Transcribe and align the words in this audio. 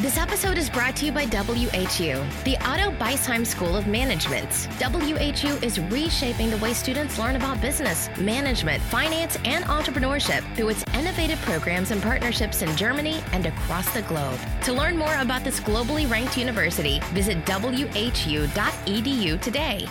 This 0.00 0.16
episode 0.16 0.56
is 0.56 0.70
brought 0.70 0.96
to 0.96 1.04
you 1.04 1.12
by 1.12 1.26
WHU, 1.26 2.24
the 2.44 2.56
Otto 2.62 2.90
Beisheim 2.92 3.46
School 3.46 3.76
of 3.76 3.86
Management. 3.86 4.48
WHU 4.80 5.58
is 5.62 5.78
reshaping 5.78 6.48
the 6.48 6.56
way 6.56 6.72
students 6.72 7.18
learn 7.18 7.36
about 7.36 7.60
business, 7.60 8.08
management, 8.16 8.82
finance, 8.84 9.36
and 9.44 9.62
entrepreneurship 9.66 10.40
through 10.56 10.70
its 10.70 10.84
innovative 10.94 11.38
programs 11.42 11.90
and 11.90 12.00
partnerships 12.00 12.62
in 12.62 12.74
Germany 12.78 13.22
and 13.32 13.44
across 13.44 13.92
the 13.92 14.00
globe. 14.00 14.38
To 14.62 14.72
learn 14.72 14.96
more 14.96 15.14
about 15.16 15.44
this 15.44 15.60
globally 15.60 16.10
ranked 16.10 16.38
university, 16.38 17.00
visit 17.12 17.44
whu.edu 17.44 19.40
today. 19.42 19.86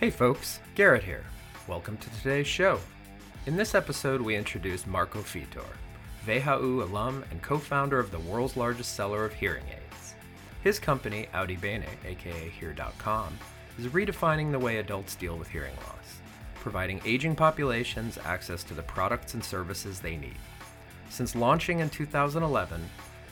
Hey 0.00 0.08
folks, 0.08 0.60
Garrett 0.74 1.04
here. 1.04 1.26
Welcome 1.68 1.98
to 1.98 2.10
today's 2.22 2.46
show. 2.46 2.80
In 3.44 3.56
this 3.56 3.74
episode, 3.74 4.22
we 4.22 4.36
introduce 4.36 4.86
Marco 4.86 5.20
Vietor. 5.20 5.66
WHU 6.26 6.82
alum 6.82 7.24
and 7.30 7.40
co 7.40 7.56
founder 7.58 8.00
of 8.00 8.10
the 8.10 8.18
world's 8.18 8.56
largest 8.56 8.96
seller 8.96 9.24
of 9.24 9.32
hearing 9.32 9.64
aids. 9.68 10.14
His 10.62 10.80
company, 10.80 11.28
audibene, 11.32 11.84
aka 12.04 12.48
Hear.com, 12.48 13.38
is 13.78 13.86
redefining 13.86 14.50
the 14.50 14.58
way 14.58 14.78
adults 14.78 15.14
deal 15.14 15.36
with 15.36 15.48
hearing 15.48 15.76
loss, 15.76 16.20
providing 16.56 17.00
aging 17.04 17.36
populations 17.36 18.18
access 18.24 18.64
to 18.64 18.74
the 18.74 18.82
products 18.82 19.34
and 19.34 19.44
services 19.44 20.00
they 20.00 20.16
need. 20.16 20.38
Since 21.08 21.36
launching 21.36 21.78
in 21.78 21.90
2011, 21.90 22.80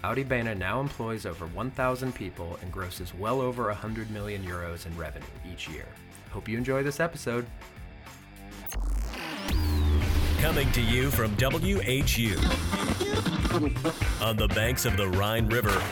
audibene 0.05 0.57
now 0.57 0.81
employs 0.81 1.27
over 1.27 1.47
1,000 1.49 2.15
people 2.15 2.59
and 2.63 2.71
grosses 2.71 3.13
well 3.15 3.41
over 3.41 3.65
100 3.65 4.11
million 4.13 4.45
euros 4.45 4.87
in 4.87 4.97
revenue 4.97 5.27
each 5.51 5.69
year. 5.69 5.87
Hope 6.31 6.49
you 6.49 6.57
enjoy 6.57 6.85
this 6.85 7.01
episode. 7.01 7.47
Coming 10.45 10.71
to 10.73 10.83
you 10.83 11.11
from 11.11 11.35
WHU 11.37 12.37
on 14.21 14.37
the 14.37 14.47
banks 14.55 14.85
of 14.85 14.95
the 14.99 15.09
Rhine 15.09 15.49
River 15.49 15.83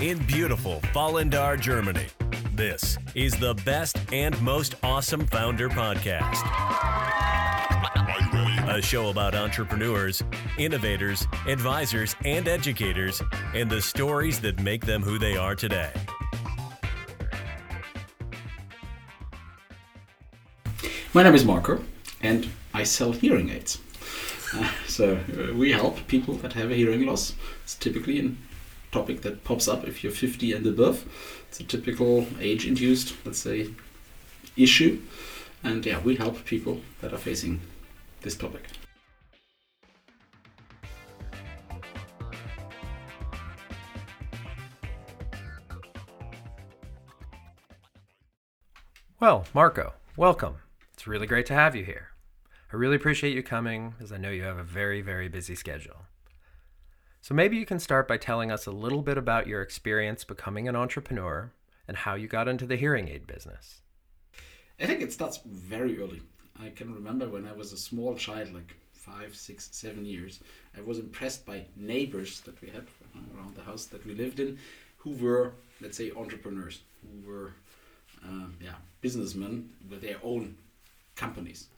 in 0.00 0.24
beautiful 0.26 0.80
Vallendar, 0.94 1.60
Germany. 1.60 2.06
This 2.54 2.96
is 3.16 3.34
the 3.34 3.54
best 3.64 3.98
and 4.12 4.40
most 4.40 4.76
awesome 4.84 5.26
founder 5.26 5.68
podcast. 5.68 6.40
A 8.68 8.80
show 8.80 9.08
about 9.08 9.34
entrepreneurs, 9.34 10.22
innovators, 10.56 11.26
advisors, 11.48 12.14
and 12.24 12.46
educators, 12.46 13.20
and 13.54 13.68
the 13.68 13.82
stories 13.82 14.38
that 14.38 14.60
make 14.60 14.86
them 14.86 15.02
who 15.02 15.18
they 15.18 15.36
are 15.36 15.56
today. 15.56 15.90
My 21.12 21.24
name 21.24 21.34
is 21.34 21.44
Marco, 21.44 21.82
and 22.22 22.48
I 22.76 22.82
sell 22.82 23.12
hearing 23.12 23.48
aids. 23.48 23.78
Uh, 24.52 24.70
so 24.86 25.14
uh, 25.16 25.54
we 25.54 25.72
help 25.72 26.06
people 26.08 26.34
that 26.34 26.52
have 26.52 26.70
a 26.70 26.74
hearing 26.74 27.06
loss. 27.06 27.32
It's 27.64 27.74
typically 27.74 28.20
a 28.20 28.32
topic 28.92 29.22
that 29.22 29.44
pops 29.44 29.66
up 29.66 29.88
if 29.88 30.04
you're 30.04 30.12
50 30.12 30.52
and 30.52 30.66
above. 30.66 31.06
It's 31.48 31.58
a 31.58 31.64
typical 31.64 32.26
age-induced, 32.38 33.14
let's 33.24 33.38
say, 33.38 33.70
issue. 34.58 35.00
And 35.64 35.86
yeah, 35.86 36.00
we 36.00 36.16
help 36.16 36.44
people 36.44 36.82
that 37.00 37.14
are 37.14 37.18
facing 37.18 37.62
this 38.20 38.36
topic. 38.36 38.64
Well, 49.18 49.46
Marco, 49.54 49.94
welcome. 50.18 50.56
It's 50.92 51.06
really 51.06 51.26
great 51.26 51.46
to 51.46 51.54
have 51.54 51.74
you 51.74 51.82
here. 51.82 52.10
I 52.72 52.76
really 52.76 52.96
appreciate 52.96 53.34
you 53.34 53.42
coming 53.42 53.94
as 54.00 54.10
I 54.10 54.16
know 54.16 54.30
you 54.30 54.42
have 54.42 54.58
a 54.58 54.64
very, 54.64 55.00
very 55.00 55.28
busy 55.28 55.54
schedule. 55.54 56.06
So 57.20 57.34
maybe 57.34 57.56
you 57.56 57.66
can 57.66 57.78
start 57.78 58.08
by 58.08 58.16
telling 58.16 58.50
us 58.50 58.66
a 58.66 58.72
little 58.72 59.02
bit 59.02 59.16
about 59.16 59.46
your 59.46 59.62
experience 59.62 60.24
becoming 60.24 60.68
an 60.68 60.76
entrepreneur 60.76 61.52
and 61.86 61.96
how 61.96 62.14
you 62.14 62.26
got 62.26 62.48
into 62.48 62.66
the 62.66 62.76
hearing 62.76 63.08
aid 63.08 63.26
business. 63.26 63.82
I 64.80 64.86
think 64.86 65.00
it 65.00 65.12
starts 65.12 65.40
very 65.44 66.00
early. 66.00 66.22
I 66.60 66.70
can 66.70 66.92
remember 66.92 67.28
when 67.28 67.46
I 67.46 67.52
was 67.52 67.72
a 67.72 67.76
small 67.76 68.14
child, 68.14 68.52
like 68.52 68.76
five, 68.92 69.36
six, 69.36 69.68
seven 69.72 70.04
years, 70.04 70.40
I 70.76 70.80
was 70.80 70.98
impressed 70.98 71.46
by 71.46 71.64
neighbors 71.76 72.40
that 72.40 72.60
we 72.60 72.68
had 72.68 72.86
around 73.36 73.54
the 73.54 73.62
house 73.62 73.86
that 73.86 74.04
we 74.04 74.14
lived 74.14 74.40
in 74.40 74.58
who 74.96 75.12
were, 75.12 75.52
let's 75.80 75.96
say, 75.96 76.10
entrepreneurs, 76.16 76.80
who 77.02 77.30
were, 77.30 77.52
uh, 78.24 78.46
yeah, 78.60 78.74
businessmen 79.00 79.70
with 79.88 80.02
their 80.02 80.16
own 80.24 80.56
companies. 81.14 81.68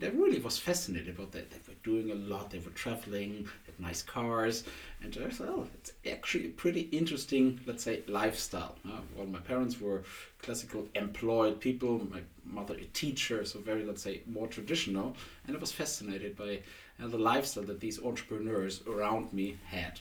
I 0.00 0.06
really 0.06 0.40
was 0.40 0.58
fascinated 0.58 1.14
about 1.16 1.32
that. 1.32 1.50
They 1.50 1.58
were 1.68 1.78
doing 1.84 2.10
a 2.10 2.14
lot. 2.14 2.50
They 2.50 2.58
were 2.58 2.70
traveling, 2.70 3.48
had 3.66 3.78
nice 3.78 4.02
cars, 4.02 4.64
and 5.02 5.16
I 5.24 5.28
thought, 5.28 5.48
oh, 5.48 5.68
it's 5.74 5.92
actually 6.10 6.46
a 6.46 6.50
pretty 6.50 6.82
interesting, 6.92 7.60
let's 7.66 7.84
say, 7.84 8.02
lifestyle. 8.08 8.76
Uh, 8.86 9.00
well, 9.14 9.26
my 9.26 9.38
parents 9.40 9.80
were 9.80 10.02
classical 10.40 10.88
employed 10.94 11.60
people. 11.60 12.00
My 12.10 12.20
mother 12.44 12.74
a 12.74 12.84
teacher, 12.86 13.44
so 13.44 13.60
very, 13.60 13.84
let's 13.84 14.02
say, 14.02 14.22
more 14.26 14.48
traditional. 14.48 15.14
And 15.46 15.56
I 15.56 15.60
was 15.60 15.72
fascinated 15.72 16.36
by 16.36 16.60
uh, 17.02 17.08
the 17.08 17.18
lifestyle 17.18 17.64
that 17.64 17.80
these 17.80 18.02
entrepreneurs 18.02 18.82
around 18.88 19.32
me 19.32 19.58
had. 19.66 20.00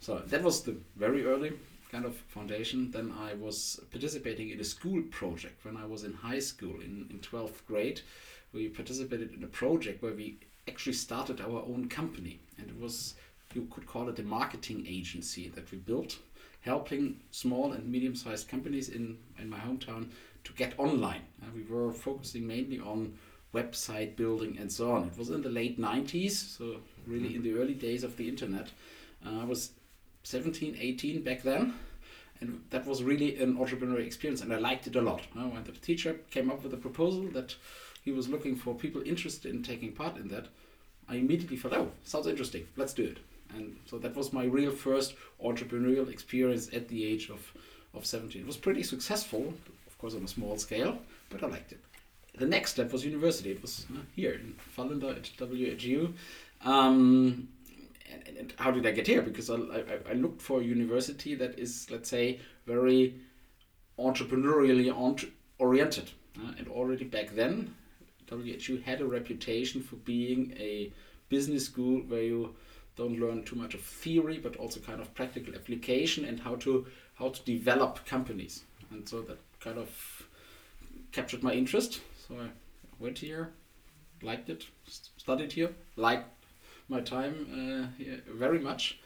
So 0.00 0.18
that 0.18 0.42
was 0.42 0.62
the 0.62 0.76
very 0.96 1.24
early 1.24 1.54
kind 1.90 2.04
of 2.04 2.16
foundation. 2.28 2.90
Then 2.90 3.14
I 3.18 3.34
was 3.34 3.80
participating 3.90 4.50
in 4.50 4.60
a 4.60 4.64
school 4.64 5.02
project 5.10 5.64
when 5.64 5.76
I 5.76 5.86
was 5.86 6.04
in 6.04 6.12
high 6.12 6.40
school 6.40 6.80
in, 6.80 7.06
in 7.10 7.20
12th 7.20 7.64
grade. 7.66 8.00
We 8.54 8.68
participated 8.68 9.34
in 9.34 9.42
a 9.42 9.48
project 9.48 10.02
where 10.02 10.14
we 10.14 10.38
actually 10.68 10.94
started 10.94 11.40
our 11.40 11.62
own 11.66 11.88
company. 11.88 12.40
And 12.58 12.68
it 12.68 12.80
was, 12.80 13.14
you 13.52 13.66
could 13.70 13.86
call 13.86 14.08
it 14.08 14.18
a 14.18 14.22
marketing 14.22 14.86
agency 14.88 15.48
that 15.50 15.70
we 15.70 15.78
built, 15.78 16.18
helping 16.60 17.20
small 17.30 17.72
and 17.72 17.90
medium 17.90 18.14
sized 18.14 18.48
companies 18.48 18.88
in, 18.88 19.18
in 19.38 19.50
my 19.50 19.58
hometown 19.58 20.08
to 20.44 20.52
get 20.52 20.78
online. 20.78 21.22
And 21.42 21.52
we 21.54 21.62
were 21.62 21.92
focusing 21.92 22.46
mainly 22.46 22.78
on 22.78 23.18
website 23.52 24.16
building 24.16 24.56
and 24.58 24.70
so 24.70 24.92
on. 24.92 25.04
It 25.04 25.18
was 25.18 25.30
in 25.30 25.42
the 25.42 25.48
late 25.48 25.80
90s, 25.80 26.32
so 26.32 26.76
really 27.06 27.36
in 27.36 27.42
the 27.42 27.54
early 27.54 27.74
days 27.74 28.04
of 28.04 28.16
the 28.16 28.28
internet. 28.28 28.68
Uh, 29.24 29.40
I 29.40 29.44
was 29.44 29.70
17, 30.24 30.76
18 30.78 31.22
back 31.22 31.42
then. 31.42 31.74
And 32.40 32.62
that 32.70 32.84
was 32.84 33.02
really 33.02 33.40
an 33.40 33.56
entrepreneurial 33.56 34.04
experience, 34.04 34.42
and 34.42 34.52
I 34.52 34.58
liked 34.58 34.86
it 34.86 34.96
a 34.96 35.00
lot. 35.00 35.22
Uh, 35.36 35.44
when 35.44 35.62
the 35.64 35.72
teacher 35.72 36.20
came 36.30 36.50
up 36.50 36.64
with 36.64 36.74
a 36.74 36.76
proposal 36.76 37.22
that 37.32 37.54
he 38.04 38.12
was 38.12 38.28
looking 38.28 38.54
for 38.54 38.74
people 38.74 39.02
interested 39.02 39.54
in 39.54 39.62
taking 39.62 39.92
part 39.92 40.16
in 40.16 40.28
that, 40.28 40.46
I 41.08 41.16
immediately 41.16 41.56
thought, 41.56 41.72
oh, 41.72 41.90
sounds 42.04 42.26
interesting, 42.26 42.66
let's 42.76 42.92
do 42.92 43.04
it. 43.04 43.18
And 43.54 43.76
so 43.86 43.98
that 43.98 44.16
was 44.16 44.32
my 44.32 44.44
real 44.44 44.70
first 44.70 45.14
entrepreneurial 45.42 46.10
experience 46.10 46.68
at 46.72 46.88
the 46.88 47.04
age 47.04 47.30
of, 47.30 47.52
of 47.94 48.04
17. 48.04 48.40
It 48.40 48.46
was 48.46 48.56
pretty 48.56 48.82
successful, 48.82 49.54
of 49.86 49.98
course, 49.98 50.14
on 50.14 50.24
a 50.24 50.28
small 50.28 50.56
scale, 50.58 50.98
but 51.30 51.42
I 51.42 51.46
liked 51.46 51.72
it. 51.72 51.80
The 52.36 52.46
next 52.46 52.72
step 52.72 52.92
was 52.92 53.04
university. 53.04 53.52
It 53.52 53.62
was 53.62 53.86
uh, 53.94 54.00
here 54.14 54.32
in 54.32 54.54
at 54.76 55.30
WHU. 55.38 56.12
Um, 56.62 57.48
and, 58.10 58.36
and, 58.36 58.54
how 58.56 58.70
did 58.70 58.86
I 58.86 58.90
get 58.90 59.06
here? 59.06 59.22
Because 59.22 59.50
I, 59.50 59.54
I, 59.54 60.10
I, 60.10 60.12
looked 60.14 60.40
for 60.40 60.60
a 60.60 60.64
university 60.64 61.34
that 61.34 61.58
is, 61.58 61.90
let's 61.90 62.08
say, 62.08 62.40
very 62.66 63.14
entrepreneurially 63.98 64.90
oriented. 65.58 66.10
Uh, 66.38 66.52
and 66.58 66.68
already 66.68 67.04
back 67.04 67.34
then, 67.34 67.74
WHU 68.30 68.78
had 68.84 69.00
a 69.00 69.06
reputation 69.06 69.82
for 69.82 69.96
being 69.96 70.54
a 70.58 70.92
business 71.28 71.66
school 71.66 72.00
where 72.02 72.22
you 72.22 72.54
don't 72.96 73.18
learn 73.18 73.44
too 73.44 73.56
much 73.56 73.74
of 73.74 73.80
theory, 73.80 74.38
but 74.38 74.56
also 74.56 74.80
kind 74.80 75.00
of 75.00 75.12
practical 75.14 75.54
application 75.54 76.24
and 76.24 76.40
how 76.40 76.54
to 76.56 76.86
how 77.14 77.28
to 77.28 77.42
develop 77.42 78.04
companies. 78.06 78.64
And 78.90 79.08
so 79.08 79.22
that 79.22 79.38
kind 79.60 79.78
of 79.78 80.26
captured 81.12 81.42
my 81.42 81.52
interest. 81.52 82.00
So 82.26 82.34
I 82.36 82.48
went 82.98 83.18
here, 83.18 83.50
liked 84.22 84.48
it, 84.48 84.66
studied 85.16 85.52
here, 85.52 85.70
liked 85.96 86.28
my 86.88 87.00
time 87.00 87.34
uh, 87.52 88.02
here 88.02 88.20
very 88.28 88.58
much. 88.58 88.98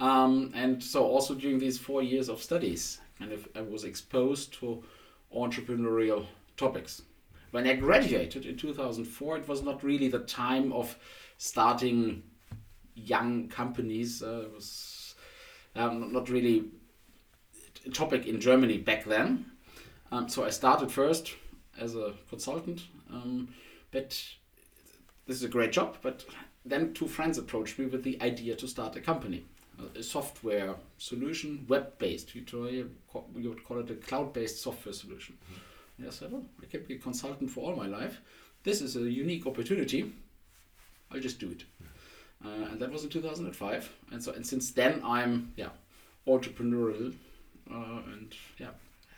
Um, 0.00 0.52
and 0.54 0.82
so 0.82 1.04
also 1.04 1.34
during 1.34 1.58
these 1.58 1.78
four 1.78 2.02
years 2.02 2.28
of 2.28 2.42
studies, 2.42 3.00
kind 3.18 3.32
of 3.32 3.46
I 3.54 3.60
was 3.60 3.84
exposed 3.84 4.54
to 4.60 4.82
entrepreneurial 5.34 6.26
topics. 6.56 7.02
When 7.50 7.66
I 7.66 7.74
graduated 7.74 8.46
in 8.46 8.56
2004, 8.56 9.38
it 9.38 9.48
was 9.48 9.62
not 9.62 9.82
really 9.82 10.08
the 10.08 10.20
time 10.20 10.72
of 10.72 10.96
starting 11.36 12.22
young 12.94 13.48
companies. 13.48 14.22
Uh, 14.22 14.42
it 14.44 14.52
was 14.52 15.14
um, 15.74 16.12
not 16.12 16.28
really 16.28 16.66
a 17.86 17.90
topic 17.90 18.26
in 18.26 18.40
Germany 18.40 18.78
back 18.78 19.04
then. 19.04 19.46
Um, 20.12 20.28
so 20.28 20.44
I 20.44 20.50
started 20.50 20.92
first 20.92 21.34
as 21.78 21.96
a 21.96 22.14
consultant, 22.28 22.82
um, 23.10 23.48
but 23.90 24.10
this 25.26 25.36
is 25.36 25.44
a 25.44 25.48
great 25.48 25.72
job, 25.72 25.96
but 26.02 26.24
then 26.64 26.92
two 26.92 27.08
friends 27.08 27.38
approached 27.38 27.78
me 27.78 27.86
with 27.86 28.02
the 28.02 28.20
idea 28.20 28.54
to 28.56 28.68
start 28.68 28.96
a 28.96 29.00
company, 29.00 29.44
a 29.96 30.02
software 30.02 30.74
solution, 30.98 31.64
web-based. 31.68 32.34
You, 32.34 32.90
would 33.14 33.64
call 33.64 33.78
it 33.80 33.90
a 33.90 33.94
cloud-based 33.94 34.60
software 34.60 34.92
solution. 34.92 35.38
I 36.06 36.10
said, 36.10 36.30
"Oh, 36.32 36.44
I 36.62 36.76
be 36.76 36.94
a 36.94 36.98
consultant 36.98 37.50
for 37.50 37.60
all 37.64 37.76
my 37.76 37.86
life. 37.86 38.20
This 38.62 38.80
is 38.80 38.96
a 38.96 39.10
unique 39.10 39.46
opportunity. 39.46 40.12
I'll 41.10 41.20
just 41.20 41.38
do 41.38 41.50
it." 41.50 41.64
uh, 42.44 42.48
and 42.70 42.80
that 42.80 42.90
was 42.90 43.04
in 43.04 43.10
2005. 43.10 43.90
And 44.12 44.22
so 44.22 44.32
and 44.32 44.46
since 44.46 44.70
then 44.70 45.02
I'm 45.04 45.52
yeah 45.56 45.70
entrepreneurial 46.26 47.14
uh, 47.70 48.00
and 48.12 48.34
yeah 48.58 48.70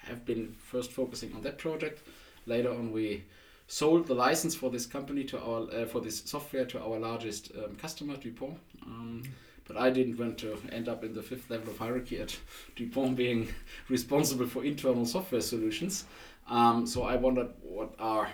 have 0.07 0.25
been 0.25 0.55
first 0.59 0.93
focusing 0.93 1.33
on 1.35 1.43
that 1.43 1.59
project. 1.59 2.03
Later 2.47 2.71
on 2.71 2.93
we 2.93 3.25
sold 3.69 4.07
the 4.07 4.15
license 4.15 4.55
for 4.55 4.71
this 4.71 4.87
company 4.87 5.25
to 5.25 5.41
our 5.41 5.63
uh, 5.73 5.87
for 5.87 6.01
this 6.01 6.23
software 6.25 6.65
to 6.67 6.83
our 6.83 6.99
largest 6.99 7.53
um, 7.57 7.77
customer 7.77 8.17
Dupont. 8.17 8.59
Um, 8.85 9.23
but 9.65 9.77
I 9.77 9.91
didn't 9.91 10.19
want 10.19 10.39
to 10.39 10.59
end 10.73 10.89
up 10.89 11.05
in 11.05 11.15
the 11.15 11.23
fifth 11.23 11.49
level 11.49 11.71
of 11.71 11.79
hierarchy 11.79 12.19
at 12.19 12.37
Dupont 12.77 13.17
being 13.17 13.49
responsible 13.89 14.47
for 14.47 14.65
internal 14.65 15.07
software 15.07 15.41
solutions. 15.41 16.05
Um, 16.49 16.87
so 16.87 17.03
I 17.03 17.17
wondered 17.17 17.51
what 17.63 17.95
are 17.99 18.29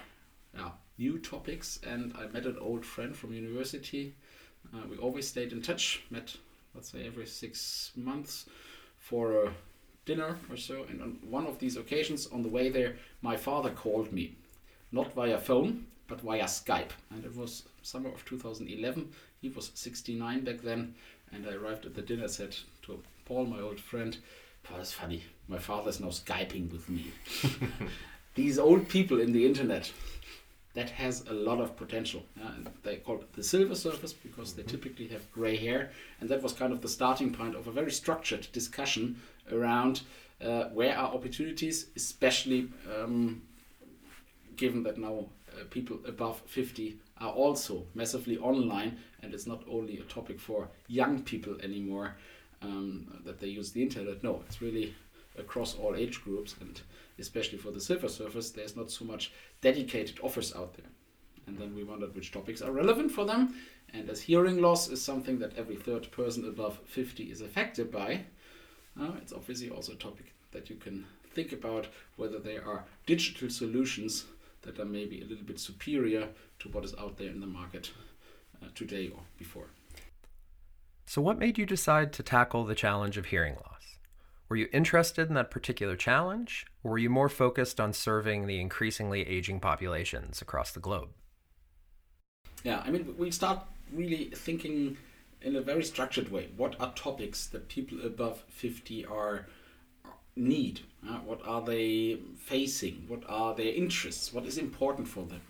yeah, 0.55 0.71
new 0.99 1.19
topics, 1.19 1.81
and 1.87 2.15
I 2.19 2.27
met 2.27 2.47
an 2.47 2.59
old 2.61 2.85
friend 2.85 3.17
from 3.17 3.33
university. 3.33 4.15
Uh, 4.75 4.87
we 4.91 4.97
always 4.97 5.29
stayed 5.29 5.53
in 5.53 5.63
touch, 5.63 6.03
met 6.11 6.37
let's 6.75 6.91
say 6.91 7.07
every 7.07 7.27
six 7.27 7.93
months 7.97 8.47
for 8.99 9.45
a 9.45 9.53
dinner 10.05 10.37
or 10.51 10.57
so. 10.57 10.85
And 10.89 11.03
on 11.03 11.19
one 11.29 11.47
of 11.47 11.59
these 11.59 11.77
occasions, 11.77 12.27
on 12.27 12.43
the 12.43 12.49
way 12.49 12.69
there, 12.69 12.97
my 13.23 13.37
father 13.37 13.71
called 13.71 14.13
me, 14.13 14.37
not 14.93 15.13
via 15.13 15.39
phone, 15.39 15.87
but 16.07 16.21
via 16.21 16.45
Skype. 16.45 16.91
And 17.11 17.25
it 17.25 17.37
was 17.37 17.65
summer 17.83 18.11
of 18.11 18.25
2011. 18.25 19.11
He 19.41 19.49
was 19.49 19.71
69 19.75 20.45
back 20.45 20.63
then. 20.63 20.95
And 21.33 21.47
I 21.47 21.53
arrived 21.53 21.85
at 21.85 21.95
the 21.95 22.03
dinner, 22.03 22.29
said 22.29 22.57
to 22.83 23.03
Paul, 23.27 23.47
my 23.47 23.61
old 23.61 23.79
friend, 23.79 24.17
Paul, 24.69 24.81
it's 24.81 24.93
funny. 24.93 25.25
My 25.49 25.59
father's 25.59 26.01
now 26.01 26.09
Skyping 26.09 26.71
with 26.71 26.89
me. 26.89 27.11
These 28.35 28.59
old 28.59 28.89
people 28.89 29.21
in 29.21 29.33
the 29.33 29.47
internet, 29.47 29.91
that 30.75 30.91
has 30.91 31.25
a 31.27 31.33
lot 31.33 31.61
of 31.61 31.77
potential. 31.77 32.23
They 32.85 32.97
call 32.97 33.17
it 33.17 33.33
the 33.33 33.43
silver 33.43 33.75
surfers 33.75 34.15
because 34.23 34.55
they 34.55 34.63
typically 34.63 35.09
have 35.09 35.31
gray 35.33 35.57
hair. 35.57 35.91
And 36.21 36.29
that 36.29 36.43
was 36.43 36.53
kind 36.53 36.73
of 36.73 36.83
the 36.83 36.89
starting 36.89 37.33
point 37.33 37.57
of 37.57 37.67
a 37.67 37.73
very 37.73 37.91
structured 37.91 38.47
discussion 38.53 39.21
around 39.51 40.03
uh, 40.41 40.65
where 40.67 40.97
are 40.97 41.13
opportunities, 41.13 41.87
especially 41.97 42.69
um, 42.95 43.43
given 44.57 44.83
that 44.85 44.99
now 44.99 45.27
uh, 45.51 45.65
people 45.71 45.99
above 46.07 46.43
50 46.47 46.99
are 47.21 47.33
also 47.33 47.85
massively 47.95 48.39
online, 48.39 48.99
and 49.23 49.35
it's 49.35 49.47
not 49.47 49.65
only 49.69 49.99
a 49.99 50.03
topic 50.03 50.39
for 50.39 50.69
young 50.87 51.23
people 51.23 51.57
anymore 51.61 52.15
um, 52.63 53.21
that 53.25 53.39
they 53.39 53.47
use 53.47 53.73
the 53.73 53.83
internet. 53.83 54.23
No, 54.23 54.43
it's 54.47 54.61
really 54.61 54.95
across 55.39 55.77
all 55.77 55.95
age 55.95 56.23
groups, 56.23 56.55
and 56.61 56.81
especially 57.19 57.59
for 57.59 57.71
the 57.71 57.81
silver 57.81 58.09
surfers, 58.09 58.55
there's 58.55 58.77
not 58.77 58.91
so 58.91 59.05
much 59.05 59.33
dedicated 59.61 60.19
offers 60.23 60.55
out 60.55 60.75
there. 60.75 60.91
And 61.47 61.59
then 61.59 61.75
we 61.75 61.85
wondered 61.85 62.15
which 62.15 62.33
topics 62.33 62.61
are 62.61 62.73
relevant 62.73 63.11
for 63.11 63.25
them. 63.25 63.55
And 63.95 64.11
as 64.11 64.21
hearing 64.21 64.61
loss 64.61 64.89
is 64.89 65.03
something 65.03 65.39
that 65.39 65.57
every 65.57 65.77
third 65.77 66.11
person 66.11 66.47
above 66.47 66.79
50 66.87 67.25
is 67.25 67.41
affected 67.41 67.91
by, 67.91 68.25
uh, 69.01 69.13
it's 69.23 69.33
obviously 69.33 69.71
also 69.71 69.93
a 69.93 69.97
topic 69.97 70.35
that 70.53 70.69
you 70.69 70.77
can 70.77 71.07
think 71.33 71.53
about 71.53 71.89
whether 72.17 72.39
there 72.39 72.67
are 72.67 72.85
digital 73.07 73.49
solutions 73.49 74.27
that 74.63 74.79
are 74.79 74.85
maybe 74.85 75.23
a 75.23 75.25
little 75.25 75.45
bit 75.45 75.59
superior 75.61 76.29
to 76.59 76.69
what 76.69 76.85
is 76.85 76.95
out 76.99 77.17
there 77.17 77.31
in 77.31 77.41
the 77.41 77.47
market 77.47 77.91
uh, 78.63 78.67
today 78.75 79.09
or. 79.15 79.21
So, 81.09 81.23
what 81.23 81.39
made 81.39 81.57
you 81.57 81.65
decide 81.65 82.13
to 82.13 82.23
tackle 82.23 82.67
the 82.67 82.75
challenge 82.75 83.17
of 83.17 83.25
hearing 83.25 83.55
loss? 83.55 83.97
Were 84.51 84.57
you 84.57 84.69
interested 84.75 85.27
in 85.27 85.35
that 85.37 85.51
particular 85.51 85.97
challenge, 85.97 86.67
or 86.85 86.91
were 86.91 86.99
you 86.99 87.09
more 87.09 87.31
focused 87.31 87.81
on 87.81 87.95
serving 87.95 88.47
the 88.47 88.61
increasingly 88.61 89.27
aging 89.27 89.61
populations 89.61 90.43
across 90.43 90.71
the 90.71 90.81
globe? 90.81 91.09
Yeah, 92.63 92.83
I 92.85 92.91
mean, 92.91 93.15
we 93.17 93.31
start 93.31 93.61
really 93.91 94.27
thinking 94.35 94.99
in 95.41 95.57
a 95.57 95.63
very 95.63 95.83
structured 95.83 96.31
way. 96.31 96.51
What 96.59 96.79
are 96.79 96.93
topics 96.93 97.47
that 97.47 97.69
people 97.69 98.05
above 98.05 98.45
50 98.49 99.07
are 99.07 99.47
need? 100.37 100.81
Uh, 101.09 101.21
what 101.21 101.41
are 101.47 101.63
they 101.63 102.19
facing? 102.37 103.07
What 103.09 103.23
are 103.27 103.55
their 103.55 103.73
interests? 103.73 104.35
What 104.35 104.45
is 104.45 104.59
important 104.59 105.09
for 105.09 105.25
them? 105.25 105.41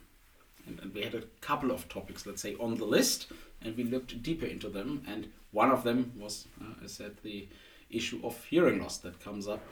And, 0.69 0.79
and 0.79 0.95
we 0.95 1.03
had 1.03 1.17
a 1.17 1.23
couple 1.41 1.73
of 1.73 1.89
topics, 1.89 2.27
let's 2.27 2.43
say, 2.43 2.55
on 2.61 2.77
the 2.77 2.85
list, 2.85 3.27
and 3.61 3.77
we 3.77 3.83
looked 3.83 4.23
deeper 4.23 4.47
into 4.47 4.69
them. 4.69 5.03
And 5.09 5.33
one 5.53 5.71
of 5.71 5.85
them 5.85 6.13
was, 6.17 6.47
uh, 6.61 6.75
I 6.83 6.87
said, 6.87 7.17
the 7.23 7.49
issue 7.91 8.21
of 8.23 8.43
hearing 8.45 8.83
loss 8.83 8.99
that 8.99 9.23
comes 9.23 9.49
up 9.49 9.63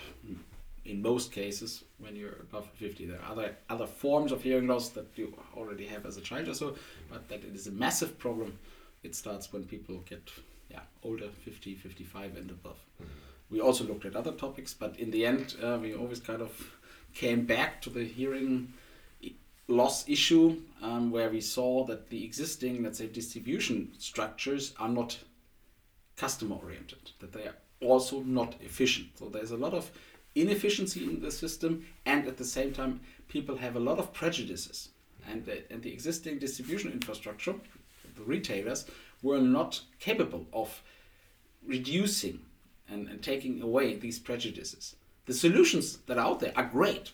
in 0.85 1.03
most 1.03 1.33
cases 1.33 1.85
when 1.99 2.17
you're 2.17 2.37
above 2.41 2.69
50. 2.77 3.07
There 3.07 3.21
are 3.21 3.33
other, 3.33 3.57
other 3.69 3.87
forms 3.87 4.33
of 4.33 4.43
hearing 4.43 4.67
loss 4.67 4.91
that 4.91 5.07
you 5.17 5.35
already 5.57 5.87
have 5.87 6.07
as 6.07 6.17
a 6.17 6.21
child 6.21 6.49
or 6.49 6.55
so, 6.55 6.77
but 7.11 7.29
that 7.29 7.45
it 7.45 7.55
is 7.55 7.67
a 7.67 7.73
massive 7.73 8.19
problem. 8.19 8.59
It 9.03 9.15
starts 9.15 9.53
when 9.53 9.65
people 9.65 10.03
get 10.09 10.31
yeah 10.71 10.81
older, 11.03 11.29
50, 11.45 11.75
55 11.75 12.37
and 12.37 12.51
above. 12.51 12.79
We 13.51 13.61
also 13.61 13.85
looked 13.85 14.05
at 14.05 14.17
other 14.17 14.33
topics, 14.33 14.75
but 14.75 14.99
in 14.99 15.11
the 15.11 15.25
end, 15.25 15.55
uh, 15.63 15.79
we 15.81 15.95
always 15.95 16.21
kind 16.21 16.43
of 16.43 16.77
came 17.15 17.47
back 17.47 17.81
to 17.83 17.91
the 17.91 18.05
hearing 18.05 18.73
loss 19.69 20.09
issue 20.09 20.61
um, 20.83 21.11
where 21.11 21.31
we 21.31 21.41
saw 21.41 21.85
that 21.85 22.09
the 22.11 22.25
existing, 22.25 22.83
let's 22.83 22.99
say, 22.99 23.07
distribution 23.07 23.93
structures 23.99 24.75
are 24.79 24.89
not 24.89 25.19
customer 26.17 26.57
oriented, 26.63 27.11
that 27.21 27.33
they 27.33 27.47
are 27.47 27.57
also 27.81 28.23
not 28.23 28.55
efficient. 28.61 29.19
So 29.19 29.29
there's 29.29 29.51
a 29.51 29.57
lot 29.57 29.75
of 29.75 29.91
inefficiency 30.35 31.05
in 31.05 31.21
the 31.21 31.31
system, 31.31 31.87
and 32.05 32.27
at 32.27 32.37
the 32.37 32.45
same 32.45 32.73
time, 32.73 33.01
people 33.29 33.57
have 33.57 33.77
a 33.77 33.81
lot 33.81 33.99
of 33.99 34.13
prejudices. 34.13 34.91
And 35.29 35.45
the, 35.45 35.71
and 35.73 35.83
the 35.83 35.93
existing 35.93 36.39
distribution 36.39 36.93
infrastructure, 36.93 37.55
the 38.17 38.23
retailers, 38.23 38.87
were 39.23 39.41
not 39.41 39.81
capable 39.99 40.47
of 40.53 40.83
reducing 41.67 42.41
and, 42.89 43.09
and 43.09 43.23
taking 43.23 43.61
away 43.61 43.97
these 43.97 44.19
prejudices. 44.19 44.97
The 45.27 45.35
solutions 45.35 45.99
that 46.07 46.19
are 46.19 46.27
out 46.27 46.41
there 46.41 46.53
are 46.55 46.65
great. 46.65 47.13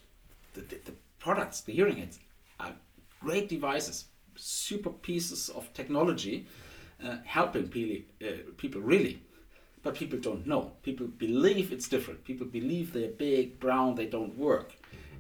The, 0.55 0.61
the, 0.61 0.77
the 0.85 0.95
products, 1.19 1.63
the 1.63 1.73
hearing 1.73 1.99
aids, 1.99 2.19
are 2.61 2.73
great 3.21 3.49
devices, 3.49 4.07
super 4.37 4.91
pieces 4.91 5.49
of 5.49 5.73
technology, 5.73 6.47
uh, 7.05 7.17
helping 7.25 7.69
people, 7.69 8.05
uh, 8.27 8.33
people 8.57 8.81
really. 8.81 9.23
But 9.83 9.97
people 9.97 10.19
don't 10.21 10.47
know. 10.47 10.73
People 10.83 11.09
believe 11.09 11.73
it's 11.73 11.89
different. 11.89 12.25
People 12.25 12.47
believe 12.47 12.93
they're 12.93 13.09
big, 13.09 13.59
brown, 13.59 13.97
they 13.97 14.07
don't 14.07 14.39
work. 14.39 14.75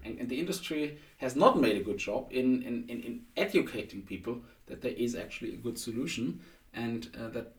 And, 0.05 0.19
and 0.21 0.29
the 0.29 0.39
industry 0.39 0.99
has 1.17 1.35
not 1.35 1.61
made 1.61 1.77
a 1.77 1.85
good 1.85 1.99
job 1.99 2.29
in, 2.31 2.63
in, 2.63 2.85
in, 2.89 3.03
in 3.03 3.21
educating 3.37 4.03
people 4.03 4.41
that 4.67 4.81
there 4.81 4.93
is 4.93 5.17
actually 5.17 5.55
a 5.55 5.57
good 5.57 5.79
solution 5.79 6.41
and 6.75 7.09
uh, 7.19 7.29
that 7.29 7.53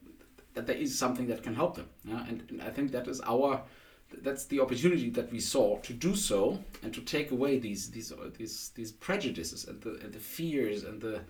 that 0.53 0.67
there 0.67 0.75
is 0.75 0.97
something 0.97 1.27
that 1.27 1.41
can 1.41 1.55
help 1.55 1.75
them. 1.75 1.89
Yeah? 2.05 2.23
And, 2.27 2.43
and 2.49 2.61
I 2.61 2.69
think 2.69 2.91
that 2.91 3.07
is 3.07 3.21
our 3.21 3.61
that's 4.21 4.45
the 4.45 4.59
opportunity 4.59 5.09
that 5.09 5.31
we 5.31 5.39
saw 5.39 5.79
to 5.79 5.93
do 5.93 6.15
so 6.15 6.59
and 6.83 6.93
to 6.93 7.01
take 7.01 7.31
away 7.31 7.57
these 7.57 7.89
these 7.89 8.13
these 8.37 8.71
these 8.75 8.91
prejudices 8.91 9.65
and 9.65 9.81
the 9.81 9.91
and 10.03 10.13
the 10.13 10.19
fears 10.19 10.83
and 10.83 11.01
the 11.01 11.21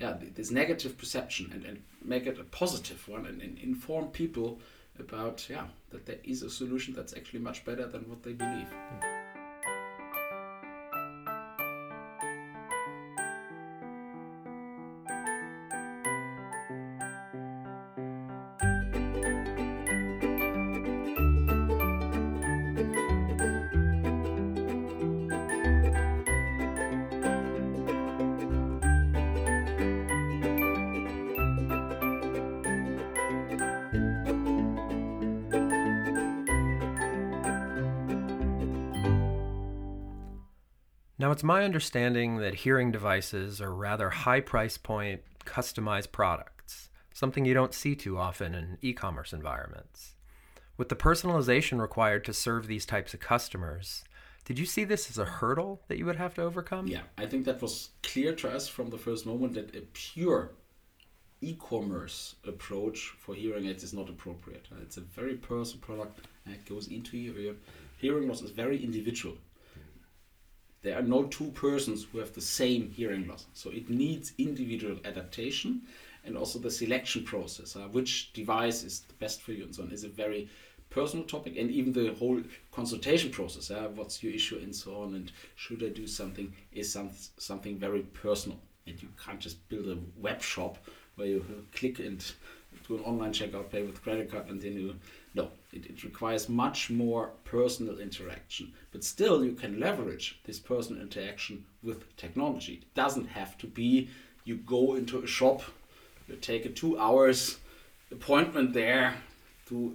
yeah 0.00 0.16
this 0.34 0.50
negative 0.50 0.96
perception 0.98 1.50
and, 1.52 1.64
and 1.64 1.82
make 2.02 2.26
it 2.26 2.38
a 2.40 2.44
positive 2.44 3.06
one 3.08 3.26
and, 3.26 3.40
and 3.42 3.58
inform 3.58 4.06
people 4.06 4.58
about 4.98 5.46
yeah 5.48 5.66
that 5.90 6.06
there 6.06 6.18
is 6.24 6.42
a 6.42 6.50
solution 6.50 6.94
that's 6.94 7.14
actually 7.14 7.40
much 7.40 7.64
better 7.64 7.86
than 7.86 8.08
what 8.08 8.22
they 8.22 8.32
believe. 8.32 8.68
Mm. 9.02 9.19
It's 41.40 41.44
my 41.46 41.64
understanding 41.64 42.36
that 42.36 42.54
hearing 42.54 42.92
devices 42.92 43.62
are 43.62 43.74
rather 43.74 44.10
high 44.10 44.40
price 44.40 44.76
point, 44.76 45.22
customized 45.46 46.12
products, 46.12 46.90
something 47.14 47.46
you 47.46 47.54
don't 47.54 47.72
see 47.72 47.94
too 47.94 48.18
often 48.18 48.54
in 48.54 48.76
e 48.82 48.92
commerce 48.92 49.32
environments. 49.32 50.16
With 50.76 50.90
the 50.90 50.96
personalization 50.96 51.80
required 51.80 52.26
to 52.26 52.34
serve 52.34 52.66
these 52.66 52.84
types 52.84 53.14
of 53.14 53.20
customers, 53.20 54.04
did 54.44 54.58
you 54.58 54.66
see 54.66 54.84
this 54.84 55.08
as 55.08 55.16
a 55.16 55.24
hurdle 55.24 55.80
that 55.88 55.96
you 55.96 56.04
would 56.04 56.16
have 56.16 56.34
to 56.34 56.42
overcome? 56.42 56.86
Yeah, 56.86 57.04
I 57.16 57.24
think 57.24 57.46
that 57.46 57.62
was 57.62 57.88
clear 58.02 58.34
to 58.34 58.50
us 58.50 58.68
from 58.68 58.90
the 58.90 58.98
first 58.98 59.24
moment 59.24 59.54
that 59.54 59.74
a 59.74 59.80
pure 59.94 60.50
e 61.40 61.54
commerce 61.58 62.34
approach 62.46 63.14
for 63.18 63.34
hearing 63.34 63.64
aids 63.64 63.82
is 63.82 63.94
not 63.94 64.10
appropriate. 64.10 64.68
It's 64.82 64.98
a 64.98 65.00
very 65.00 65.36
personal 65.36 65.80
product 65.80 66.26
that 66.44 66.66
goes 66.66 66.88
into 66.88 67.16
your 67.16 67.38
ear. 67.38 67.54
Hearing 67.96 68.28
loss 68.28 68.42
is 68.42 68.50
very 68.50 68.84
individual 68.84 69.38
there 70.82 70.98
are 70.98 71.02
no 71.02 71.24
two 71.24 71.50
persons 71.50 72.06
who 72.10 72.18
have 72.18 72.32
the 72.32 72.40
same 72.40 72.90
hearing 72.90 73.26
loss. 73.26 73.46
So 73.52 73.70
it 73.70 73.90
needs 73.90 74.32
individual 74.38 74.98
adaptation. 75.04 75.82
and 76.24 76.36
also 76.36 76.58
the 76.58 76.70
selection 76.70 77.24
process, 77.24 77.76
uh, 77.76 77.88
which 77.92 78.30
device 78.34 78.82
is 78.84 79.00
the 79.08 79.14
best 79.14 79.40
for 79.40 79.52
you 79.52 79.64
and 79.64 79.74
so 79.74 79.82
on, 79.82 79.90
is 79.90 80.04
a 80.04 80.08
very 80.08 80.50
personal 80.90 81.24
topic 81.24 81.56
and 81.56 81.70
even 81.70 81.92
the 81.92 82.12
whole 82.14 82.42
consultation 82.72 83.30
process 83.30 83.70
uh, 83.70 83.88
what's 83.94 84.22
your 84.22 84.32
issue 84.32 84.58
and 84.58 84.74
so 84.74 85.00
on 85.00 85.14
and 85.14 85.32
should 85.54 85.82
i 85.84 85.88
do 85.88 86.06
something 86.06 86.52
is 86.72 86.92
some, 86.92 87.10
something 87.38 87.78
very 87.78 88.02
personal 88.12 88.58
and 88.86 89.00
you 89.00 89.08
can't 89.24 89.40
just 89.40 89.66
build 89.68 89.86
a 89.86 89.96
web 90.20 90.42
shop 90.42 90.78
where 91.14 91.28
you 91.28 91.44
click 91.72 92.00
and 92.00 92.32
do 92.86 92.96
an 92.96 93.04
online 93.04 93.32
checkout 93.32 93.70
pay 93.70 93.82
with 93.82 94.02
credit 94.02 94.30
card 94.30 94.48
and 94.48 94.60
then 94.60 94.72
you 94.72 94.94
no 95.34 95.48
it, 95.72 95.86
it 95.86 96.02
requires 96.02 96.48
much 96.48 96.90
more 96.90 97.30
personal 97.44 97.98
interaction 97.98 98.72
but 98.92 99.04
still 99.04 99.44
you 99.44 99.52
can 99.52 99.78
leverage 99.78 100.40
this 100.44 100.58
personal 100.58 101.00
interaction 101.00 101.64
with 101.82 102.16
technology 102.16 102.74
it 102.74 102.94
doesn't 102.94 103.28
have 103.28 103.56
to 103.58 103.66
be 103.66 104.08
you 104.44 104.56
go 104.56 104.94
into 104.94 105.22
a 105.22 105.26
shop 105.26 105.62
you 106.28 106.36
take 106.36 106.64
a 106.64 106.68
two 106.68 106.98
hours 106.98 107.58
appointment 108.10 108.72
there 108.72 109.14
do 109.68 109.94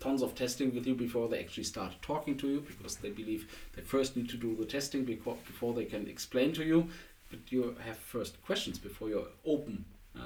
tons 0.00 0.22
of 0.22 0.34
testing 0.34 0.74
with 0.74 0.86
you 0.86 0.94
before 0.94 1.28
they 1.28 1.40
actually 1.40 1.64
start 1.64 1.92
talking 2.02 2.36
to 2.36 2.48
you 2.48 2.60
because 2.60 2.96
they 2.96 3.10
believe 3.10 3.52
they 3.74 3.82
first 3.82 4.16
need 4.16 4.28
to 4.28 4.36
do 4.36 4.54
the 4.54 4.64
testing 4.64 5.04
before, 5.04 5.74
they 5.74 5.84
can 5.84 6.08
explain 6.08 6.52
to 6.52 6.64
you. 6.64 6.88
But 7.30 7.40
you 7.50 7.76
have 7.84 7.98
first 7.98 8.40
questions 8.42 8.78
before 8.78 9.08
you're 9.08 9.28
open 9.44 9.84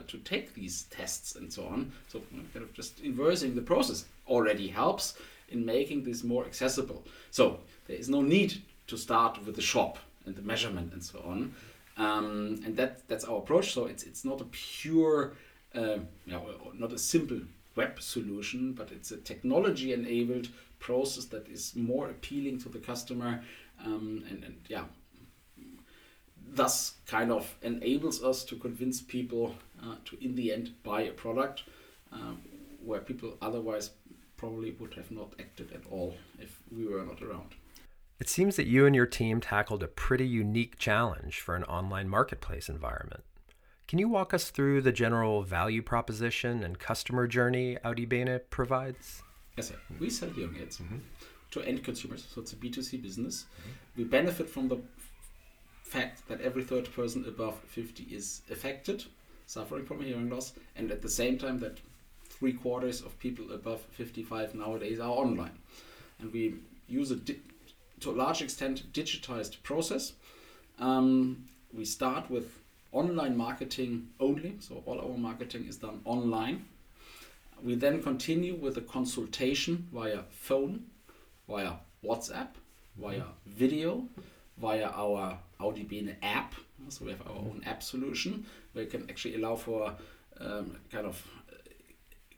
to 0.09 0.19
take 0.19 0.55
these 0.55 0.85
tests 0.85 1.37
and 1.37 1.53
so 1.53 1.67
on. 1.67 1.93
So 2.09 2.23
kind 2.53 2.65
of 2.65 2.73
just 2.73 3.01
inversing 3.01 3.55
the 3.55 3.63
process 3.63 4.05
already 4.27 4.69
helps 4.69 5.15
in 5.49 5.65
making 5.65 6.05
this 6.05 6.25
more 6.25 6.45
accessible. 6.45 7.05
So 7.31 7.61
there 7.87 7.97
is 7.97 8.09
no 8.09 8.23
need 8.23 8.63
to 8.87 8.97
start 8.97 9.45
with 9.45 9.57
the 9.57 9.63
shop 9.63 9.99
and 10.27 10.35
the 10.35 10.43
measurement 10.43 10.93
and 10.93 11.03
so 11.03 11.23
on. 11.27 11.55
Um, 11.97 12.61
and 12.65 12.77
that 12.77 13.07
that's 13.09 13.25
our 13.25 13.39
approach. 13.39 13.73
So 13.73 13.87
it's 13.87 14.05
it's 14.05 14.25
not 14.25 14.41
a 14.41 14.47
pure, 14.47 15.35
uh, 15.75 15.99
you 16.27 16.33
know, 16.33 16.43
not 16.75 16.93
a 16.93 16.99
simple 16.99 17.41
web 17.77 18.01
solution, 18.01 18.73
but 18.73 18.91
it's 18.93 19.11
a 19.13 19.17
technology 19.17 19.93
enabled 19.93 20.49
process 20.79 21.27
that 21.27 21.49
is 21.49 21.77
more 21.77 22.11
appealing 22.11 22.59
to 22.59 22.69
the 22.69 22.79
customer 22.79 23.43
um, 23.85 24.25
and, 24.29 24.45
and 24.45 24.57
yeah, 24.69 24.85
thus 26.55 26.95
kind 27.07 27.33
of 27.33 27.55
enables 27.63 28.23
us 28.23 28.45
to 28.45 28.57
convince 28.57 29.01
people 29.01 29.55
uh, 29.83 29.97
to 30.05 30.25
in 30.25 30.35
the 30.35 30.53
end 30.53 30.75
buy 30.83 31.03
a 31.03 31.13
product 31.13 31.65
um, 32.13 32.41
where 32.85 33.01
people 33.01 33.37
otherwise 33.41 33.91
probably 34.37 34.73
would 34.73 34.95
have 34.95 35.11
not 35.11 35.33
acted 35.39 35.73
at 35.73 35.83
all 35.91 36.17
if 36.39 36.61
we 36.71 36.87
were 36.87 37.05
not 37.05 37.23
around. 37.23 37.55
It 38.19 38.29
seems 38.29 38.57
that 38.57 38.67
you 38.67 38.87
and 38.87 38.95
your 38.95 39.07
team 39.07 39.41
tackled 39.41 39.83
a 39.83 39.89
pretty 39.89 40.27
unique 40.27 40.79
challenge 40.79 41.41
for 41.41 41.57
an 41.57 41.65
online 41.65 42.09
marketplace 42.09 42.69
environment. 42.69 43.25
Can 43.89 43.99
you 43.99 44.09
walk 44.09 44.33
us 44.33 44.51
through 44.51 44.83
the 44.83 44.93
general 44.93 45.43
value 45.43 45.83
proposition 45.83 46.63
and 46.63 46.79
customer 46.79 47.27
journey 47.27 47.79
audibene 47.85 48.41
provides? 48.49 49.23
Yes, 49.57 49.69
sir. 49.69 49.75
we 50.01 50.09
sell 50.09 50.31
hearing 50.31 50.57
aids 50.61 50.79
mm-hmm. 50.79 50.99
to 51.51 51.63
end 51.63 51.85
consumers, 51.85 52.27
so 52.33 52.41
it's 52.41 52.53
a 52.53 52.57
B2C 52.57 53.03
business. 53.03 53.45
Mm-hmm. 53.45 53.71
We 53.97 54.05
benefit 54.05 54.49
from 54.49 54.69
the 54.69 54.79
fact 55.83 56.27
that 56.29 56.41
every 56.41 56.65
third 56.65 56.93
person 56.95 57.25
above 57.27 57.59
50 57.67 58.05
is 58.05 58.43
affected, 58.51 59.05
suffering 59.47 59.85
from 59.85 60.01
hearing 60.03 60.31
loss, 60.31 60.53
and 60.77 60.91
at 60.91 61.03
the 61.03 61.09
same 61.09 61.39
time 61.39 61.59
that 61.61 61.79
three 62.29 62.53
quarters 62.53 63.01
of 63.01 63.19
people 63.19 63.53
above 63.53 63.81
55 63.93 64.55
nowadays 64.55 64.99
are 64.99 65.11
online. 65.11 65.59
And 66.19 66.33
we 66.33 66.55
use 66.89 67.11
a 67.11 67.17
di- 67.17 67.41
to 68.01 68.11
a 68.11 68.13
large 68.13 68.43
extent 68.43 68.93
digitized 68.93 69.63
process. 69.63 70.13
Um, 70.79 71.45
we 71.73 71.85
start 71.85 72.31
with 72.31 72.59
online 72.93 73.37
marketing 73.37 74.09
only, 74.21 74.57
so 74.61 74.83
all 74.87 75.01
our 75.01 75.17
marketing 75.17 75.67
is 75.69 75.77
done 75.77 76.01
online. 76.05 76.67
We 77.63 77.77
then 77.77 78.03
continue 78.03 78.55
with 78.55 78.77
a 78.77 78.81
consultation 78.81 79.89
via 79.93 80.23
phone, 80.31 80.87
via 81.49 81.75
WhatsApp, 82.05 82.49
via 83.01 83.23
video, 83.47 84.09
via 84.59 84.89
our 84.89 85.39
audibene 85.61 86.17
app. 86.23 86.55
So 86.89 87.05
we 87.05 87.11
have 87.13 87.27
our 87.27 87.37
own 87.37 87.63
app 87.67 87.83
solution 87.83 88.47
where 88.73 88.85
you 88.85 88.91
can 88.91 89.09
actually 89.09 89.37
allow 89.37 89.57
for 89.57 89.95
um, 90.41 90.77
kind 90.91 91.07
of 91.07 91.25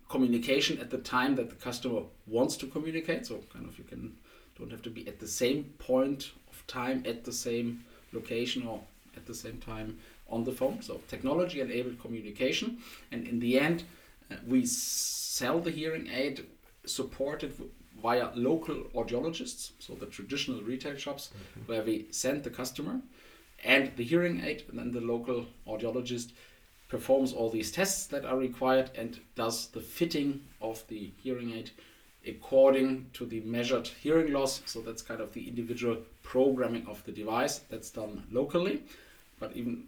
communication 0.08 0.78
at 0.78 0.90
the 0.90 0.98
time 0.98 1.34
that 1.36 1.48
the 1.50 1.56
customer 1.56 2.02
wants 2.26 2.56
to 2.58 2.66
communicate. 2.66 3.26
So 3.26 3.40
kind 3.52 3.66
of 3.66 3.78
you 3.78 3.84
can 3.84 4.16
don't 4.58 4.70
have 4.70 4.82
to 4.82 4.90
be 4.90 5.06
at 5.08 5.18
the 5.18 5.26
same 5.26 5.64
point 5.78 6.32
of 6.50 6.66
time 6.66 7.02
at 7.06 7.24
the 7.24 7.32
same 7.32 7.84
location 8.12 8.66
or 8.66 8.80
at 9.16 9.26
the 9.26 9.34
same 9.34 9.58
time 9.58 9.98
on 10.28 10.44
the 10.44 10.52
phone. 10.52 10.80
So 10.82 11.00
technology 11.08 11.60
enabled 11.60 12.00
communication. 12.00 12.78
And 13.10 13.26
in 13.26 13.40
the 13.40 13.58
end, 13.58 13.84
uh, 14.30 14.36
we 14.46 14.66
sell 14.66 15.60
the 15.60 15.70
hearing 15.70 16.08
aid 16.08 16.46
supported 16.86 17.52
via 18.00 18.30
local 18.34 18.76
audiologists, 18.94 19.72
so 19.78 19.94
the 19.94 20.06
traditional 20.06 20.62
retail 20.62 20.96
shops, 20.96 21.30
mm-hmm. 21.30 21.72
where 21.72 21.82
we 21.82 22.06
send 22.10 22.44
the 22.44 22.50
customer 22.50 23.00
and 23.64 23.90
the 23.97 24.04
hearing 24.04 24.44
aid, 24.44 24.64
and 24.68 24.78
then 24.78 24.92
the 24.92 25.00
local 25.00 25.47
audiologist 25.66 26.33
performs 26.88 27.33
all 27.33 27.50
these 27.50 27.73
tests 27.73 28.06
that 28.06 28.25
are 28.25 28.37
required 28.37 28.90
and 28.94 29.18
does 29.35 29.68
the 29.68 29.80
fitting 29.80 30.42
of 30.61 30.87
the 30.88 31.11
hearing 31.23 31.52
aid 31.52 31.71
according 32.26 33.06
to 33.12 33.26
the 33.26 33.40
measured 33.40 33.87
hearing 33.87 34.33
loss. 34.33 34.62
So 34.64 34.80
that's 34.80 35.02
kind 35.02 35.21
of 35.21 35.33
the 35.33 35.47
individual 35.47 35.99
programming 36.23 36.87
of 36.87 37.04
the 37.04 37.12
device 37.12 37.59
that's 37.71 37.90
done 37.90 38.23
locally. 38.30 38.83
But 39.38 39.52
even 39.54 39.85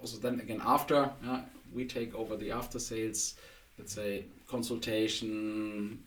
also 0.00 0.18
then 0.18 0.40
again 0.40 0.60
after 0.64 1.10
yeah, 1.24 1.40
we 1.74 1.84
take 1.84 2.14
over 2.14 2.36
the 2.36 2.50
after 2.50 2.78
sales 2.78 3.34
let's 3.78 3.92
say 3.92 4.24
consultation 4.48 5.98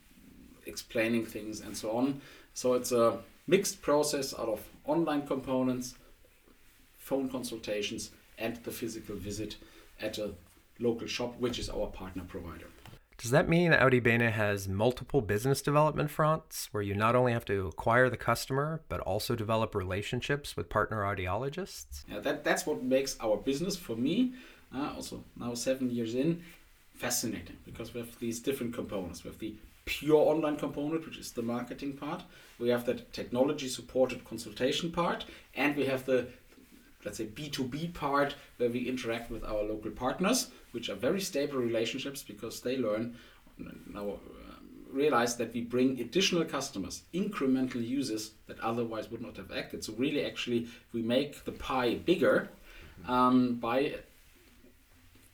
explaining 0.65 1.25
things 1.25 1.61
and 1.61 1.75
so 1.75 1.91
on 1.91 2.19
so 2.53 2.73
it's 2.73 2.91
a 2.91 3.19
mixed 3.47 3.81
process 3.81 4.33
out 4.33 4.49
of 4.49 4.61
online 4.85 5.25
components 5.27 5.95
phone 7.07 7.29
consultations 7.29 8.11
and 8.37 8.57
the 8.63 8.71
physical 8.71 9.15
visit 9.15 9.55
at 10.07 10.17
a 10.17 10.29
local 10.79 11.07
shop 11.07 11.31
which 11.39 11.57
is 11.57 11.69
our 11.69 11.87
partner 11.87 12.23
provider 12.27 12.67
does 13.17 13.31
that 13.31 13.49
mean 13.49 13.71
audibene 13.71 14.31
has 14.31 14.67
multiple 14.67 15.21
business 15.21 15.59
development 15.63 16.11
fronts 16.11 16.69
where 16.71 16.83
you 16.83 16.93
not 16.93 17.15
only 17.15 17.33
have 17.33 17.45
to 17.45 17.65
acquire 17.65 18.11
the 18.11 18.17
customer, 18.17 18.81
but 18.89 18.99
also 18.99 19.35
develop 19.35 19.73
relationships 19.73 20.55
with 20.55 20.69
partner 20.69 21.01
audiologists? 21.01 22.03
Yeah, 22.07 22.19
that, 22.19 22.43
that's 22.43 22.67
what 22.67 22.83
makes 22.83 23.17
our 23.19 23.37
business, 23.37 23.75
for 23.75 23.95
me, 23.95 24.33
uh, 24.73 24.91
also 24.95 25.23
now 25.35 25.55
seven 25.55 25.89
years 25.89 26.13
in, 26.13 26.43
fascinating 26.93 27.57
because 27.65 27.91
we 27.91 28.01
have 28.01 28.19
these 28.19 28.39
different 28.39 28.75
components. 28.75 29.23
We 29.23 29.29
have 29.31 29.39
the 29.39 29.55
pure 29.85 30.17
online 30.17 30.57
component, 30.57 31.03
which 31.03 31.17
is 31.17 31.31
the 31.31 31.41
marketing 31.41 31.93
part. 31.93 32.21
We 32.59 32.69
have 32.69 32.85
that 32.85 33.13
technology 33.13 33.67
supported 33.67 34.25
consultation 34.25 34.91
part, 34.91 35.25
and 35.55 35.75
we 35.75 35.85
have 35.85 36.05
the 36.05 36.27
let's 37.07 37.19
say 37.19 37.25
B2B 37.25 37.93
part 37.93 38.35
where 38.57 38.69
we 38.69 38.79
interact 38.79 39.31
with 39.31 39.45
our 39.45 39.63
local 39.63 39.91
partners, 39.91 40.51
which 40.71 40.89
are 40.89 40.95
very 40.95 41.21
stable 41.21 41.57
relationships 41.57 42.21
because 42.21 42.59
they 42.59 42.75
learn 42.75 43.15
now 43.57 44.09
uh, 44.09 44.17
realize 44.91 45.37
that 45.37 45.53
we 45.53 45.61
bring 45.61 46.01
additional 46.01 46.43
customers, 46.43 47.03
incremental 47.13 47.81
users 47.87 48.31
that 48.47 48.59
otherwise 48.59 49.09
would 49.09 49.21
not 49.21 49.37
have 49.37 49.53
acted. 49.53 49.85
So 49.85 49.93
really, 49.93 50.25
actually, 50.25 50.67
we 50.91 51.01
make 51.01 51.45
the 51.45 51.53
pie 51.53 51.95
bigger 51.95 52.49
um, 53.07 53.55
by 53.55 53.95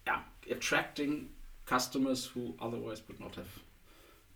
yeah, 0.05 0.19
attracting 0.49 1.29
customers 1.65 2.27
who 2.27 2.53
otherwise 2.61 3.01
would 3.07 3.19
not 3.19 3.33
have 3.33 3.49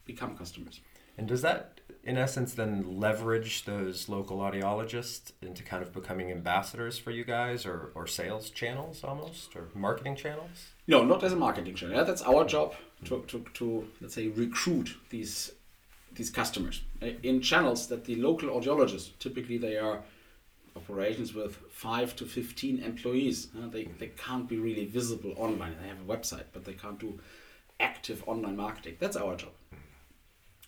become 0.05 0.35
customers. 0.35 0.79
And 1.19 1.27
does 1.27 1.43
that, 1.43 1.76
in 2.03 2.17
essence, 2.17 2.53
then 2.53 2.99
leverage 2.99 3.65
those 3.65 4.07
local 4.07 4.37
audiologists 4.37 5.33
into 5.41 5.61
kind 5.61 5.83
of 5.83 5.91
becoming 5.93 6.31
ambassadors 6.31 6.97
for 6.97 7.11
you 7.11 7.25
guys 7.25 7.65
or, 7.65 7.91
or 7.95 8.07
sales 8.07 8.49
channels 8.49 9.03
almost 9.03 9.55
or 9.55 9.67
marketing 9.75 10.15
channels? 10.15 10.71
No, 10.87 11.03
not 11.03 11.21
as 11.23 11.33
a 11.33 11.35
marketing 11.35 11.75
channel. 11.75 11.97
Yeah, 11.97 12.03
that's 12.03 12.21
our 12.21 12.45
job 12.45 12.75
to, 13.05 13.23
to, 13.27 13.45
to, 13.55 13.87
let's 13.99 14.15
say, 14.15 14.29
recruit 14.29 14.95
these 15.09 15.51
these 16.13 16.29
customers. 16.31 16.81
Uh, 17.03 17.07
in 17.21 17.41
channels 17.41 17.87
that 17.87 18.05
the 18.05 18.15
local 18.15 18.49
audiologists 18.49 19.09
typically 19.19 19.57
they 19.57 19.77
are 19.77 20.01
operations 20.75 21.33
with 21.33 21.57
five 21.69 22.15
to 22.15 22.25
15 22.25 22.79
employees. 22.79 23.49
Uh, 23.55 23.67
they, 23.67 23.83
they 23.99 24.07
can't 24.07 24.47
be 24.47 24.57
really 24.57 24.85
visible 24.85 25.33
online. 25.37 25.75
They 25.79 25.89
have 25.89 25.99
a 25.99 26.17
website 26.17 26.45
but 26.53 26.65
they 26.65 26.73
can't 26.73 26.97
do 26.97 27.19
active 27.79 28.23
online 28.25 28.55
marketing. 28.55 28.95
That's 28.99 29.17
our 29.17 29.35
job 29.35 29.51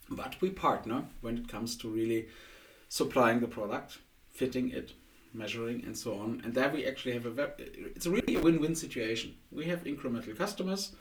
but 0.10 0.40
we 0.42 0.50
partner 0.50 1.04
when 1.22 1.38
it 1.38 1.48
comes 1.48 1.76
to 1.78 1.90
really 1.90 2.28
supplying 2.88 3.40
the 3.40 3.48
product, 3.48 4.00
fitting 4.30 4.72
it, 4.72 4.94
measuring, 5.34 5.84
and 5.86 5.98
so 5.98 6.16
on. 6.20 6.42
And 6.44 6.54
there 6.54 6.70
we 6.70 6.86
actually 6.86 7.14
have 7.14 7.26
a 7.26 7.30
very, 7.30 7.52
it's 7.96 8.08
really 8.08 8.36
a 8.36 8.42
win-win 8.42 8.76
situation. 8.76 9.36
We 9.52 9.66
have 9.66 9.84
incremental 9.84 10.36
customers 10.38 10.94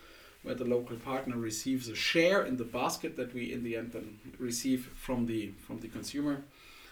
where 0.42 0.54
the 0.54 0.64
local 0.64 0.96
partner 0.96 1.36
receives 1.36 1.88
a 1.88 1.94
share 1.94 2.44
in 2.44 2.56
the 2.56 2.64
basket 2.64 3.16
that 3.16 3.34
we 3.34 3.52
in 3.52 3.64
the 3.64 3.76
end 3.76 3.92
then 3.92 4.18
receive 4.38 4.90
from 4.94 5.26
the 5.26 5.52
from 5.66 5.80
the 5.80 5.88
consumer. 5.88 6.44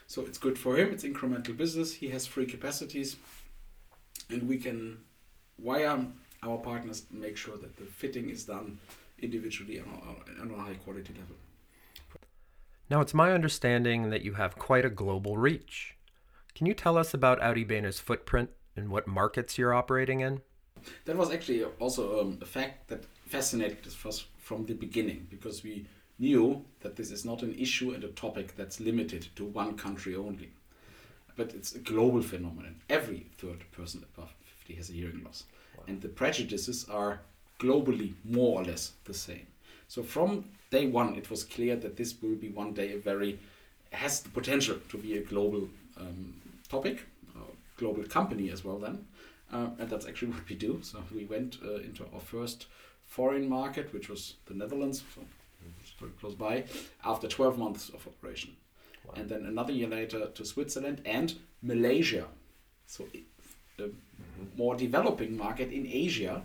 So 0.09 0.23
it's 0.23 0.39
good 0.39 0.59
for 0.59 0.77
him. 0.77 0.91
It's 0.91 1.05
incremental 1.05 1.57
business. 1.57 1.93
He 1.93 2.09
has 2.09 2.27
free 2.27 2.47
capacities, 2.47 3.17
and 4.31 4.49
we 4.49 4.59
can 4.59 4.99
via 5.59 5.99
our 6.43 6.59
partners 6.59 7.05
make 7.11 7.37
sure 7.37 7.57
that 7.57 7.77
the 7.77 7.85
fitting 7.85 8.31
is 8.31 8.45
done 8.45 8.79
individually 9.21 9.81
on 9.81 9.87
a, 9.87 10.43
on 10.43 10.51
a 10.51 10.63
high 10.63 10.75
quality 10.75 11.15
level. 11.15 11.37
Now, 12.89 13.01
it's 13.01 13.15
my 13.15 13.33
understanding 13.33 14.11
that 14.11 14.23
you 14.23 14.35
have 14.35 14.59
quite 14.59 14.85
a 14.85 14.91
global 14.91 15.37
reach. 15.37 15.97
Can 16.55 16.67
you 16.67 16.75
tell 16.75 16.97
us 16.97 17.13
about 17.13 17.41
audibene's 17.41 17.99
footprint 17.99 18.51
and 18.77 18.91
what 18.91 19.09
markets 19.09 19.59
you're 19.59 19.75
operating 19.75 20.21
in? 20.21 20.41
That 21.05 21.17
was 21.17 21.33
actually 21.33 21.65
also 21.81 22.21
um, 22.21 22.39
a 22.41 22.47
fact 22.47 22.89
that 22.89 23.05
fascinated 23.27 23.87
us 23.87 24.27
from 24.39 24.67
the 24.67 24.75
beginning 24.75 25.27
because 25.29 25.65
we 25.65 25.87
knew 26.21 26.65
that 26.81 26.95
this 26.95 27.11
is 27.11 27.25
not 27.25 27.43
an 27.43 27.55
issue 27.59 27.93
and 27.93 28.05
a 28.05 28.09
topic 28.09 28.57
that's 28.57 28.79
limited 28.79 29.27
to 29.35 29.45
one 29.45 29.77
country 29.77 30.15
only, 30.15 30.51
but 31.37 31.53
it's 31.55 31.75
a 31.75 31.81
global 31.81 32.23
phenomenon. 32.23 32.77
Every 32.89 33.27
third 33.37 33.65
person 33.73 34.05
above 34.15 34.33
50 34.61 34.75
has 34.75 34.91
a 34.91 34.93
hearing 34.93 35.25
loss, 35.25 35.45
wow. 35.77 35.85
and 35.89 36.01
the 36.01 36.09
prejudices 36.09 36.87
are 36.89 37.21
globally 37.59 38.15
more 38.25 38.61
or 38.61 38.65
less 38.65 38.93
the 39.05 39.15
same. 39.15 39.47
So 39.89 40.03
from 40.03 40.45
day 40.71 40.87
one, 40.87 41.15
it 41.17 41.31
was 41.31 41.45
clear 41.45 41.77
that 41.77 41.97
this 41.97 42.21
will 42.21 42.35
be 42.35 42.49
one 42.49 42.73
day 42.73 42.93
a 42.93 42.99
very 42.99 43.39
has 43.93 44.21
the 44.21 44.29
potential 44.29 44.77
to 44.91 44.99
be 44.99 45.17
a 45.17 45.23
global 45.23 45.69
um, 45.99 46.35
topic, 46.69 47.05
a 47.35 47.79
global 47.79 48.03
company 48.05 48.51
as 48.51 48.65
well. 48.65 48.79
Then, 48.79 49.07
uh, 49.53 49.69
and 49.79 49.89
that's 49.89 50.07
actually 50.07 50.33
what 50.33 50.49
we 50.49 50.57
do. 50.57 50.81
So 50.83 51.03
we 51.15 51.25
went 51.25 51.59
uh, 51.65 51.77
into 51.77 52.05
our 52.13 52.21
first 52.21 52.67
foreign 53.07 53.49
market, 53.49 53.93
which 53.93 54.09
was 54.09 54.35
the 54.47 54.55
Netherlands, 54.55 55.05
so 55.15 55.23
very 55.99 56.13
close 56.21 56.35
by, 56.35 56.65
after 57.05 57.29
12 57.29 57.59
months 57.59 57.89
of 57.91 58.07
operation. 58.07 58.57
Wow. 59.07 59.15
And 59.17 59.29
then 59.29 59.47
another 59.47 59.73
year 59.73 59.89
later 59.89 60.27
to 60.27 60.45
Switzerland 60.45 61.01
and 61.05 61.35
Malaysia. 61.63 62.27
So 62.87 63.05
a 63.79 63.83
mm-hmm. 63.83 63.93
more 64.57 64.75
developing 64.75 65.37
market 65.37 65.73
in 65.73 65.87
Asia 65.87 66.43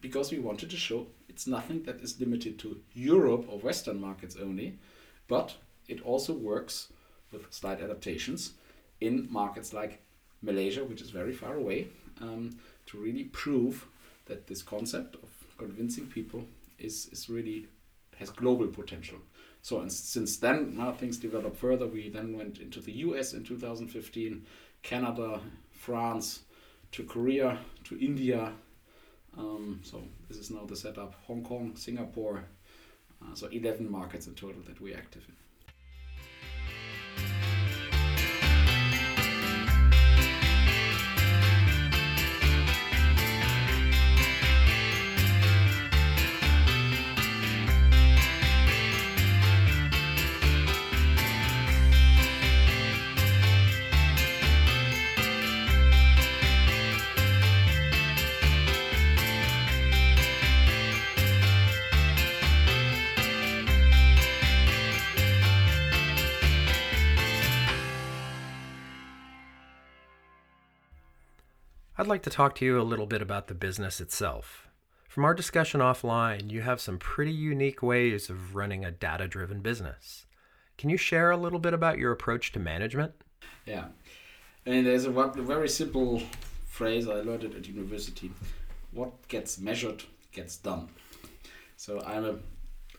because 0.00 0.30
we 0.30 0.38
wanted 0.38 0.70
to 0.70 0.76
show 0.76 1.06
it's 1.36 1.46
nothing 1.46 1.82
that 1.82 2.00
is 2.00 2.18
limited 2.18 2.58
to 2.58 2.80
Europe 2.94 3.44
or 3.50 3.58
Western 3.58 4.00
markets 4.00 4.36
only, 4.40 4.78
but 5.28 5.54
it 5.86 6.00
also 6.00 6.32
works 6.32 6.90
with 7.30 7.52
slight 7.52 7.82
adaptations 7.82 8.54
in 9.02 9.28
markets 9.30 9.74
like 9.74 10.00
Malaysia, 10.40 10.82
which 10.82 11.02
is 11.02 11.10
very 11.10 11.34
far 11.34 11.56
away, 11.56 11.88
um, 12.22 12.56
to 12.86 12.96
really 12.96 13.24
prove 13.24 13.86
that 14.24 14.46
this 14.46 14.62
concept 14.62 15.16
of 15.16 15.28
convincing 15.58 16.06
people 16.06 16.42
is, 16.78 17.10
is 17.12 17.28
really 17.28 17.66
has 18.18 18.30
global 18.30 18.68
potential. 18.68 19.18
So 19.60 19.80
and 19.80 19.92
since 19.92 20.38
then, 20.38 20.78
now 20.78 20.92
things 20.92 21.18
developed 21.18 21.58
further. 21.58 21.86
We 21.86 22.08
then 22.08 22.34
went 22.34 22.60
into 22.60 22.80
the 22.80 22.92
US 22.92 23.34
in 23.34 23.44
2015, 23.44 24.42
Canada, 24.82 25.40
France, 25.70 26.44
to 26.92 27.04
Korea, 27.04 27.58
to 27.84 28.00
India, 28.02 28.54
um, 29.38 29.80
so 29.82 30.02
this 30.28 30.38
is 30.38 30.50
now 30.50 30.64
the 30.64 30.76
setup: 30.76 31.14
Hong 31.26 31.42
Kong, 31.42 31.76
Singapore. 31.76 32.44
Uh, 33.22 33.34
so 33.34 33.46
11 33.46 33.90
markets 33.90 34.26
in 34.26 34.34
total 34.34 34.62
that 34.62 34.80
we're 34.80 34.96
active 34.96 35.24
in. 35.28 35.34
I'd 71.98 72.06
like 72.06 72.22
to 72.24 72.30
talk 72.30 72.54
to 72.56 72.64
you 72.66 72.78
a 72.78 72.82
little 72.82 73.06
bit 73.06 73.22
about 73.22 73.46
the 73.46 73.54
business 73.54 74.02
itself. 74.02 74.68
From 75.08 75.24
our 75.24 75.32
discussion 75.32 75.80
offline, 75.80 76.50
you 76.50 76.60
have 76.60 76.78
some 76.78 76.98
pretty 76.98 77.32
unique 77.32 77.82
ways 77.82 78.28
of 78.28 78.54
running 78.54 78.84
a 78.84 78.90
data 78.90 79.26
driven 79.26 79.60
business. 79.60 80.26
Can 80.76 80.90
you 80.90 80.98
share 80.98 81.30
a 81.30 81.38
little 81.38 81.58
bit 81.58 81.72
about 81.72 81.96
your 81.96 82.12
approach 82.12 82.52
to 82.52 82.58
management? 82.58 83.12
Yeah. 83.64 83.86
And 84.66 84.86
there's 84.86 85.06
a 85.06 85.10
very 85.10 85.70
simple 85.70 86.20
phrase 86.66 87.08
I 87.08 87.22
learned 87.22 87.44
at 87.44 87.66
university 87.66 88.30
what 88.90 89.26
gets 89.28 89.58
measured 89.58 90.02
gets 90.32 90.58
done. 90.58 90.90
So 91.78 92.02
I'm 92.06 92.26
a, 92.26 92.34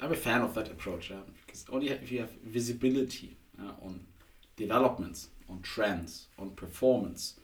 I'm 0.01 0.11
a 0.11 0.15
fan 0.15 0.41
of 0.41 0.55
that 0.55 0.71
approach 0.71 1.11
yeah? 1.11 1.17
because 1.45 1.65
only 1.71 1.89
if 1.89 2.11
you 2.11 2.21
have 2.21 2.31
visibility 2.43 3.37
uh, 3.61 3.73
on 3.85 4.07
developments, 4.55 5.27
on 5.47 5.61
trends, 5.61 6.29
on 6.39 6.49
performance, 6.49 7.35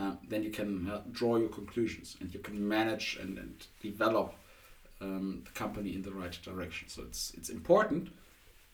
uh, 0.00 0.12
then 0.28 0.42
you 0.42 0.50
can 0.50 0.88
uh, 0.88 1.02
draw 1.12 1.36
your 1.36 1.48
conclusions 1.48 2.16
and 2.20 2.32
you 2.32 2.40
can 2.40 2.66
manage 2.66 3.18
and, 3.20 3.38
and 3.38 3.66
develop 3.82 4.34
um, 5.00 5.42
the 5.44 5.50
company 5.52 5.94
in 5.94 6.02
the 6.02 6.10
right 6.10 6.38
direction. 6.42 6.88
So 6.88 7.02
it's 7.02 7.32
it's 7.36 7.50
important 7.50 8.08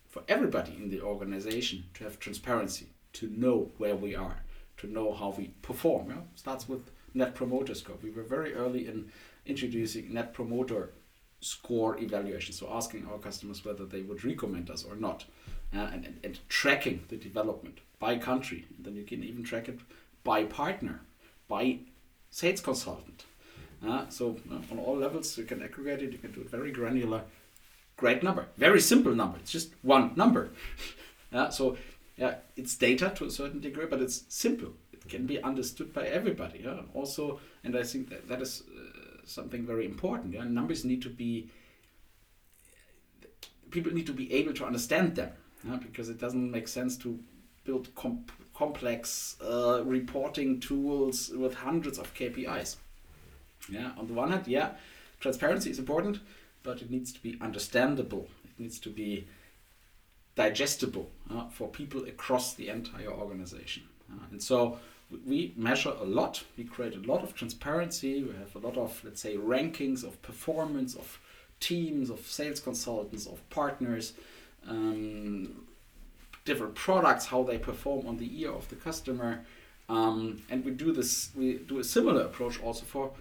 for 0.09 0.23
everybody 0.29 0.73
in 0.77 0.89
the 0.89 1.01
organization 1.01 1.85
to 1.95 2.05
have 2.05 2.19
transparency, 2.19 2.87
to 3.15 3.29
know 3.37 3.71
where 3.79 3.97
we 3.97 4.15
are, 4.15 4.39
to 4.79 4.87
know 4.87 5.13
how 5.13 5.31
we 5.37 5.49
perform. 5.63 6.11
Yeah? 6.11 6.23
Starts 6.35 6.69
with 6.69 6.91
Net 7.13 7.35
Promoter 7.35 7.75
Score. 7.75 7.97
We 8.03 8.11
were 8.11 8.23
very 8.23 8.55
early 8.55 8.87
in 8.87 9.11
introducing 9.47 10.15
Net 10.15 10.33
Promoter 10.33 10.91
Score 11.41 11.99
evaluation, 11.99 12.55
so 12.55 12.69
asking 12.73 13.07
our 13.07 13.19
customers 13.19 13.65
whether 13.65 13.85
they 13.85 14.03
would 14.03 14.25
recommend 14.25 14.71
us 14.71 14.85
or 14.85 14.97
not, 14.97 15.25
uh, 15.75 15.91
and, 15.93 16.07
and, 16.07 16.19
and 16.25 16.39
tracking 16.49 17.05
the 17.09 17.17
development 17.17 17.79
by 17.99 18.17
country. 18.17 18.65
And 18.77 18.87
then 18.87 18.97
you 18.97 19.05
can 19.05 19.23
even 19.23 19.45
track 19.45 19.69
it 19.69 19.81
by 20.25 20.45
partner 20.45 21.01
by 21.49 21.79
sales 22.31 22.61
consultant. 22.61 23.25
Uh, 23.87 24.09
so 24.09 24.37
uh, 24.51 24.73
on 24.73 24.79
all 24.79 24.97
levels, 24.97 25.37
you 25.39 25.45
can 25.45 25.63
aggregate 25.63 26.03
it. 26.03 26.13
You 26.13 26.19
can 26.19 26.33
do 26.33 26.41
it 26.41 26.51
very 26.51 26.73
granular. 26.73 27.23
Great 27.97 28.23
number, 28.23 28.47
very 28.59 28.81
simple 28.81 29.15
number. 29.15 29.39
It's 29.39 29.53
just 29.53 29.73
one 29.83 30.13
number. 30.17 30.51
uh, 31.33 31.49
so 31.51 31.77
yeah, 32.17 32.37
it's 32.57 32.77
data 32.77 33.13
to 33.17 33.27
a 33.27 33.31
certain 33.31 33.61
degree, 33.61 33.87
but 33.87 34.01
it's 34.01 34.25
simple. 34.29 34.73
It 34.93 35.09
can 35.09 35.27
be 35.27 35.43
understood 35.43 35.93
by 35.93 36.07
everybody. 36.07 36.63
Yeah? 36.65 36.81
Also, 36.95 37.41
and 37.65 37.77
I 37.77 37.83
think 37.83 38.11
that 38.11 38.29
that 38.29 38.43
is 38.43 38.63
uh, 38.69 39.21
something 39.25 39.67
very 39.67 39.85
important. 39.85 40.35
Yeah? 40.35 40.45
Numbers 40.45 40.85
need 40.85 41.03
to 41.03 41.11
be. 41.11 41.51
People 43.71 43.93
need 43.93 44.07
to 44.07 44.13
be 44.13 44.33
able 44.33 44.55
to 44.55 44.65
understand 44.65 45.17
them, 45.17 45.33
yeah? 45.67 45.77
because 45.77 46.09
it 46.09 46.19
doesn't 46.19 46.51
make 46.51 46.69
sense 46.69 46.97
to 46.99 47.19
build 47.65 47.95
comp 47.95 48.31
complex 48.57 49.37
uh, 49.43 49.83
reporting 49.85 50.59
tools 50.61 51.31
with 51.31 51.55
hundreds 51.55 51.99
of 51.99 52.13
KPIs. 52.15 52.77
Yeah, 53.69 53.91
on 53.99 54.07
the 54.07 54.15
one 54.15 54.31
hand, 54.31 54.49
yeah, 54.49 54.71
transparency 55.21 55.71
is 55.71 55.79
important, 55.79 56.21
but 56.63 56.81
it 56.81 56.91
needs 56.91 57.13
to 57.13 57.23
be 57.23 57.37
understandable. 57.41 58.29
It 58.45 58.63
needs 58.63 58.79
to 58.81 58.89
be 58.89 59.27
digestible 60.37 61.11
uh, 61.31 61.49
for 61.49 61.69
people 61.69 62.05
across 62.05 62.55
the 62.55 62.69
entire 62.69 63.11
organization. 63.11 63.83
Uh, 64.11 64.25
and 64.31 64.43
so 64.43 64.79
we 65.27 65.53
measure 65.57 65.93
a 66.01 66.05
lot. 66.05 66.45
We 66.57 66.65
create 66.65 66.95
a 66.95 67.01
lot 67.01 67.23
of 67.23 67.35
transparency. 67.35 68.23
We 68.23 68.35
have 68.37 68.55
a 68.55 68.67
lot 68.67 68.77
of, 68.77 69.03
let's 69.05 69.21
say, 69.21 69.37
rankings 69.37 70.03
of 70.03 70.21
performance 70.23 70.95
of 70.95 71.19
teams, 71.61 72.11
of 72.11 72.21
sales 72.27 72.61
consultants, 72.61 73.27
of 73.27 73.49
partners. 73.51 74.13
Um, 74.69 75.67
different 76.47 76.75
products, 76.75 77.27
how 77.27 77.43
they 77.43 77.59
perform 77.59 78.07
on 78.07 78.17
the 78.17 78.41
ear 78.41 78.53
of 78.53 78.67
the 78.71 78.77
customer. 78.77 79.45
Um, 79.91 80.43
and 80.49 80.65
we 80.65 80.71
do 80.71 80.93
this, 80.93 81.31
we 81.37 81.59
do 81.59 81.79
a 81.79 81.85
similar 81.85 82.23
approach 82.23 82.63
also 82.63 82.85
for 82.87 83.13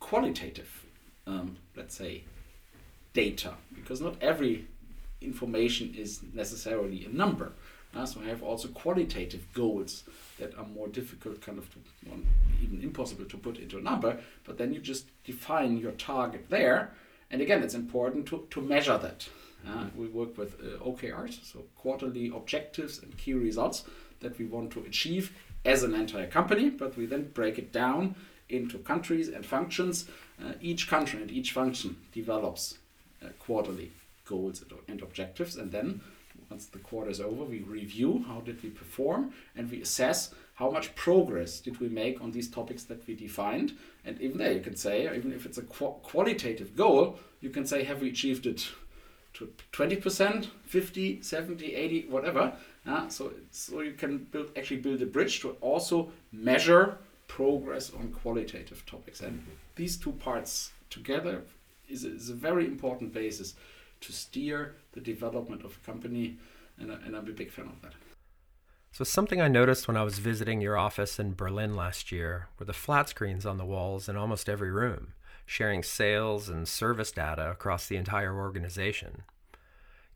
qualitative, 0.00 0.84
um, 1.26 1.56
let's 1.76 1.94
say, 1.94 2.24
data, 3.12 3.54
because 3.74 4.00
not 4.00 4.16
every 4.20 4.66
information 5.20 5.94
is 5.96 6.20
necessarily 6.34 7.04
a 7.04 7.08
number. 7.08 7.52
Uh, 7.94 8.04
so 8.04 8.20
I 8.20 8.28
have 8.28 8.42
also 8.42 8.68
qualitative 8.68 9.46
goals 9.54 10.04
that 10.38 10.56
are 10.58 10.66
more 10.66 10.88
difficult, 10.88 11.40
kind 11.40 11.58
of, 11.58 11.72
to, 11.72 11.78
well, 12.06 12.18
even 12.62 12.82
impossible 12.82 13.24
to 13.24 13.38
put 13.38 13.58
into 13.58 13.78
a 13.78 13.80
number. 13.80 14.18
But 14.44 14.58
then 14.58 14.74
you 14.74 14.80
just 14.80 15.06
define 15.24 15.78
your 15.78 15.92
target 15.92 16.46
there, 16.50 16.92
and 17.30 17.40
again, 17.40 17.62
it's 17.62 17.74
important 17.74 18.26
to, 18.26 18.46
to 18.50 18.60
measure 18.60 18.98
that. 18.98 19.28
Uh, 19.66 19.86
we 19.96 20.06
work 20.06 20.36
with 20.38 20.54
uh, 20.60 20.78
OKRs, 20.84 21.44
so 21.44 21.64
quarterly 21.76 22.30
objectives 22.34 23.02
and 23.02 23.16
key 23.16 23.34
results 23.34 23.84
that 24.20 24.38
we 24.38 24.46
want 24.46 24.70
to 24.72 24.80
achieve 24.80 25.32
as 25.64 25.82
an 25.82 25.94
entire 25.94 26.26
company, 26.26 26.70
but 26.70 26.96
we 26.96 27.06
then 27.06 27.30
break 27.34 27.58
it 27.58 27.72
down 27.72 28.14
into 28.48 28.78
countries 28.78 29.28
and 29.28 29.44
functions. 29.44 30.08
Uh, 30.40 30.52
each 30.60 30.88
country 30.88 31.20
and 31.20 31.30
each 31.30 31.52
function 31.52 31.96
develops 32.12 32.78
uh, 33.24 33.28
quarterly 33.38 33.90
goals 34.24 34.64
and 34.88 35.02
objectives, 35.02 35.56
and 35.56 35.72
then 35.72 36.00
once 36.50 36.66
the 36.66 36.78
quarter 36.78 37.10
is 37.10 37.20
over, 37.20 37.44
we 37.44 37.60
review 37.60 38.24
how 38.28 38.40
did 38.40 38.62
we 38.62 38.70
perform 38.70 39.32
and 39.56 39.70
we 39.70 39.82
assess 39.82 40.32
how 40.54 40.70
much 40.70 40.94
progress 40.94 41.60
did 41.60 41.80
we 41.80 41.88
make 41.88 42.20
on 42.20 42.30
these 42.30 42.48
topics 42.48 42.84
that 42.84 43.06
we 43.06 43.14
defined? 43.14 43.76
And 44.04 44.20
even 44.20 44.38
there, 44.38 44.52
you 44.52 44.60
can 44.60 44.76
say, 44.76 45.14
even 45.14 45.32
if 45.32 45.44
it's 45.44 45.58
a 45.58 45.62
qu- 45.62 45.96
qualitative 46.02 46.76
goal, 46.76 47.18
you 47.40 47.50
can 47.50 47.66
say, 47.66 47.84
have 47.84 48.00
we 48.00 48.10
achieved 48.10 48.46
it 48.46 48.68
20%, 49.72 50.48
50, 50.64 51.22
70, 51.22 51.74
80, 51.74 52.06
whatever. 52.08 52.52
Uh, 52.86 53.08
so, 53.08 53.32
so 53.50 53.80
you 53.80 53.92
can 53.92 54.18
build 54.18 54.50
actually 54.56 54.78
build 54.78 55.02
a 55.02 55.06
bridge 55.06 55.40
to 55.40 55.50
also 55.60 56.10
measure 56.32 56.98
progress 57.28 57.92
on 57.92 58.08
qualitative 58.08 58.84
topics. 58.86 59.20
And 59.20 59.44
these 59.74 59.96
two 59.96 60.12
parts 60.12 60.72
together 60.90 61.42
is 61.88 62.04
a, 62.04 62.14
is 62.14 62.30
a 62.30 62.34
very 62.34 62.64
important 62.66 63.12
basis 63.12 63.54
to 64.00 64.12
steer 64.12 64.76
the 64.92 65.00
development 65.00 65.64
of 65.64 65.76
a 65.82 65.86
company. 65.86 66.38
And, 66.78 66.90
and 66.90 67.16
I'm 67.16 67.28
a 67.28 67.32
big 67.32 67.50
fan 67.50 67.66
of 67.66 67.80
that. 67.82 67.94
So, 68.92 69.04
something 69.04 69.42
I 69.42 69.48
noticed 69.48 69.88
when 69.88 69.96
I 69.96 70.04
was 70.04 70.18
visiting 70.18 70.62
your 70.62 70.78
office 70.78 71.18
in 71.18 71.34
Berlin 71.34 71.76
last 71.76 72.10
year 72.10 72.48
were 72.58 72.64
the 72.64 72.72
flat 72.72 73.10
screens 73.10 73.44
on 73.44 73.58
the 73.58 73.64
walls 73.64 74.08
in 74.08 74.16
almost 74.16 74.48
every 74.48 74.70
room, 74.70 75.12
sharing 75.46 75.82
sales 75.82 76.48
and 76.48 76.66
service 76.68 77.12
data 77.12 77.50
across 77.50 77.86
the 77.86 77.96
entire 77.96 78.36
organization. 78.36 79.22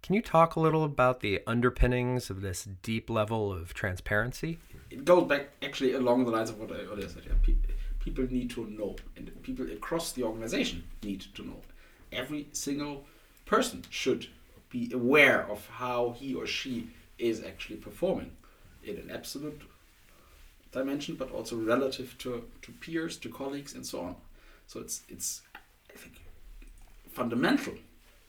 Can 0.02 0.14
you 0.14 0.22
talk 0.22 0.56
a 0.56 0.60
little 0.60 0.82
about 0.82 1.20
the 1.20 1.40
underpinnings 1.46 2.30
of 2.30 2.40
this 2.40 2.66
deep 2.82 3.08
level 3.08 3.52
of 3.52 3.72
transparency? 3.72 4.58
It 4.90 5.04
goes 5.04 5.28
back 5.28 5.50
actually 5.62 5.92
along 5.94 6.24
the 6.24 6.30
lines 6.30 6.50
of 6.50 6.58
what 6.58 6.72
I 6.72 6.80
earlier 6.80 7.08
said. 7.08 7.22
Yeah, 7.26 7.54
people 8.00 8.26
need 8.30 8.50
to 8.50 8.66
know, 8.66 8.96
and 9.16 9.30
people 9.42 9.70
across 9.70 10.12
the 10.12 10.24
organization 10.24 10.84
need 11.02 11.20
to 11.34 11.46
know. 11.46 11.60
Every 12.12 12.48
single 12.52 13.04
person 13.46 13.84
should 13.90 14.26
be 14.70 14.90
aware 14.92 15.48
of 15.50 15.66
how 15.68 16.16
he 16.18 16.34
or 16.34 16.46
she 16.46 16.88
is 17.18 17.44
actually 17.44 17.76
performing 17.76 18.32
in 18.82 18.96
an 18.96 19.10
absolute 19.12 19.60
dimension, 20.72 21.16
but 21.16 21.30
also 21.30 21.56
relative 21.56 22.16
to, 22.18 22.44
to 22.62 22.72
peers, 22.72 23.16
to 23.18 23.28
colleagues, 23.28 23.74
and 23.74 23.84
so 23.84 24.00
on. 24.00 24.16
So 24.70 24.78
it's 24.78 25.02
it's 25.08 25.42
I 25.92 25.98
think 25.98 26.14
fundamental 27.10 27.74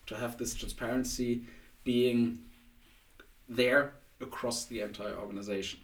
to 0.06 0.16
have 0.16 0.38
this 0.38 0.54
transparency 0.54 1.42
being 1.84 2.40
there 3.48 3.92
across 4.20 4.64
the 4.64 4.80
entire 4.80 5.14
organization 5.14 5.78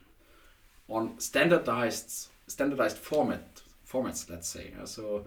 on 0.88 1.21
standardized 1.21 2.31
standardized 2.49 2.99
format 2.99 3.62
formats. 3.88 4.29
Let's 4.29 4.49
say 4.49 4.73
so. 4.85 5.27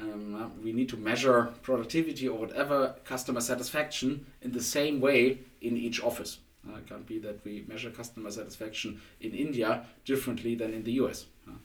Um, 0.00 0.52
we 0.62 0.72
need 0.72 0.88
to 0.90 0.96
measure 0.96 1.52
productivity 1.62 2.28
or 2.28 2.38
whatever 2.38 2.94
customer 3.04 3.40
satisfaction 3.40 4.26
in 4.42 4.52
the 4.52 4.62
same 4.62 5.00
way 5.00 5.38
in 5.60 5.76
each 5.76 6.00
office. 6.00 6.38
Uh, 6.64 6.76
it 6.76 6.88
can't 6.88 7.04
be 7.04 7.18
that 7.18 7.44
we 7.44 7.64
measure 7.66 7.90
customer 7.90 8.30
satisfaction 8.30 9.00
in 9.20 9.32
India 9.32 9.84
differently 10.04 10.54
than 10.54 10.72
in 10.72 10.84
the 10.84 10.92
US. 11.02 11.26
Uh, 11.48 11.58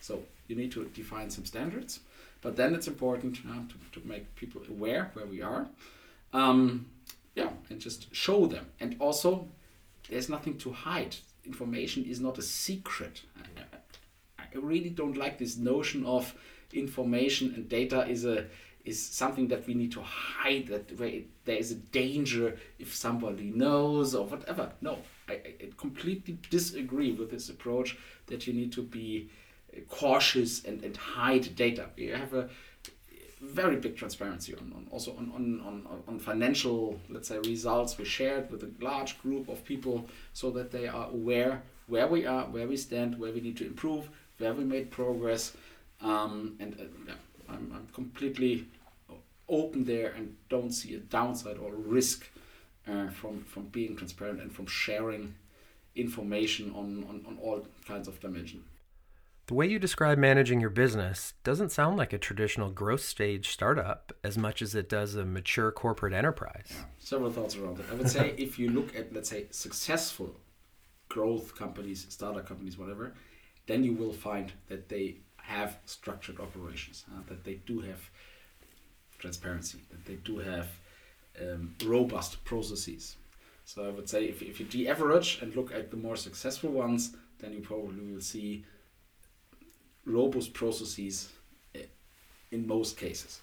so 0.00 0.22
you 0.46 0.54
need 0.54 0.70
to 0.72 0.84
define 0.94 1.28
some 1.28 1.44
standards, 1.44 2.00
but 2.42 2.56
then 2.56 2.74
it's 2.74 2.88
important 2.88 3.36
to, 3.36 4.00
to 4.00 4.06
make 4.06 4.34
people 4.34 4.60
aware 4.68 5.10
where 5.14 5.26
we 5.26 5.40
are. 5.40 5.66
Um, 6.32 6.86
yeah, 7.34 7.50
and 7.70 7.80
just 7.80 8.14
show 8.14 8.46
them. 8.46 8.66
And 8.80 8.96
also, 8.98 9.48
there's 10.10 10.28
nothing 10.28 10.58
to 10.58 10.72
hide. 10.72 11.16
Information 11.46 12.04
is 12.04 12.20
not 12.20 12.36
a 12.38 12.42
secret. 12.42 13.22
I, 13.38 13.76
I 14.54 14.58
really 14.58 14.90
don't 14.90 15.16
like 15.16 15.38
this 15.38 15.56
notion 15.56 16.04
of 16.04 16.34
information 16.72 17.52
and 17.54 17.68
data 17.68 18.06
is 18.06 18.24
a 18.24 18.46
is 18.84 19.00
something 19.00 19.46
that 19.46 19.64
we 19.66 19.74
need 19.74 19.92
to 19.92 20.02
hide 20.02 20.66
that 20.66 20.98
where 20.98 21.08
it, 21.08 21.26
there 21.44 21.56
is 21.56 21.70
a 21.70 21.76
danger 21.76 22.58
if 22.78 22.94
somebody 22.94 23.50
knows 23.50 24.14
or 24.14 24.26
whatever 24.26 24.72
no 24.80 24.98
I, 25.28 25.34
I 25.34 25.68
completely 25.76 26.38
disagree 26.50 27.12
with 27.12 27.30
this 27.30 27.48
approach 27.48 27.96
that 28.26 28.46
you 28.46 28.52
need 28.52 28.72
to 28.72 28.82
be 28.82 29.30
cautious 29.88 30.64
and, 30.64 30.82
and 30.84 30.96
hide 30.96 31.54
data 31.54 31.86
we 31.96 32.06
have 32.06 32.34
a 32.34 32.48
very 33.40 33.76
big 33.76 33.96
transparency 33.96 34.54
on, 34.54 34.72
on 34.76 34.86
also 34.90 35.12
on, 35.16 35.32
on, 35.34 35.60
on, 35.66 36.02
on 36.06 36.18
financial 36.18 36.98
let's 37.08 37.28
say 37.28 37.38
results 37.38 37.98
we 37.98 38.04
shared 38.04 38.50
with 38.50 38.62
a 38.62 38.70
large 38.84 39.20
group 39.20 39.48
of 39.48 39.64
people 39.64 40.06
so 40.32 40.50
that 40.50 40.70
they 40.70 40.86
are 40.86 41.08
aware 41.10 41.62
where 41.88 42.06
we 42.06 42.24
are 42.24 42.44
where 42.44 42.68
we 42.68 42.76
stand 42.76 43.18
where 43.18 43.32
we 43.32 43.40
need 43.40 43.56
to 43.56 43.66
improve 43.66 44.08
where 44.38 44.54
we 44.54 44.64
made 44.64 44.90
progress 44.90 45.56
um, 46.00 46.56
and 46.58 46.74
uh, 46.80 46.84
yeah, 47.06 47.14
I'm, 47.48 47.72
I'm 47.74 47.88
completely 47.92 48.66
open 49.48 49.84
there 49.84 50.12
and 50.16 50.36
don't 50.48 50.72
see 50.72 50.94
a 50.94 50.98
downside 50.98 51.58
or 51.58 51.72
risk 51.74 52.28
uh, 52.88 53.08
from 53.08 53.44
from 53.44 53.64
being 53.66 53.94
transparent 53.96 54.40
and 54.40 54.52
from 54.52 54.66
sharing 54.66 55.34
information 55.94 56.72
on, 56.74 57.04
on, 57.08 57.22
on 57.26 57.38
all 57.42 57.66
kinds 57.86 58.08
of 58.08 58.18
dimension. 58.20 58.64
The 59.46 59.54
way 59.54 59.66
you 59.66 59.78
describe 59.78 60.18
managing 60.18 60.60
your 60.60 60.70
business 60.70 61.34
doesn't 61.42 61.72
sound 61.72 61.96
like 61.96 62.12
a 62.12 62.18
traditional 62.18 62.70
growth 62.70 63.02
stage 63.02 63.50
startup 63.50 64.12
as 64.22 64.38
much 64.38 64.62
as 64.62 64.74
it 64.74 64.88
does 64.88 65.16
a 65.16 65.24
mature 65.24 65.72
corporate 65.72 66.12
enterprise. 66.12 66.68
Yeah, 66.70 66.84
several 66.98 67.30
thoughts 67.30 67.56
around 67.56 67.80
it. 67.80 67.86
I 67.90 67.94
would 67.94 68.08
say 68.08 68.34
if 68.38 68.58
you 68.58 68.70
look 68.70 68.94
at, 68.94 69.12
let's 69.12 69.28
say, 69.28 69.46
successful 69.50 70.36
growth 71.08 71.56
companies, 71.56 72.06
startup 72.08 72.46
companies, 72.46 72.78
whatever, 72.78 73.14
then 73.66 73.82
you 73.82 73.94
will 73.94 74.12
find 74.12 74.52
that 74.68 74.88
they 74.88 75.16
have 75.38 75.78
structured 75.86 76.38
operations, 76.38 77.04
uh, 77.12 77.20
that 77.28 77.42
they 77.42 77.54
do 77.66 77.80
have 77.80 78.00
transparency, 79.18 79.80
that 79.90 80.04
they 80.04 80.14
do 80.14 80.38
have 80.38 80.68
um, 81.40 81.74
robust 81.84 82.44
processes. 82.44 83.16
So 83.64 83.84
I 83.84 83.90
would 83.90 84.08
say 84.08 84.24
if, 84.24 84.40
if 84.40 84.60
you 84.60 84.66
de-average 84.66 85.40
and 85.42 85.54
look 85.56 85.72
at 85.72 85.90
the 85.90 85.96
more 85.96 86.16
successful 86.16 86.70
ones, 86.70 87.16
then 87.40 87.52
you 87.52 87.60
probably 87.60 88.00
will 88.00 88.20
see 88.20 88.64
robust 90.04 90.52
processes 90.52 91.28
eh, 91.74 91.80
in 92.50 92.66
most 92.66 92.96
cases. 92.96 93.40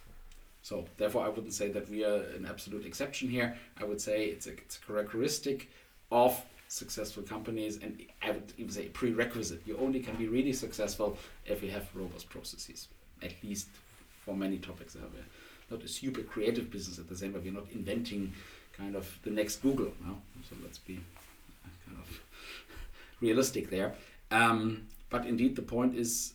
So 0.62 0.86
therefore, 0.98 1.26
I 1.26 1.30
wouldn't 1.30 1.54
say 1.54 1.69
that 1.72 1.89
we 1.89 2.04
are 2.04 2.24
an 2.36 2.45
absolute 2.48 2.86
exception 2.86 3.30
here. 3.30 3.58
I 3.80 3.86
would 3.86 4.02
say 4.02 4.26
it's 4.26 4.48
a, 4.48 4.52
it's 4.52 4.78
a 4.78 4.82
characteristic 4.82 5.69
of 6.12 6.39
successful 6.67 7.24
companies, 7.24 7.80
and 7.82 8.00
I 8.22 8.32
would 8.32 8.54
even 8.58 8.72
say 8.72 8.86
prerequisite. 8.88 9.62
You 9.65 9.78
only 9.78 10.00
can 10.00 10.15
be 10.15 10.28
really 10.28 10.54
successful 10.54 11.17
if 11.45 11.63
you 11.63 11.72
have 11.72 11.89
robust 11.95 12.30
processes, 12.30 12.88
at 13.24 13.34
least 13.43 13.67
for 14.24 14.36
many 14.36 14.58
topics. 14.58 14.95
We're 14.95 15.76
not 15.76 15.84
a 15.84 15.88
super 15.88 16.22
creative 16.22 16.69
business 16.69 17.00
at 17.00 17.10
the 17.10 17.15
same 17.15 17.34
time. 17.34 17.43
We're 17.43 17.54
not 17.54 17.67
inventing 17.74 18.34
kind 18.78 18.95
of 18.95 19.17
the 19.24 19.32
next 19.32 19.58
Google. 19.62 19.91
No? 20.06 20.22
So 20.48 20.56
let's 20.63 20.78
be 20.78 21.00
kind 21.86 21.98
of 21.98 22.22
realistic 23.22 23.69
there. 23.69 23.95
Um, 24.30 24.88
but 25.10 25.26
indeed, 25.26 25.56
the 25.56 25.63
point 25.63 25.95
is 25.95 26.34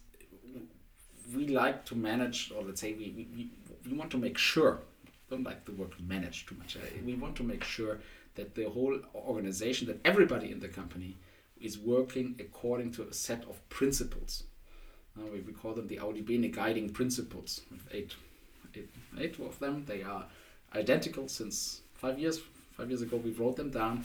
we 1.35 1.49
like 1.49 1.85
to 1.87 1.95
manage, 1.95 2.53
or 2.55 2.63
let's 2.63 2.81
say 2.81 2.93
we, 2.93 3.27
we, 3.35 3.51
we 3.89 3.97
want 3.97 4.11
to 4.11 4.19
make 4.19 4.37
sure, 4.39 4.81
don't 5.31 5.45
like 5.45 5.65
the 5.65 5.73
word 5.73 5.93
manage 6.07 6.47
too 6.47 6.57
much. 6.57 6.77
We 7.05 7.15
want 7.15 7.37
to 7.37 7.43
make 7.43 7.65
sure 7.65 8.01
that 8.35 8.55
the 8.55 8.69
whole 8.69 8.99
organization, 9.15 9.87
that 9.87 10.01
everybody 10.05 10.51
in 10.51 10.61
the 10.61 10.69
company 10.69 11.17
is 11.61 11.79
working 11.79 12.35
according 12.41 12.93
to 12.93 13.03
a 13.09 13.13
set 13.13 13.45
of 13.45 13.67
principles. 13.69 14.45
Uh, 15.17 15.27
we, 15.33 15.41
we 15.41 15.53
call 15.53 15.73
them 15.73 15.87
the 15.87 15.97
audibene 15.97 16.53
guiding 16.53 16.91
principles. 16.91 17.61
Eight, 17.93 18.15
eight, 18.75 18.91
eight 19.19 19.39
of 19.39 19.59
them. 19.61 19.85
They 19.87 20.03
are 20.03 20.27
identical 20.75 21.29
since 21.29 21.83
five 21.95 22.19
years. 22.19 22.41
Five 22.77 22.91
years 22.91 23.03
ago, 23.03 23.17
we 23.17 23.31
wrote 23.31 23.57
them 23.57 23.71
down. 23.71 24.05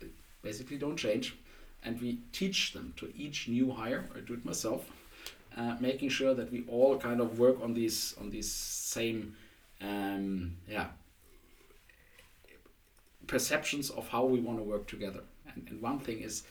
They 0.00 0.06
basically 0.42 0.78
don't 0.78 0.96
change. 0.96 1.36
And 1.82 2.00
we 2.00 2.20
teach 2.32 2.72
them 2.72 2.94
to 2.96 3.12
each 3.16 3.48
new 3.48 3.70
hire. 3.70 4.08
I 4.16 4.20
do 4.20 4.34
it 4.34 4.44
myself, 4.44 4.88
uh, 5.56 5.76
making 5.80 6.08
sure 6.08 6.34
that 6.34 6.52
we 6.52 6.64
all 6.68 6.98
kind 6.98 7.20
of 7.20 7.38
work 7.38 7.62
on 7.62 7.74
these 7.74 8.14
on 8.20 8.30
these 8.30 8.50
same 8.50 9.34
um, 9.80 10.56
yeah 10.68 10.88
perceptions 13.26 13.90
of 13.90 14.08
how 14.08 14.24
we 14.24 14.40
want 14.40 14.58
to 14.58 14.64
work 14.64 14.86
together. 14.86 15.20
And, 15.52 15.66
and 15.68 15.80
one 15.80 15.98
thing 15.98 16.20
is 16.20 16.44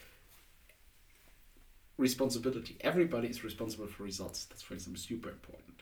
responsibility. 1.97 2.77
Everybody 2.81 3.29
is 3.29 3.43
responsible 3.43 3.87
for 3.87 4.03
results. 4.03 4.45
That's, 4.45 4.61
for 4.61 4.73
example, 4.73 5.01
super 5.01 5.29
important. 5.29 5.81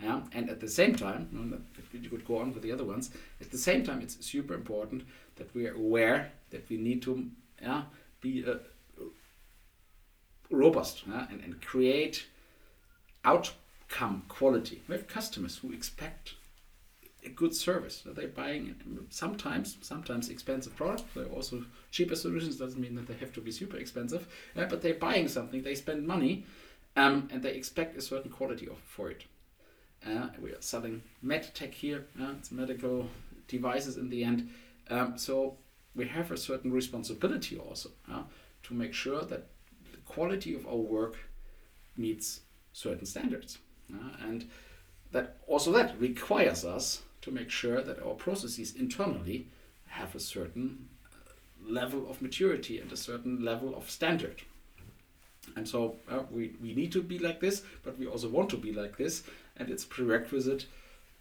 Yeah? 0.00 0.22
And 0.32 0.50
at 0.50 0.60
the 0.60 0.68
same 0.68 0.96
time, 0.96 1.64
you 1.92 2.10
could 2.10 2.24
go 2.24 2.38
on 2.38 2.52
with 2.52 2.62
the 2.62 2.72
other 2.72 2.84
ones, 2.84 3.10
at 3.40 3.50
the 3.50 3.58
same 3.58 3.84
time, 3.84 4.00
it's 4.00 4.24
super 4.24 4.54
important 4.54 5.04
that 5.36 5.54
we 5.54 5.66
are 5.66 5.74
aware 5.74 6.32
that 6.50 6.68
we 6.68 6.76
need 6.76 7.02
to 7.02 7.30
yeah, 7.60 7.82
be 8.20 8.44
uh, 8.44 8.54
robust 10.50 11.04
yeah? 11.08 11.26
and, 11.30 11.40
and 11.42 11.62
create 11.62 12.26
outcome 13.24 14.24
quality. 14.28 14.82
We 14.88 14.96
have 14.96 15.06
customers 15.06 15.58
who 15.58 15.72
expect 15.72 16.34
a 17.24 17.28
good 17.28 17.54
service. 17.54 18.02
They're 18.04 18.28
buying 18.28 18.74
sometimes 19.10 19.76
sometimes 19.80 20.28
expensive 20.28 20.74
products. 20.76 21.04
They're 21.14 21.26
also 21.26 21.64
cheaper 21.90 22.16
solutions. 22.16 22.56
Doesn't 22.56 22.80
mean 22.80 22.94
that 22.96 23.06
they 23.06 23.14
have 23.14 23.32
to 23.34 23.40
be 23.40 23.52
super 23.52 23.76
expensive, 23.76 24.26
uh, 24.56 24.64
but 24.64 24.82
they're 24.82 24.94
buying 24.94 25.28
something. 25.28 25.62
They 25.62 25.74
spend 25.74 26.06
money, 26.06 26.44
um, 26.96 27.28
and 27.32 27.42
they 27.42 27.54
expect 27.54 27.96
a 27.96 28.02
certain 28.02 28.30
quality 28.30 28.66
of, 28.66 28.78
for 28.78 29.10
it. 29.10 29.24
Uh, 30.04 30.28
we 30.40 30.50
are 30.50 30.60
selling 30.60 31.02
med 31.22 31.54
tech 31.54 31.72
here. 31.74 32.06
Uh, 32.20 32.32
it's 32.38 32.50
medical 32.50 33.08
devices 33.46 33.96
in 33.96 34.08
the 34.10 34.24
end. 34.24 34.50
Um, 34.90 35.16
so 35.16 35.58
we 35.94 36.08
have 36.08 36.32
a 36.32 36.36
certain 36.36 36.72
responsibility 36.72 37.56
also 37.56 37.90
uh, 38.10 38.22
to 38.64 38.74
make 38.74 38.94
sure 38.94 39.22
that 39.22 39.46
the 39.92 39.98
quality 40.06 40.54
of 40.54 40.66
our 40.66 40.76
work 40.76 41.16
meets 41.96 42.40
certain 42.72 43.06
standards. 43.06 43.58
Uh, 43.92 44.26
and 44.26 44.48
that 45.12 45.36
also 45.46 45.72
that 45.72 46.00
requires 46.00 46.64
us 46.64 47.02
to 47.22 47.30
make 47.30 47.50
sure 47.50 47.82
that 47.82 48.02
our 48.02 48.14
processes 48.14 48.74
internally 48.74 49.46
have 49.86 50.14
a 50.14 50.20
certain 50.20 50.88
uh, 51.04 51.18
level 51.68 52.08
of 52.10 52.22
maturity 52.22 52.78
and 52.78 52.90
a 52.92 52.96
certain 52.96 53.44
level 53.44 53.74
of 53.76 53.90
standard. 53.90 54.42
And 55.56 55.68
so 55.68 55.96
uh, 56.10 56.20
we, 56.30 56.54
we 56.62 56.74
need 56.74 56.92
to 56.92 57.02
be 57.02 57.18
like 57.18 57.40
this, 57.40 57.62
but 57.82 57.98
we 57.98 58.06
also 58.06 58.28
want 58.28 58.48
to 58.50 58.56
be 58.56 58.72
like 58.72 58.96
this, 58.96 59.24
and 59.56 59.68
it's 59.68 59.84
prerequisite 59.84 60.66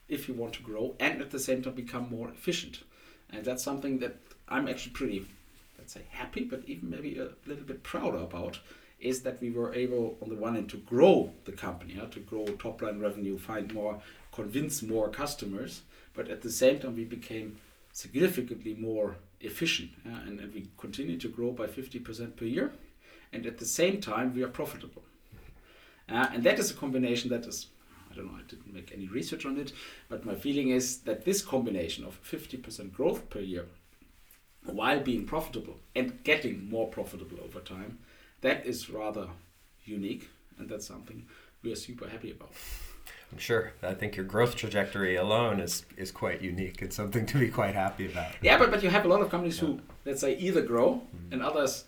if 0.07 0.27
you 0.27 0.33
want 0.33 0.53
to 0.53 0.61
grow 0.61 0.95
and 0.99 1.21
at 1.21 1.31
the 1.31 1.39
same 1.39 1.61
time 1.61 1.73
become 1.73 2.09
more 2.09 2.29
efficient. 2.29 2.79
And 3.31 3.43
that's 3.45 3.63
something 3.63 3.99
that 3.99 4.17
I'm 4.47 4.67
actually 4.67 4.91
pretty, 4.91 5.25
let's 5.77 5.93
say, 5.93 6.01
happy, 6.09 6.43
but 6.43 6.63
even 6.67 6.89
maybe 6.89 7.17
a 7.17 7.29
little 7.45 7.63
bit 7.63 7.83
prouder 7.83 8.17
about 8.17 8.59
is 9.01 9.23
that 9.23 9.41
we 9.41 9.49
were 9.49 9.73
able, 9.73 10.17
on 10.21 10.29
the 10.29 10.35
one 10.35 10.55
hand, 10.55 10.69
to 10.69 10.77
grow 10.77 11.31
the 11.45 11.51
company, 11.51 11.95
yeah, 11.97 12.05
to 12.05 12.19
grow 12.19 12.45
top 12.45 12.81
line 12.81 12.99
revenue, 12.99 13.37
find 13.37 13.73
more, 13.73 13.99
convince 14.31 14.81
more 14.81 15.09
customers, 15.09 15.81
but 16.13 16.29
at 16.29 16.41
the 16.41 16.51
same 16.51 16.79
time, 16.79 16.95
we 16.95 17.03
became 17.03 17.57
significantly 17.91 18.75
more 18.75 19.17
efficient 19.41 19.91
yeah, 20.05 20.21
and, 20.21 20.39
and 20.39 20.53
we 20.53 20.67
continue 20.77 21.17
to 21.17 21.27
grow 21.27 21.51
by 21.51 21.65
50% 21.67 22.35
per 22.35 22.45
year. 22.45 22.71
And 23.33 23.45
at 23.45 23.57
the 23.57 23.65
same 23.65 23.99
time, 24.01 24.33
we 24.35 24.43
are 24.43 24.47
profitable. 24.47 25.03
Uh, 26.09 26.27
and 26.33 26.43
that 26.43 26.59
is 26.59 26.69
a 26.69 26.73
combination 26.73 27.29
that 27.29 27.45
is, 27.45 27.67
I 28.11 28.15
don't 28.15 28.25
know, 28.25 28.37
I 28.37 28.43
didn't 28.47 28.73
make 28.73 28.91
any 28.93 29.07
research 29.07 29.45
on 29.45 29.57
it, 29.57 29.71
but 30.09 30.25
my 30.25 30.35
feeling 30.35 30.69
is 30.69 30.99
that 30.99 31.23
this 31.23 31.41
combination 31.41 32.03
of 32.03 32.21
50% 32.23 32.93
growth 32.93 33.29
per 33.29 33.39
year 33.39 33.65
while 34.65 34.99
being 34.99 35.25
profitable 35.25 35.79
and 35.95 36.23
getting 36.23 36.69
more 36.69 36.87
profitable 36.87 37.39
over 37.43 37.59
time 37.61 37.97
that 38.41 38.65
is 38.65 38.89
rather 38.89 39.27
unique, 39.86 40.30
and 40.58 40.69
that's 40.69 40.88
something 40.88 41.25
we 41.63 41.71
are 41.71 41.75
super 41.75 42.08
happy 42.08 42.32
about. 42.32 42.51
I'm 43.32 43.38
sure. 43.38 43.73
I 43.82 43.93
think 43.93 44.15
your 44.15 44.25
growth 44.25 44.56
trajectory 44.56 45.15
alone 45.15 45.60
is 45.60 45.86
is 45.95 46.12
quite 46.12 46.41
unique 46.41 46.82
It's 46.82 46.95
something 46.95 47.25
to 47.27 47.38
be 47.38 47.47
quite 47.47 47.75
happy 47.75 48.06
about. 48.12 48.32
Yeah, 48.41 48.58
but 48.58 48.71
but 48.71 48.84
you 48.84 48.89
have 48.89 49.06
a 49.06 49.08
lot 49.08 49.21
of 49.21 49.30
companies 49.30 49.62
yeah. 49.62 49.67
who 49.67 49.80
let's 50.06 50.21
say 50.21 50.38
either 50.38 50.62
grow 50.62 50.95
mm-hmm. 50.95 51.34
and 51.34 51.41
others, 51.41 51.86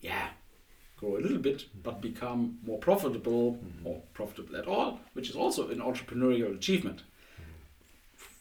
yeah, 0.00 0.28
grow 0.96 1.16
a 1.16 1.20
little 1.20 1.38
bit 1.38 1.66
but 1.82 2.00
become 2.00 2.58
more 2.64 2.78
profitable 2.78 3.52
mm-hmm. 3.52 3.86
or 3.86 4.02
profitable 4.12 4.56
at 4.56 4.66
all, 4.66 5.00
which 5.12 5.30
is 5.30 5.36
also 5.36 5.68
an 5.68 5.78
entrepreneurial 5.78 6.54
achievement. 6.56 6.98
Mm-hmm. 6.98 7.52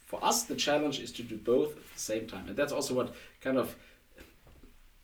For 0.07 0.23
us, 0.23 0.43
the 0.43 0.55
challenge 0.55 0.99
is 0.99 1.11
to 1.13 1.23
do 1.23 1.37
both 1.37 1.77
at 1.77 1.93
the 1.93 1.99
same 1.99 2.27
time, 2.27 2.47
and 2.47 2.57
that's 2.57 2.73
also 2.73 2.95
what 2.95 3.13
kind 3.41 3.57
of 3.57 3.75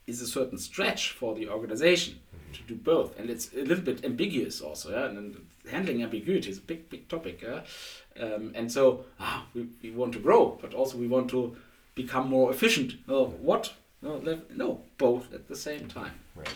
is 0.07 0.21
a 0.21 0.27
certain 0.27 0.57
stretch 0.57 1.11
for 1.11 1.33
the 1.35 1.49
organization 1.49 2.19
to 2.53 2.61
do 2.63 2.75
both, 2.75 3.17
and 3.19 3.29
it's 3.29 3.51
a 3.53 3.63
little 3.63 3.83
bit 3.83 4.05
ambiguous 4.05 4.61
also. 4.61 4.91
Yeah, 4.91 5.05
and 5.05 5.35
handling 5.69 6.03
ambiguity 6.03 6.49
is 6.49 6.57
a 6.57 6.61
big, 6.61 6.89
big 6.89 7.07
topic. 7.07 7.41
Yeah? 7.41 7.61
Um, 8.19 8.51
and 8.55 8.71
so 8.71 9.05
ah, 9.19 9.45
we, 9.53 9.67
we 9.81 9.91
want 9.91 10.13
to 10.13 10.19
grow, 10.19 10.57
but 10.61 10.73
also 10.73 10.97
we 10.97 11.07
want 11.07 11.29
to 11.31 11.55
become 11.95 12.29
more 12.29 12.51
efficient. 12.51 12.95
No, 13.07 13.25
what? 13.25 13.73
No, 14.01 14.21
no, 14.53 14.81
both 14.97 15.33
at 15.33 15.47
the 15.47 15.55
same 15.55 15.87
time. 15.87 16.13
Right. 16.35 16.53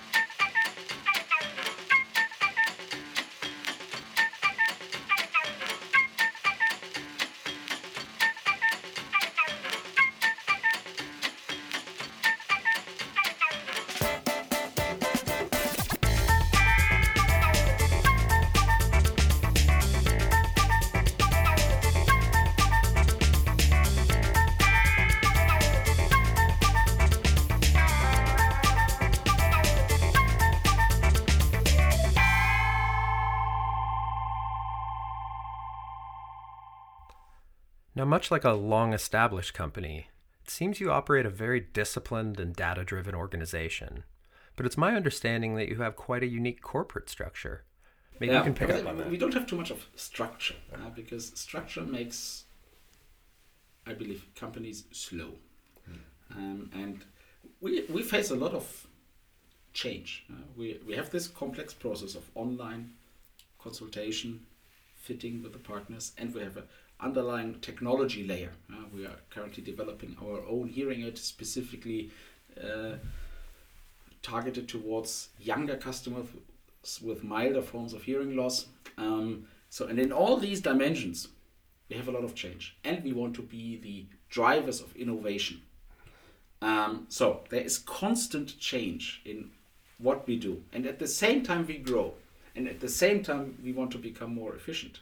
Now, 37.99 38.05
much 38.05 38.31
like 38.31 38.45
a 38.45 38.53
long 38.53 38.93
established 38.93 39.53
company, 39.53 40.07
it 40.41 40.49
seems 40.49 40.79
you 40.79 40.89
operate 40.89 41.25
a 41.25 41.29
very 41.29 41.59
disciplined 41.59 42.39
and 42.39 42.55
data 42.55 42.85
driven 42.85 43.13
organization. 43.13 44.05
But 44.55 44.65
it's 44.65 44.77
my 44.77 44.95
understanding 44.95 45.55
that 45.55 45.67
you 45.67 45.81
have 45.81 45.97
quite 45.97 46.23
a 46.23 46.25
unique 46.25 46.61
corporate 46.61 47.09
structure. 47.09 47.65
Maybe 48.17 48.31
yeah, 48.31 48.37
you 48.37 48.43
can 48.45 48.53
pick 48.53 48.69
up 48.69 48.87
on 48.87 48.99
that. 48.99 49.09
We 49.09 49.17
don't 49.17 49.33
have 49.33 49.47
too 49.47 49.57
much 49.57 49.69
of 49.69 49.85
structure 49.97 50.55
uh, 50.73 50.91
because 50.95 51.37
structure 51.37 51.81
makes, 51.81 52.45
I 53.85 53.91
believe, 53.95 54.25
companies 54.33 54.85
slow. 54.93 55.31
Hmm. 55.85 56.37
Um, 56.37 56.69
and 56.73 57.03
we, 57.59 57.83
we 57.89 58.01
face 58.01 58.31
a 58.31 58.35
lot 58.37 58.53
of 58.53 58.87
change. 59.73 60.23
Uh, 60.31 60.35
we, 60.55 60.79
we 60.87 60.95
have 60.95 61.09
this 61.09 61.27
complex 61.27 61.73
process 61.73 62.15
of 62.15 62.31
online 62.33 62.91
consultation, 63.61 64.45
fitting 64.95 65.43
with 65.43 65.51
the 65.51 65.59
partners, 65.59 66.13
and 66.17 66.33
we 66.33 66.41
have 66.41 66.55
a 66.55 66.63
underlying 66.99 67.55
technology 67.61 68.25
layer. 68.25 68.51
Uh, 68.71 68.83
we 68.93 69.05
are 69.05 69.15
currently 69.29 69.63
developing 69.63 70.15
our 70.21 70.41
own 70.47 70.67
hearing 70.67 71.03
aid 71.03 71.17
specifically 71.17 72.11
uh, 72.61 72.95
targeted 74.21 74.67
towards 74.67 75.29
younger 75.39 75.77
customers 75.77 76.27
with 77.01 77.23
milder 77.23 77.61
forms 77.61 77.93
of 77.93 78.03
hearing 78.03 78.35
loss. 78.35 78.65
Um, 78.97 79.47
so, 79.69 79.87
and 79.87 79.99
in 79.99 80.11
all 80.11 80.37
these 80.37 80.61
dimensions, 80.61 81.29
we 81.89 81.95
have 81.95 82.07
a 82.07 82.11
lot 82.11 82.23
of 82.23 82.35
change, 82.35 82.75
and 82.83 83.03
we 83.03 83.13
want 83.13 83.35
to 83.35 83.41
be 83.41 83.77
the 83.77 84.05
drivers 84.29 84.81
of 84.81 84.95
innovation. 84.95 85.61
Um, 86.61 87.05
so 87.09 87.41
there 87.49 87.61
is 87.61 87.77
constant 87.79 88.59
change 88.59 89.21
in 89.25 89.51
what 89.97 90.27
we 90.27 90.35
do, 90.37 90.63
and 90.73 90.85
at 90.85 90.99
the 90.99 91.07
same 91.07 91.43
time 91.43 91.65
we 91.65 91.77
grow, 91.77 92.13
and 92.55 92.67
at 92.67 92.79
the 92.79 92.89
same 92.89 93.23
time 93.23 93.57
we 93.63 93.71
want 93.71 93.91
to 93.91 93.97
become 93.97 94.33
more 94.33 94.55
efficient. 94.55 94.99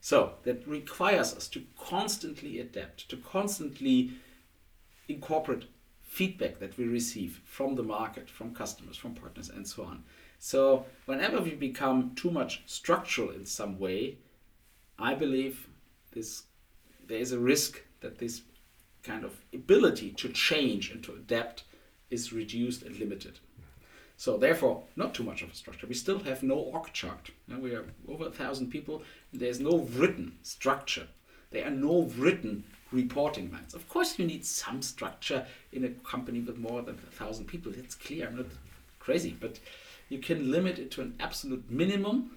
So 0.00 0.34
that 0.44 0.66
requires 0.66 1.34
us 1.34 1.48
to 1.48 1.62
constantly 1.78 2.60
adapt, 2.60 3.08
to 3.10 3.16
constantly 3.16 4.12
incorporate 5.08 5.64
feedback 6.02 6.58
that 6.58 6.76
we 6.78 6.84
receive 6.84 7.40
from 7.44 7.74
the 7.74 7.82
market, 7.82 8.30
from 8.30 8.54
customers, 8.54 8.96
from 8.96 9.14
partners, 9.14 9.50
and 9.50 9.66
so 9.66 9.84
on. 9.84 10.04
So 10.38 10.86
whenever 11.06 11.40
we 11.40 11.54
become 11.54 12.14
too 12.14 12.30
much 12.30 12.62
structural 12.66 13.30
in 13.30 13.44
some 13.44 13.78
way, 13.78 14.18
I 14.98 15.14
believe 15.14 15.68
this 16.12 16.44
there 17.06 17.18
is 17.18 17.32
a 17.32 17.38
risk 17.38 17.82
that 18.00 18.18
this 18.18 18.42
kind 19.02 19.24
of 19.24 19.32
ability 19.54 20.10
to 20.12 20.28
change 20.28 20.90
and 20.90 21.02
to 21.04 21.12
adapt 21.12 21.64
is 22.10 22.32
reduced 22.32 22.82
and 22.82 22.98
limited. 22.98 23.38
So 24.18 24.36
therefore, 24.36 24.82
not 24.96 25.14
too 25.14 25.22
much 25.22 25.42
of 25.42 25.50
a 25.50 25.54
structure. 25.54 25.86
We 25.86 25.94
still 25.94 26.18
have 26.18 26.42
no 26.42 26.56
org 26.56 26.92
chart. 26.92 27.30
Now 27.46 27.60
we 27.60 27.72
are 27.72 27.84
over 28.08 28.26
a 28.26 28.32
thousand 28.32 28.68
people. 28.68 29.02
There's 29.32 29.60
no 29.60 29.78
written 29.94 30.36
structure. 30.42 31.06
There 31.52 31.64
are 31.64 31.70
no 31.70 32.02
written 32.18 32.64
reporting 32.90 33.52
lines. 33.52 33.74
Of 33.74 33.88
course, 33.88 34.18
you 34.18 34.26
need 34.26 34.44
some 34.44 34.82
structure 34.82 35.46
in 35.72 35.84
a 35.84 35.90
company 36.10 36.40
with 36.40 36.58
more 36.58 36.82
than 36.82 36.96
a 36.96 37.14
thousand 37.14 37.46
people. 37.46 37.70
That's 37.70 37.94
clear. 37.94 38.26
I'm 38.26 38.36
not 38.36 38.46
crazy, 38.98 39.36
but 39.38 39.60
you 40.08 40.18
can 40.18 40.50
limit 40.50 40.80
it 40.80 40.90
to 40.92 41.02
an 41.02 41.14
absolute 41.20 41.70
minimum 41.70 42.32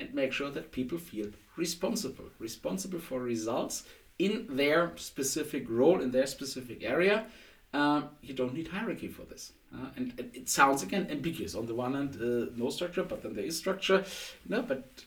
and 0.00 0.12
make 0.12 0.32
sure 0.32 0.50
that 0.50 0.72
people 0.72 0.98
feel 0.98 1.28
responsible, 1.56 2.24
responsible 2.40 2.98
for 2.98 3.20
results 3.20 3.84
in 4.18 4.48
their 4.50 4.92
specific 4.96 5.70
role, 5.70 6.00
in 6.00 6.10
their 6.10 6.26
specific 6.26 6.82
area. 6.82 7.26
Um, 7.72 8.08
you 8.22 8.34
don't 8.34 8.54
need 8.54 8.68
hierarchy 8.68 9.08
for 9.08 9.22
this. 9.22 9.52
Uh, 9.72 9.86
and, 9.96 10.12
and, 10.18 10.34
it 10.34 10.48
sounds 10.48 10.82
again 10.82 11.06
ambiguous. 11.10 11.54
On 11.54 11.66
the 11.66 11.74
one 11.74 11.94
hand, 11.94 12.16
uh, 12.16 12.52
no 12.56 12.70
structure, 12.70 13.04
but 13.04 13.22
then 13.22 13.34
there 13.34 13.44
is 13.44 13.56
structure. 13.56 14.04
No, 14.48 14.62
but 14.62 15.04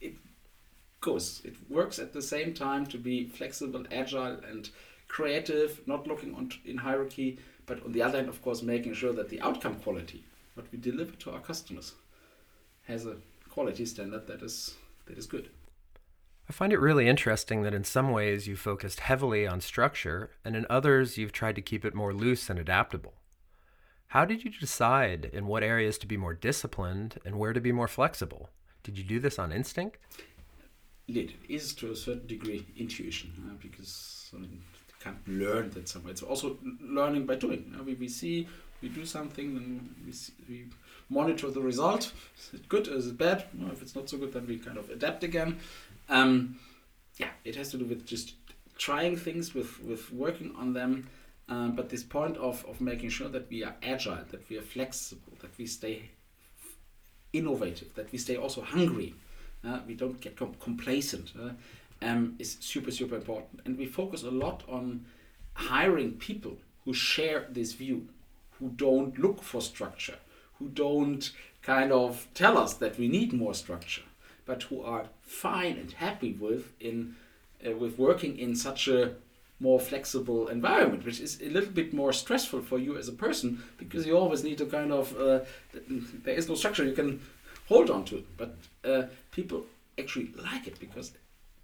it 0.00 0.14
goes. 1.00 1.42
It 1.44 1.54
works 1.68 1.98
at 1.98 2.14
the 2.14 2.22
same 2.22 2.54
time 2.54 2.86
to 2.86 2.98
be 2.98 3.28
flexible, 3.28 3.84
agile, 3.92 4.40
and 4.48 4.70
creative. 5.08 5.86
Not 5.86 6.06
looking 6.06 6.34
on 6.34 6.52
in 6.64 6.78
hierarchy, 6.78 7.38
but 7.66 7.84
on 7.84 7.92
the 7.92 8.02
other 8.02 8.18
hand, 8.18 8.30
of 8.30 8.40
course, 8.40 8.62
making 8.62 8.94
sure 8.94 9.12
that 9.12 9.28
the 9.28 9.40
outcome 9.42 9.74
quality, 9.74 10.24
what 10.54 10.66
we 10.72 10.78
deliver 10.78 11.12
to 11.16 11.32
our 11.32 11.40
customers, 11.40 11.92
has 12.84 13.04
a 13.04 13.16
quality 13.50 13.84
standard 13.84 14.26
that 14.26 14.42
is 14.42 14.74
that 15.06 15.18
is 15.18 15.26
good. 15.26 15.50
I 16.52 16.54
find 16.54 16.74
it 16.74 16.80
really 16.80 17.08
interesting 17.08 17.62
that 17.62 17.72
in 17.72 17.82
some 17.82 18.10
ways 18.10 18.46
you 18.46 18.56
focused 18.56 19.00
heavily 19.00 19.46
on 19.46 19.62
structure, 19.62 20.32
and 20.44 20.54
in 20.54 20.66
others 20.68 21.16
you've 21.16 21.32
tried 21.32 21.54
to 21.54 21.62
keep 21.62 21.82
it 21.82 21.94
more 21.94 22.12
loose 22.12 22.50
and 22.50 22.58
adaptable. 22.58 23.14
How 24.08 24.26
did 24.26 24.44
you 24.44 24.50
decide 24.50 25.30
in 25.32 25.46
what 25.46 25.62
areas 25.62 25.96
to 25.96 26.06
be 26.06 26.18
more 26.18 26.34
disciplined 26.34 27.18
and 27.24 27.38
where 27.38 27.54
to 27.54 27.60
be 27.62 27.72
more 27.72 27.88
flexible? 27.88 28.50
Did 28.82 28.98
you 28.98 29.04
do 29.04 29.18
this 29.18 29.38
on 29.38 29.50
instinct? 29.50 29.96
It 31.08 31.30
is 31.48 31.72
to 31.76 31.90
a 31.90 31.96
certain 31.96 32.26
degree 32.26 32.66
intuition 32.76 33.32
uh, 33.48 33.54
because 33.58 34.30
I 34.34 34.36
mean, 34.36 34.60
you 34.88 34.94
can't 35.00 35.26
learn 35.26 35.70
that 35.70 35.88
somewhere. 35.88 36.12
It's 36.12 36.22
also 36.22 36.58
learning 36.82 37.24
by 37.24 37.36
doing. 37.36 37.74
Uh, 37.74 37.82
we, 37.82 37.94
we 37.94 38.08
see, 38.08 38.46
we 38.82 38.90
do 38.90 39.06
something, 39.06 39.54
then 39.54 39.94
we, 40.04 40.12
see, 40.12 40.34
we 40.46 40.66
monitor 41.08 41.50
the 41.50 41.62
result. 41.62 42.12
Is 42.36 42.60
it 42.60 42.68
good? 42.68 42.88
Is 42.88 43.06
it 43.06 43.16
bad? 43.16 43.46
Well, 43.58 43.72
if 43.72 43.80
it's 43.80 43.94
not 43.94 44.10
so 44.10 44.18
good, 44.18 44.34
then 44.34 44.46
we 44.46 44.58
kind 44.58 44.76
of 44.76 44.90
adapt 44.90 45.24
again. 45.24 45.58
Um, 46.12 46.58
yeah, 47.16 47.30
it 47.44 47.56
has 47.56 47.70
to 47.70 47.78
do 47.78 47.84
with 47.84 48.06
just 48.06 48.34
trying 48.76 49.16
things, 49.16 49.54
with 49.54 49.82
with 49.82 50.12
working 50.12 50.54
on 50.56 50.72
them. 50.72 51.08
Um, 51.48 51.72
but 51.72 51.88
this 51.88 52.02
point 52.04 52.36
of, 52.36 52.64
of 52.66 52.80
making 52.80 53.10
sure 53.10 53.28
that 53.28 53.50
we 53.50 53.64
are 53.64 53.74
agile, 53.82 54.24
that 54.30 54.48
we 54.48 54.56
are 54.56 54.62
flexible, 54.62 55.32
that 55.40 55.50
we 55.58 55.66
stay 55.66 56.10
innovative, 57.32 57.94
that 57.94 58.10
we 58.12 58.18
stay 58.18 58.36
also 58.36 58.62
hungry, 58.62 59.14
uh, 59.64 59.80
we 59.86 59.94
don't 59.94 60.20
get 60.20 60.36
com- 60.36 60.54
complacent, 60.60 61.32
uh, 61.38 61.50
um, 62.00 62.36
is 62.38 62.56
super, 62.60 62.90
super 62.90 63.16
important. 63.16 63.60
And 63.64 63.76
we 63.76 63.86
focus 63.86 64.22
a 64.22 64.30
lot 64.30 64.62
on 64.68 65.04
hiring 65.54 66.12
people 66.12 66.56
who 66.84 66.94
share 66.94 67.46
this 67.50 67.72
view, 67.72 68.08
who 68.58 68.68
don't 68.70 69.18
look 69.18 69.42
for 69.42 69.60
structure, 69.60 70.18
who 70.58 70.68
don't 70.68 71.32
kind 71.62 71.92
of 71.92 72.28
tell 72.34 72.56
us 72.56 72.74
that 72.74 72.98
we 72.98 73.08
need 73.08 73.32
more 73.32 73.54
structure, 73.54 74.02
but 74.46 74.64
who 74.64 74.82
are 74.82 75.06
fine 75.22 75.76
and 75.76 75.92
happy 75.92 76.32
with 76.32 76.72
in 76.80 77.16
uh, 77.66 77.76
with 77.76 77.98
working 77.98 78.38
in 78.38 78.56
such 78.56 78.88
a 78.88 79.14
more 79.60 79.78
flexible 79.78 80.48
environment, 80.48 81.04
which 81.04 81.20
is 81.20 81.40
a 81.40 81.48
little 81.48 81.70
bit 81.70 81.94
more 81.94 82.12
stressful 82.12 82.60
for 82.60 82.78
you 82.78 82.96
as 82.98 83.08
a 83.08 83.12
person 83.12 83.62
because 83.78 84.04
you 84.04 84.16
always 84.18 84.42
need 84.42 84.58
to 84.58 84.66
kind 84.66 84.92
of 84.92 85.16
uh, 85.16 85.40
there 86.24 86.34
is 86.34 86.48
no 86.48 86.56
structure 86.56 86.84
you 86.84 86.92
can 86.92 87.20
hold 87.68 87.88
on 87.88 88.04
to. 88.06 88.24
But 88.36 88.56
uh, 88.84 89.04
people 89.30 89.64
actually 89.98 90.32
like 90.36 90.66
it 90.66 90.80
because 90.80 91.12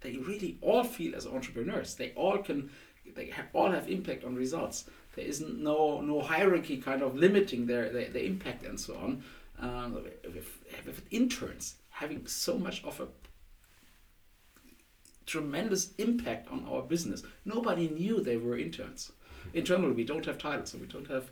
they 0.01 0.15
really 0.15 0.57
all 0.61 0.83
feel 0.83 1.13
as 1.15 1.27
entrepreneurs. 1.27 1.95
They 1.95 2.11
all 2.15 2.37
can 2.37 2.69
they 3.15 3.27
have, 3.27 3.47
all 3.53 3.71
have 3.71 3.89
impact 3.89 4.23
on 4.23 4.35
results. 4.35 4.85
There 5.15 5.25
isn't 5.25 5.61
no 5.61 5.99
no 5.99 6.21
hierarchy 6.21 6.77
kind 6.77 7.01
of 7.01 7.15
limiting 7.15 7.67
their 7.67 7.89
their, 7.89 8.09
their 8.09 8.23
impact 8.23 8.63
and 8.63 8.79
so 8.79 8.95
on. 8.95 9.23
Um, 9.61 9.93
with, 10.23 10.57
with 10.85 11.01
interns 11.11 11.75
having 11.99 12.25
so 12.25 12.57
much 12.57 12.81
of 12.85 12.99
a 13.01 13.07
tremendous 15.25 15.93
impact 15.97 16.49
on 16.49 16.65
our 16.71 16.81
business. 16.81 17.23
Nobody 17.43 17.89
knew 17.89 18.21
they 18.21 18.37
were 18.37 18.57
interns. 18.57 19.11
Internally, 19.53 19.91
we 19.93 20.05
don't 20.05 20.25
have 20.25 20.37
titles, 20.37 20.71
so 20.71 20.77
we 20.77 20.87
don't 20.87 21.09
have 21.09 21.29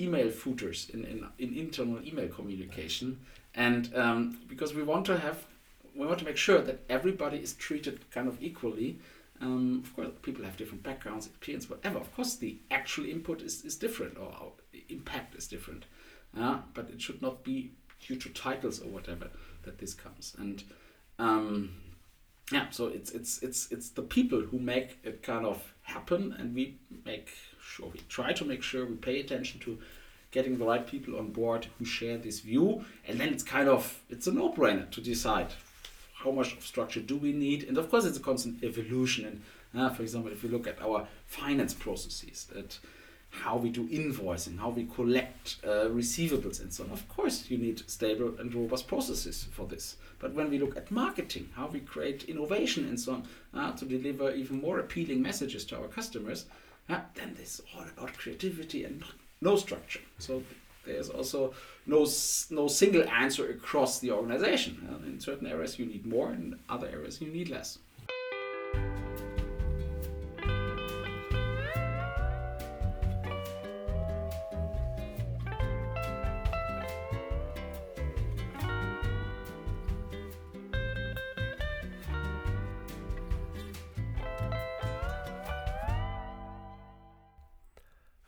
email 0.00 0.28
footers 0.30 0.90
in, 0.92 1.04
in, 1.04 1.26
in 1.38 1.56
internal 1.56 2.04
email 2.04 2.26
communication. 2.28 3.20
And 3.54 3.94
um, 3.94 4.38
because 4.48 4.74
we 4.74 4.82
want 4.82 5.06
to 5.06 5.16
have, 5.16 5.46
we 5.94 6.06
want 6.06 6.18
to 6.18 6.24
make 6.24 6.36
sure 6.36 6.60
that 6.60 6.80
everybody 6.88 7.38
is 7.38 7.54
treated 7.54 8.10
kind 8.10 8.26
of 8.26 8.42
equally. 8.42 8.98
Um, 9.40 9.82
of 9.84 9.94
course, 9.94 10.08
people 10.22 10.44
have 10.44 10.56
different 10.56 10.82
backgrounds, 10.82 11.26
experience, 11.26 11.70
whatever. 11.70 11.98
Of 11.98 12.12
course, 12.16 12.34
the 12.34 12.58
actual 12.72 13.04
input 13.06 13.42
is, 13.42 13.64
is 13.64 13.76
different 13.76 14.18
or 14.18 14.32
our 14.32 14.50
impact 14.88 15.36
is 15.36 15.46
different. 15.46 15.84
Uh, 16.36 16.58
but 16.74 16.90
it 16.90 17.00
should 17.00 17.22
not 17.22 17.44
be 17.44 17.70
due 18.04 18.16
to 18.16 18.28
titles 18.30 18.80
or 18.80 18.88
whatever 18.88 19.28
that 19.62 19.78
this 19.78 19.94
comes. 19.94 20.34
And 20.38 20.62
um, 21.18 21.70
yeah 22.50 22.68
so 22.70 22.88
it's 22.88 23.10
it's 23.12 23.42
it's 23.42 23.70
it's 23.70 23.90
the 23.90 24.02
people 24.02 24.40
who 24.40 24.58
make 24.58 24.98
it 25.04 25.22
kind 25.22 25.46
of 25.46 25.72
happen 25.82 26.34
and 26.38 26.54
we 26.54 26.78
make 27.04 27.30
sure 27.62 27.88
we 27.92 28.00
try 28.08 28.32
to 28.32 28.44
make 28.44 28.62
sure 28.62 28.86
we 28.86 28.96
pay 28.96 29.20
attention 29.20 29.60
to 29.60 29.78
getting 30.30 30.58
the 30.58 30.64
right 30.64 30.86
people 30.86 31.18
on 31.18 31.30
board 31.30 31.66
who 31.78 31.84
share 31.84 32.16
this 32.18 32.40
view. 32.40 32.84
And 33.06 33.18
then 33.18 33.30
it's 33.30 33.42
kind 33.42 33.68
of 33.68 34.00
it's 34.08 34.26
a 34.26 34.32
no-brainer 34.32 34.90
to 34.90 35.00
decide 35.00 35.52
how 36.14 36.30
much 36.30 36.52
of 36.52 36.64
structure 36.64 37.00
do 37.00 37.16
we 37.16 37.32
need. 37.32 37.64
And 37.64 37.78
of 37.78 37.90
course 37.90 38.04
it's 38.04 38.18
a 38.18 38.22
constant 38.22 38.62
evolution. 38.62 39.42
And 39.72 39.82
uh, 39.82 39.90
for 39.90 40.02
example 40.02 40.30
if 40.32 40.42
you 40.42 40.50
look 40.50 40.66
at 40.66 40.80
our 40.80 41.06
finance 41.26 41.74
processes 41.74 42.46
that 42.52 42.78
how 43.30 43.56
we 43.56 43.70
do 43.70 43.88
invoicing, 43.88 44.58
how 44.58 44.70
we 44.70 44.84
collect 44.84 45.56
uh, 45.64 45.86
receivables, 45.88 46.60
and 46.60 46.72
so 46.72 46.84
on. 46.84 46.90
Of 46.90 47.08
course, 47.08 47.48
you 47.48 47.58
need 47.58 47.88
stable 47.88 48.34
and 48.38 48.52
robust 48.54 48.88
processes 48.88 49.46
for 49.52 49.66
this. 49.66 49.96
But 50.18 50.34
when 50.34 50.50
we 50.50 50.58
look 50.58 50.76
at 50.76 50.90
marketing, 50.90 51.48
how 51.54 51.68
we 51.68 51.80
create 51.80 52.24
innovation 52.24 52.86
and 52.86 52.98
so 52.98 53.12
on 53.14 53.28
uh, 53.54 53.72
to 53.76 53.84
deliver 53.84 54.32
even 54.32 54.60
more 54.60 54.80
appealing 54.80 55.22
messages 55.22 55.64
to 55.66 55.78
our 55.78 55.88
customers, 55.88 56.46
uh, 56.88 57.00
then 57.14 57.34
this 57.38 57.60
is 57.60 57.62
all 57.74 57.84
about 57.96 58.16
creativity 58.18 58.84
and 58.84 59.02
no 59.40 59.56
structure. 59.56 60.00
So 60.18 60.42
there's 60.84 61.08
also 61.08 61.54
no 61.86 62.06
no 62.50 62.68
single 62.68 63.08
answer 63.08 63.48
across 63.50 64.00
the 64.00 64.10
organization. 64.10 65.00
In 65.06 65.20
certain 65.20 65.46
areas, 65.46 65.78
you 65.78 65.86
need 65.86 66.04
more, 66.04 66.32
in 66.32 66.58
other 66.68 66.88
areas, 66.88 67.20
you 67.20 67.28
need 67.28 67.48
less. 67.48 67.78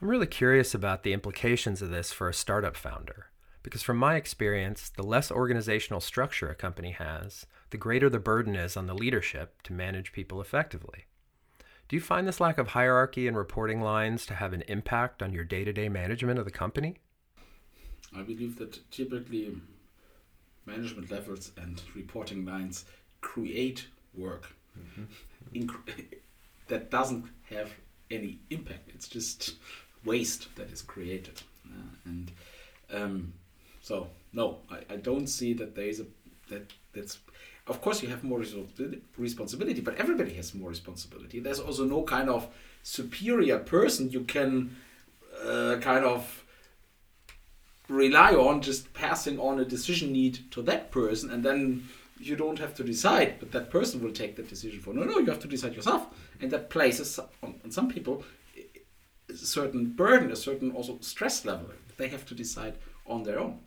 I'm 0.02 0.08
really 0.08 0.26
curious 0.26 0.74
about 0.74 1.04
the 1.04 1.12
implications 1.12 1.80
of 1.80 1.90
this 1.90 2.12
for 2.12 2.28
a 2.28 2.34
startup 2.34 2.76
founder. 2.76 3.26
Because 3.62 3.82
from 3.82 3.98
my 3.98 4.16
experience, 4.16 4.88
the 4.88 5.04
less 5.04 5.30
organizational 5.30 6.00
structure 6.00 6.48
a 6.48 6.56
company 6.56 6.90
has, 6.90 7.46
the 7.70 7.76
greater 7.76 8.10
the 8.10 8.18
burden 8.18 8.56
is 8.56 8.76
on 8.76 8.88
the 8.88 8.96
leadership 8.96 9.62
to 9.62 9.72
manage 9.72 10.12
people 10.12 10.40
effectively. 10.40 11.04
Do 11.88 11.94
you 11.94 12.00
find 12.02 12.26
this 12.26 12.40
lack 12.40 12.58
of 12.58 12.68
hierarchy 12.68 13.28
and 13.28 13.36
reporting 13.36 13.80
lines 13.80 14.26
to 14.26 14.34
have 14.34 14.52
an 14.52 14.64
impact 14.66 15.22
on 15.22 15.32
your 15.32 15.44
day 15.44 15.62
to 15.62 15.72
day 15.72 15.88
management 15.88 16.40
of 16.40 16.46
the 16.46 16.50
company? 16.50 16.96
I 18.12 18.22
believe 18.22 18.58
that 18.58 18.90
typically 18.90 19.54
management 20.66 21.12
levels 21.12 21.52
and 21.56 21.80
reporting 21.94 22.44
lines 22.44 22.86
create 23.20 23.86
work 24.14 24.48
mm-hmm. 24.76 25.64
that 26.66 26.90
doesn't 26.90 27.26
have 27.50 27.70
any 28.10 28.40
impact. 28.50 28.90
It's 28.92 29.06
just 29.06 29.54
waste 30.04 30.54
that 30.56 30.70
is 30.70 30.82
created. 30.82 31.42
Uh, 31.66 31.94
and 32.04 32.32
um, 32.92 33.32
so, 33.80 34.08
no, 34.32 34.58
I, 34.70 34.94
I 34.94 34.96
don't 34.96 35.26
see 35.26 35.52
that 35.54 35.74
there 35.74 35.86
is 35.86 36.00
a 36.00 36.06
that 36.48 36.72
that's. 36.92 37.18
Of 37.68 37.80
course, 37.80 38.02
you 38.02 38.08
have 38.08 38.24
more 38.24 38.40
responsibility, 39.16 39.80
but 39.80 39.94
everybody 39.94 40.34
has 40.34 40.52
more 40.52 40.68
responsibility. 40.68 41.38
There's 41.38 41.60
also 41.60 41.84
no 41.84 42.02
kind 42.02 42.28
of 42.28 42.48
superior 42.82 43.60
person 43.60 44.10
you 44.10 44.22
can 44.24 44.76
uh, 45.46 45.76
kind 45.80 46.04
of 46.04 46.44
rely 47.88 48.32
on 48.32 48.60
just 48.60 48.92
passing 48.94 49.38
on 49.38 49.60
a 49.60 49.64
decision 49.64 50.12
need 50.12 50.50
to 50.50 50.62
that 50.62 50.90
person 50.90 51.30
and 51.30 51.44
then 51.44 51.86
you 52.18 52.36
don't 52.36 52.58
have 52.58 52.74
to 52.74 52.84
decide 52.84 53.34
but 53.38 53.50
that 53.52 53.70
person 53.70 54.02
will 54.02 54.12
take 54.12 54.36
the 54.36 54.42
decision 54.42 54.80
for 54.80 54.94
no 54.94 55.02
no 55.02 55.18
you 55.18 55.26
have 55.26 55.40
to 55.40 55.48
decide 55.48 55.74
yourself 55.74 56.06
and 56.40 56.50
that 56.50 56.70
places 56.70 57.18
on, 57.42 57.54
on 57.64 57.70
some 57.70 57.88
people 57.88 58.24
a 59.40 59.46
certain 59.46 59.92
burden, 59.92 60.30
a 60.30 60.36
certain 60.36 60.72
also 60.72 60.98
stress 61.00 61.44
level. 61.44 61.66
They 61.96 62.08
have 62.08 62.26
to 62.26 62.34
decide 62.34 62.74
on 63.06 63.22
their 63.22 63.38
own. 63.38 63.60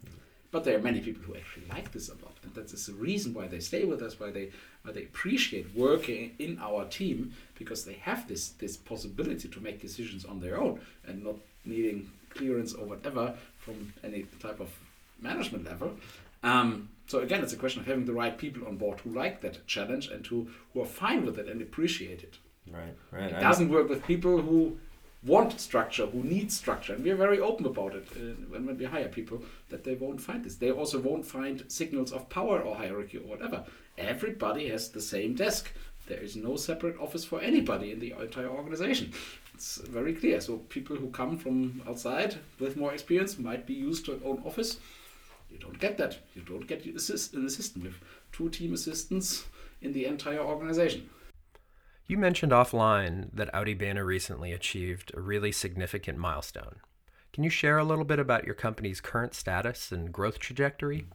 But 0.52 0.64
there 0.64 0.78
are 0.78 0.82
many 0.82 1.02
people 1.02 1.24
who 1.24 1.36
actually 1.36 1.66
like 1.68 1.92
this 1.92 2.08
a 2.10 2.14
lot, 2.14 2.38
and 2.44 2.54
that 2.54 2.72
is 2.72 2.86
the 2.86 2.94
reason 2.94 3.34
why 3.34 3.48
they 3.48 3.60
stay 3.60 3.84
with 3.84 4.02
us, 4.02 4.20
why 4.20 4.32
they 4.32 4.52
why 4.84 4.92
they 4.94 5.04
appreciate 5.04 5.68
working 5.76 6.34
in 6.40 6.60
our 6.62 6.86
team 6.86 7.34
because 7.56 7.84
they 7.84 7.94
have 7.94 8.28
this 8.28 8.50
this 8.50 8.78
possibility 8.78 9.50
to 9.50 9.60
make 9.60 9.82
decisions 9.82 10.24
on 10.24 10.40
their 10.40 10.60
own 10.62 10.80
and 11.08 11.24
not 11.24 11.36
needing 11.66 12.10
clearance 12.30 12.74
or 12.74 12.86
whatever 12.86 13.34
from 13.58 13.94
any 14.04 14.26
type 14.40 14.60
of 14.60 14.70
management 15.22 15.66
level. 15.66 15.92
Um, 16.44 16.90
so 17.08 17.20
again, 17.20 17.44
it's 17.44 17.54
a 17.54 17.58
question 17.58 17.82
of 17.82 17.88
having 17.88 18.06
the 18.06 18.14
right 18.14 18.38
people 18.38 18.68
on 18.68 18.78
board 18.78 19.00
who 19.00 19.12
like 19.12 19.42
that 19.42 19.66
challenge 19.68 20.08
and 20.08 20.26
who, 20.26 20.48
who 20.74 20.82
are 20.82 20.86
fine 20.86 21.26
with 21.26 21.38
it 21.38 21.48
and 21.48 21.62
appreciate 21.62 22.24
it. 22.24 22.38
Right, 22.72 22.96
right. 23.12 23.32
It 23.32 23.40
doesn't 23.40 23.70
work 23.70 23.90
with 23.90 24.04
people 24.06 24.42
who 24.42 24.78
want 25.26 25.60
structure, 25.60 26.06
who 26.06 26.24
need 26.24 26.52
structure. 26.52 26.94
And 26.94 27.04
we're 27.04 27.16
very 27.16 27.40
open 27.40 27.66
about 27.66 27.96
it 27.96 28.08
uh, 28.16 28.36
when, 28.50 28.66
when 28.66 28.78
we 28.78 28.86
hire 28.86 29.08
people 29.08 29.44
that 29.70 29.84
they 29.84 29.96
won't 29.96 30.22
find 30.22 30.44
this. 30.44 30.56
They 30.56 30.72
also 30.72 31.00
won't 31.00 31.26
find 31.26 31.64
signals 31.68 32.12
of 32.12 32.30
power 32.30 32.62
or 32.62 32.76
hierarchy 32.76 33.18
or 33.18 33.28
whatever. 33.28 33.64
Everybody 33.98 34.70
has 34.70 34.90
the 34.90 35.02
same 35.02 35.34
desk. 35.36 35.72
There 36.08 36.20
is 36.20 36.36
no 36.36 36.56
separate 36.56 37.00
office 37.00 37.26
for 37.26 37.42
anybody 37.42 37.92
in 37.92 38.00
the 38.00 38.14
entire 38.20 38.50
organization. 38.50 39.12
It's 39.56 39.78
very 39.78 40.14
clear. 40.14 40.40
So 40.42 40.58
people 40.58 40.96
who 40.96 41.10
come 41.10 41.38
from 41.38 41.82
outside 41.88 42.36
with 42.60 42.78
more 42.78 42.94
experience 42.94 43.40
might 43.40 43.66
be 43.66 43.74
used 43.74 44.06
to 44.06 44.14
an 44.14 44.22
own 44.24 44.44
office. 44.46 44.80
You 45.50 45.58
don't 45.58 45.80
get 45.80 45.98
that. 45.98 46.20
You 46.36 46.42
don't 46.42 46.68
get 46.68 46.86
an 46.86 46.96
assistant 46.96 47.84
with 47.84 47.96
two 48.32 48.50
team 48.50 48.74
assistants 48.74 49.46
in 49.82 49.94
the 49.94 50.06
entire 50.06 50.40
organization. 50.40 51.10
You 52.08 52.18
mentioned 52.20 52.52
offline 52.52 53.30
that 53.34 53.52
audibene 53.54 54.04
recently 54.06 54.52
achieved 54.52 55.12
a 55.16 55.22
really 55.22 55.52
significant 55.52 56.20
milestone. 56.20 56.76
Can 57.34 57.44
you 57.44 57.50
share 57.50 57.78
a 57.80 57.84
little 57.84 58.06
bit 58.06 58.20
about 58.20 58.46
your 58.46 58.54
company's 58.54 59.02
current 59.02 59.34
status 59.34 59.92
and 59.92 60.14
growth 60.14 60.38
trajectory? 60.40 61.08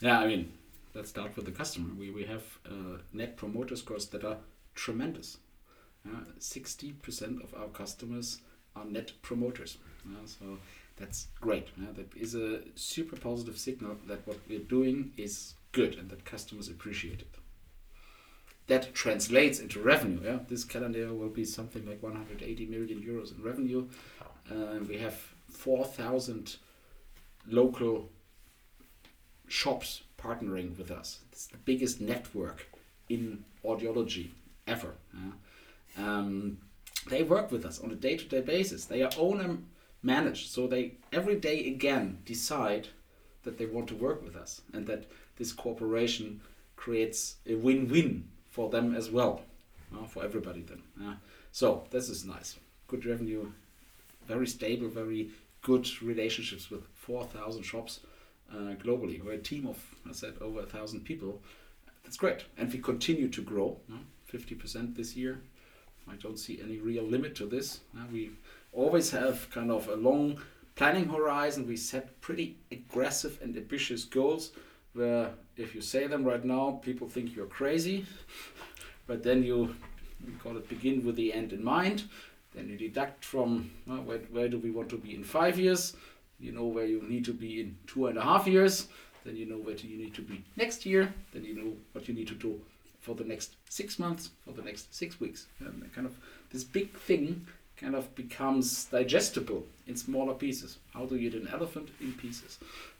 Yeah, 0.00 0.18
I 0.18 0.26
mean, 0.26 0.52
let's 0.94 1.10
start 1.10 1.36
with 1.36 1.44
the 1.44 1.52
customer. 1.52 1.94
We, 1.96 2.10
we 2.10 2.24
have 2.24 2.42
uh, 2.66 2.98
net 3.12 3.36
promoter 3.36 3.76
scores 3.76 4.06
that 4.06 4.24
are 4.24 4.38
tremendous. 4.74 5.38
Uh, 6.06 6.24
60% 6.38 7.44
of 7.44 7.54
our 7.54 7.68
customers 7.68 8.40
are 8.74 8.84
net 8.84 9.12
promoters. 9.22 9.78
Uh, 10.06 10.26
so 10.26 10.58
That's 10.96 11.28
great. 11.40 11.68
That 11.96 12.12
is 12.16 12.34
a 12.34 12.60
super 12.74 13.16
positive 13.16 13.58
signal 13.58 13.96
that 14.06 14.26
what 14.26 14.38
we're 14.48 14.58
doing 14.60 15.12
is 15.16 15.54
good 15.72 15.94
and 15.94 16.10
that 16.10 16.24
customers 16.24 16.68
appreciate 16.68 17.20
it. 17.22 17.34
That 18.70 18.94
translates 18.94 19.58
into 19.58 19.80
revenue. 19.80 20.20
Yeah, 20.22 20.38
this 20.48 20.62
calendar 20.62 21.00
year 21.00 21.12
will 21.12 21.28
be 21.28 21.44
something 21.44 21.84
like 21.88 22.00
180 22.04 22.66
million 22.66 23.02
euros 23.02 23.36
in 23.36 23.42
revenue. 23.42 23.88
Uh, 24.48 24.78
we 24.88 24.96
have 24.98 25.20
4,000 25.48 26.54
local 27.48 28.08
shops 29.48 30.02
partnering 30.16 30.78
with 30.78 30.92
us. 30.92 31.18
It's 31.32 31.48
the 31.48 31.56
biggest 31.56 32.00
network 32.00 32.68
in 33.08 33.44
audiology 33.64 34.28
ever. 34.68 34.94
Yeah? 35.14 36.06
Um, 36.06 36.58
they 37.08 37.24
work 37.24 37.50
with 37.50 37.64
us 37.64 37.80
on 37.80 37.90
a 37.90 37.96
day-to-day 37.96 38.42
basis. 38.42 38.84
They 38.84 39.02
are 39.02 39.10
owner 39.18 39.56
managed, 40.04 40.48
so 40.48 40.68
they 40.68 40.92
every 41.12 41.34
day 41.34 41.66
again 41.66 42.18
decide 42.24 42.86
that 43.42 43.58
they 43.58 43.66
want 43.66 43.88
to 43.88 43.96
work 43.96 44.22
with 44.22 44.36
us 44.36 44.62
and 44.72 44.86
that 44.86 45.10
this 45.38 45.52
cooperation 45.52 46.40
creates 46.76 47.34
a 47.48 47.56
win-win 47.56 48.28
for 48.50 48.68
them 48.68 48.94
as 48.94 49.10
well, 49.10 49.42
uh, 49.94 50.04
for 50.04 50.24
everybody 50.24 50.62
then. 50.62 50.82
Uh, 51.02 51.14
so 51.52 51.84
this 51.90 52.08
is 52.08 52.24
nice. 52.24 52.56
Good 52.88 53.06
revenue, 53.06 53.50
very 54.26 54.46
stable, 54.46 54.88
very 54.88 55.30
good 55.62 55.88
relationships 56.02 56.70
with 56.70 56.82
4,000 56.94 57.62
shops 57.62 58.00
uh, 58.52 58.74
globally. 58.74 59.22
We're 59.22 59.32
a 59.32 59.38
team 59.38 59.66
of, 59.66 59.78
I 60.08 60.12
said, 60.12 60.34
over 60.40 60.60
a 60.60 60.66
thousand 60.66 61.04
people. 61.04 61.40
That's 62.04 62.16
great, 62.16 62.44
and 62.58 62.72
we 62.72 62.78
continue 62.78 63.28
to 63.28 63.42
grow. 63.42 63.78
50% 64.32 64.96
this 64.96 65.16
year. 65.16 65.40
I 66.08 66.14
don't 66.16 66.38
see 66.38 66.60
any 66.62 66.78
real 66.78 67.04
limit 67.04 67.34
to 67.36 67.46
this. 67.46 67.80
We 68.12 68.30
always 68.72 69.10
have 69.10 69.50
kind 69.50 69.70
of 69.70 69.88
a 69.88 69.96
long 69.96 70.40
planning 70.76 71.08
horizon. 71.08 71.66
We 71.66 71.76
set 71.76 72.20
pretty 72.20 72.56
aggressive 72.72 73.38
and 73.42 73.56
ambitious 73.56 74.04
goals 74.04 74.52
where 74.94 75.30
if 75.56 75.74
you 75.74 75.80
say 75.80 76.06
them 76.06 76.24
right 76.24 76.44
now, 76.44 76.80
people 76.82 77.08
think 77.08 77.34
you're 77.34 77.46
crazy. 77.46 78.06
But 79.06 79.22
then 79.22 79.42
you, 79.42 79.74
we 80.24 80.32
call 80.42 80.56
it 80.56 80.68
begin 80.68 81.04
with 81.04 81.16
the 81.16 81.32
end 81.32 81.52
in 81.52 81.64
mind. 81.64 82.04
Then 82.54 82.68
you 82.68 82.76
deduct 82.76 83.24
from 83.24 83.70
well, 83.86 83.98
where, 83.98 84.18
where 84.30 84.48
do 84.48 84.58
we 84.58 84.70
want 84.70 84.88
to 84.90 84.96
be 84.96 85.14
in 85.14 85.24
five 85.24 85.58
years? 85.58 85.96
You 86.38 86.52
know 86.52 86.64
where 86.64 86.86
you 86.86 87.02
need 87.02 87.24
to 87.26 87.32
be 87.32 87.60
in 87.60 87.76
two 87.86 88.06
and 88.06 88.18
a 88.18 88.22
half 88.22 88.46
years. 88.46 88.88
Then 89.24 89.36
you 89.36 89.46
know 89.46 89.58
where 89.58 89.76
you 89.76 89.98
need 89.98 90.14
to 90.14 90.22
be 90.22 90.42
next 90.56 90.86
year. 90.86 91.12
Then 91.32 91.44
you 91.44 91.54
know 91.54 91.72
what 91.92 92.08
you 92.08 92.14
need 92.14 92.28
to 92.28 92.34
do 92.34 92.60
for 93.00 93.14
the 93.14 93.24
next 93.24 93.56
six 93.68 93.98
months, 93.98 94.30
for 94.44 94.52
the 94.52 94.62
next 94.62 94.94
six 94.94 95.20
weeks. 95.20 95.46
And 95.60 95.92
kind 95.94 96.06
of 96.06 96.16
this 96.50 96.64
big 96.64 96.92
thing 96.96 97.46
kind 97.80 97.94
of 97.94 98.14
becomes 98.14 98.84
digestible 98.86 99.64
in 99.86 99.96
smaller 99.96 100.34
pieces. 100.34 100.78
How 100.92 101.06
do 101.06 101.16
you 101.16 101.28
eat 101.28 101.34
an 101.34 101.48
elephant 101.48 101.88
in 102.00 102.12
pieces? 102.12 102.58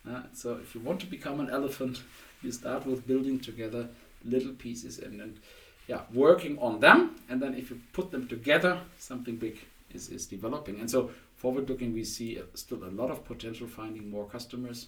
Uh, 0.08 0.22
so 0.32 0.54
if 0.54 0.74
you 0.74 0.80
want 0.80 1.00
to 1.00 1.06
become 1.06 1.38
an 1.40 1.50
elephant, 1.50 2.02
you 2.42 2.50
start 2.50 2.86
with 2.86 3.06
building 3.06 3.38
together 3.38 3.88
little 4.24 4.52
pieces 4.52 4.98
and 4.98 5.20
then 5.20 5.38
yeah, 5.86 6.02
working 6.14 6.58
on 6.58 6.80
them. 6.80 7.16
And 7.28 7.42
then 7.42 7.54
if 7.54 7.70
you 7.70 7.80
put 7.92 8.10
them 8.10 8.26
together, 8.28 8.80
something 8.98 9.36
big 9.36 9.58
is, 9.92 10.08
is 10.08 10.26
developing. 10.26 10.80
And 10.80 10.90
so 10.90 11.10
forward 11.36 11.68
looking, 11.68 11.92
we 11.92 12.04
see 12.04 12.40
still 12.54 12.84
a 12.84 12.92
lot 13.00 13.10
of 13.10 13.24
potential 13.24 13.66
finding 13.66 14.10
more 14.10 14.26
customers. 14.26 14.86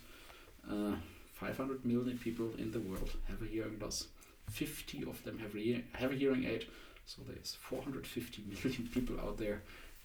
Uh, 0.70 0.94
500 1.34 1.84
million 1.84 2.18
people 2.18 2.50
in 2.56 2.70
the 2.70 2.78
world 2.78 3.10
have 3.28 3.42
a 3.42 3.46
hearing 3.46 3.78
loss. 3.80 4.06
50 4.50 5.02
of 5.04 5.22
them 5.24 5.38
have 5.38 5.54
have 5.94 6.12
a 6.12 6.14
hearing 6.14 6.44
aid. 6.44 6.66
So 7.04 7.22
there's 7.26 7.56
450 7.60 8.44
million 8.64 8.88
people 8.94 9.18
out 9.20 9.38
there 9.38 9.62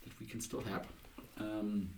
that 0.07 0.19
we 0.19 0.25
can 0.25 0.41
still 0.41 0.61
help. 0.61 0.85
Um, 1.39 1.89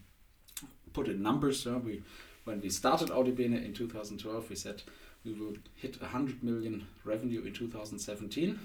put 0.94 1.08
in 1.08 1.22
numbers, 1.22 1.66
uh, 1.68 1.80
we 1.84 2.02
when 2.46 2.62
we 2.62 2.70
started 2.70 3.10
audibene 3.10 3.64
in 3.64 3.74
2012, 3.74 4.50
we 4.50 4.56
said 4.56 4.82
we 5.24 5.34
will 5.34 5.54
hit 5.76 6.02
100 6.02 6.44
million 6.44 6.88
revenue 7.04 7.44
in 7.44 7.54
2017. 7.54 8.60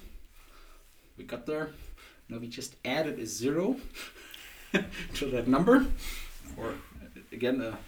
We 1.19 1.25
got 1.25 1.47
there. 1.47 1.71
Now 2.29 2.39
we 2.39 2.49
just 2.49 2.77
added 2.85 3.19
a 3.19 3.27
zero 3.27 3.77
to 5.15 5.27
that 5.27 5.47
number 5.47 5.87
for 6.55 6.75
again 7.33 7.61
a 7.61 7.79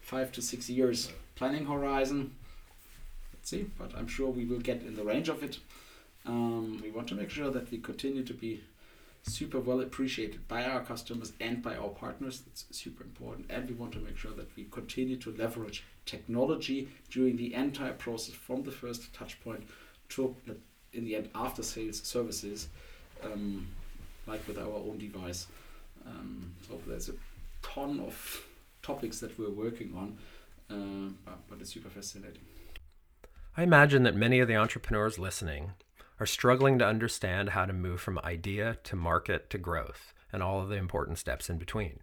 five 0.00 0.30
to 0.32 0.42
six 0.42 0.68
years 0.68 1.10
planning 1.34 1.66
horizon. 1.66 2.34
Let's 3.32 3.50
see, 3.50 3.70
but 3.78 3.92
I'm 3.96 4.08
sure 4.08 4.28
we 4.28 4.44
will 4.44 4.60
get 4.60 4.82
in 4.82 4.94
the 4.94 5.04
range 5.04 5.28
of 5.28 5.42
it. 5.42 5.58
Um, 6.26 6.80
we 6.82 6.90
want 6.90 7.08
to 7.08 7.14
make 7.14 7.30
sure 7.30 7.50
that 7.50 7.70
we 7.70 7.78
continue 7.78 8.24
to 8.24 8.34
be 8.34 8.62
super 9.26 9.58
well 9.58 9.80
appreciated 9.80 10.46
by 10.48 10.64
our 10.64 10.80
customers 10.80 11.32
and 11.40 11.62
by 11.62 11.76
our 11.76 11.88
partners. 11.88 12.42
That's 12.46 12.64
super 12.70 13.02
important. 13.02 13.46
And 13.50 13.68
we 13.68 13.74
want 13.74 13.92
to 13.92 13.98
make 13.98 14.16
sure 14.16 14.32
that 14.32 14.54
we 14.56 14.64
continue 14.70 15.16
to 15.16 15.32
leverage 15.32 15.84
technology 16.04 16.88
during 17.10 17.36
the 17.36 17.52
entire 17.54 17.92
process 17.92 18.34
from 18.34 18.62
the 18.62 18.70
first 18.70 19.12
touch 19.12 19.42
point 19.42 19.66
to, 20.10 20.34
in 20.92 21.04
the 21.04 21.16
end, 21.16 21.28
after 21.34 21.62
sales 21.62 22.00
services, 22.02 22.68
um, 23.24 23.66
like 24.26 24.46
with 24.46 24.58
our 24.58 24.74
own 24.74 24.98
device. 24.98 25.48
Um, 26.06 26.52
so 26.68 26.80
there's 26.86 27.08
a 27.08 27.14
ton 27.62 28.00
of 28.00 28.46
topics 28.82 29.18
that 29.20 29.36
we're 29.38 29.50
working 29.50 29.92
on, 29.96 30.18
uh, 30.70 31.10
but, 31.24 31.38
but 31.48 31.60
it's 31.60 31.72
super 31.72 31.88
fascinating. 31.88 32.42
I 33.56 33.62
imagine 33.62 34.04
that 34.04 34.14
many 34.14 34.38
of 34.38 34.48
the 34.48 34.56
entrepreneurs 34.56 35.18
listening 35.18 35.72
are 36.18 36.26
struggling 36.26 36.78
to 36.78 36.86
understand 36.86 37.50
how 37.50 37.64
to 37.66 37.72
move 37.72 38.00
from 38.00 38.18
idea 38.20 38.78
to 38.84 38.96
market 38.96 39.50
to 39.50 39.58
growth 39.58 40.14
and 40.32 40.42
all 40.42 40.60
of 40.60 40.68
the 40.68 40.76
important 40.76 41.18
steps 41.18 41.48
in 41.50 41.58
between. 41.58 42.00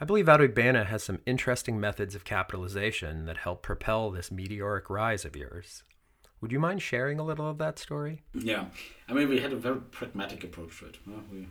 I 0.00 0.04
believe 0.04 0.26
audibene 0.26 0.86
has 0.86 1.02
some 1.02 1.20
interesting 1.26 1.80
methods 1.80 2.14
of 2.14 2.24
capitalization 2.24 3.26
that 3.26 3.38
help 3.38 3.62
propel 3.62 4.10
this 4.10 4.30
meteoric 4.30 4.88
rise 4.88 5.24
of 5.24 5.34
yours. 5.34 5.82
Would 6.40 6.52
you 6.52 6.60
mind 6.60 6.82
sharing 6.82 7.18
a 7.18 7.24
little 7.24 7.48
of 7.50 7.58
that 7.58 7.80
story? 7.80 8.22
Yeah, 8.32 8.66
I 9.08 9.12
mean, 9.12 9.28
we 9.28 9.40
had 9.40 9.52
a 9.52 9.56
very 9.56 9.80
pragmatic 9.80 10.44
approach 10.44 10.78
to 10.78 10.86
it. 10.86 10.98
we 11.32 11.48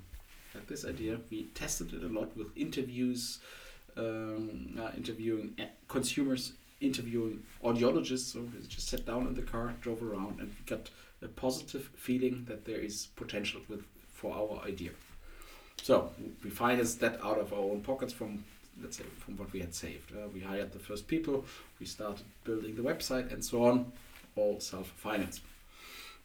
had 0.54 0.66
this 0.68 0.86
idea, 0.86 1.20
we 1.30 1.44
tested 1.56 1.94
it 1.94 2.04
a 2.04 2.08
lot 2.08 2.38
with 2.38 2.48
interviews, 2.56 3.40
um, 3.98 4.80
uh, 4.80 4.92
interviewing 4.96 5.58
consumers, 5.90 6.54
interviewing 6.80 7.44
audiologists. 7.64 8.32
So 8.32 8.42
we 8.42 8.66
just 8.68 8.88
sat 8.88 9.06
down 9.06 9.28
in 9.28 9.34
the 9.34 9.42
car, 9.42 9.74
drove 9.82 10.02
around, 10.02 10.40
and 10.40 10.50
we 10.50 10.66
got 10.66 10.90
a 11.22 11.28
positive 11.28 11.90
feeling 11.96 12.46
that 12.48 12.66
there 12.66 12.80
is 12.80 13.08
potential 13.16 13.62
with 13.68 13.84
for 14.14 14.34
our 14.34 14.66
idea. 14.66 14.92
So 15.82 16.10
we 16.44 16.50
financed 16.50 17.00
that 17.02 17.24
out 17.24 17.40
of 17.40 17.54
our 17.54 17.60
own 17.60 17.82
pockets 17.82 18.14
from 18.14 18.44
let's 18.82 18.98
say 18.98 19.04
from 19.20 19.38
what 19.38 19.52
we 19.54 19.60
had 19.60 19.74
saved. 19.74 20.12
Uh, 20.12 20.28
we 20.34 20.40
hired 20.40 20.72
the 20.72 20.80
first 20.80 21.08
people, 21.08 21.46
we 21.80 21.86
started 21.86 22.26
building 22.44 22.76
the 22.76 22.82
website 22.82 23.32
and 23.32 23.44
so 23.44 23.64
on, 23.66 23.92
all 24.36 24.60
self-financed. 24.60 25.42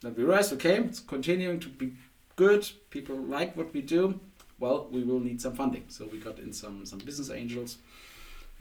Then 0.02 0.14
we 0.14 0.24
realized, 0.24 0.52
okay, 0.54 0.76
it's 0.76 1.00
continuing 1.00 1.60
to 1.60 1.68
be 1.68 1.92
good. 2.36 2.68
People 2.90 3.16
like 3.16 3.56
what 3.56 3.72
we 3.72 3.80
do. 3.80 4.18
Well, 4.58 4.88
we 4.90 5.02
will 5.02 5.20
need 5.20 5.40
some 5.40 5.54
funding. 5.54 5.84
So 5.88 6.06
we 6.10 6.18
got 6.18 6.38
in 6.38 6.52
some 6.52 6.84
some 6.86 6.98
business 6.98 7.30
angels 7.30 7.78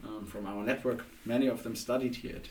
um, 0.04 0.26
from 0.26 0.46
our 0.46 0.64
network. 0.64 1.04
Many 1.24 1.48
of 1.48 1.62
them 1.62 1.76
studied 1.76 2.16
here 2.16 2.36
at 2.36 2.48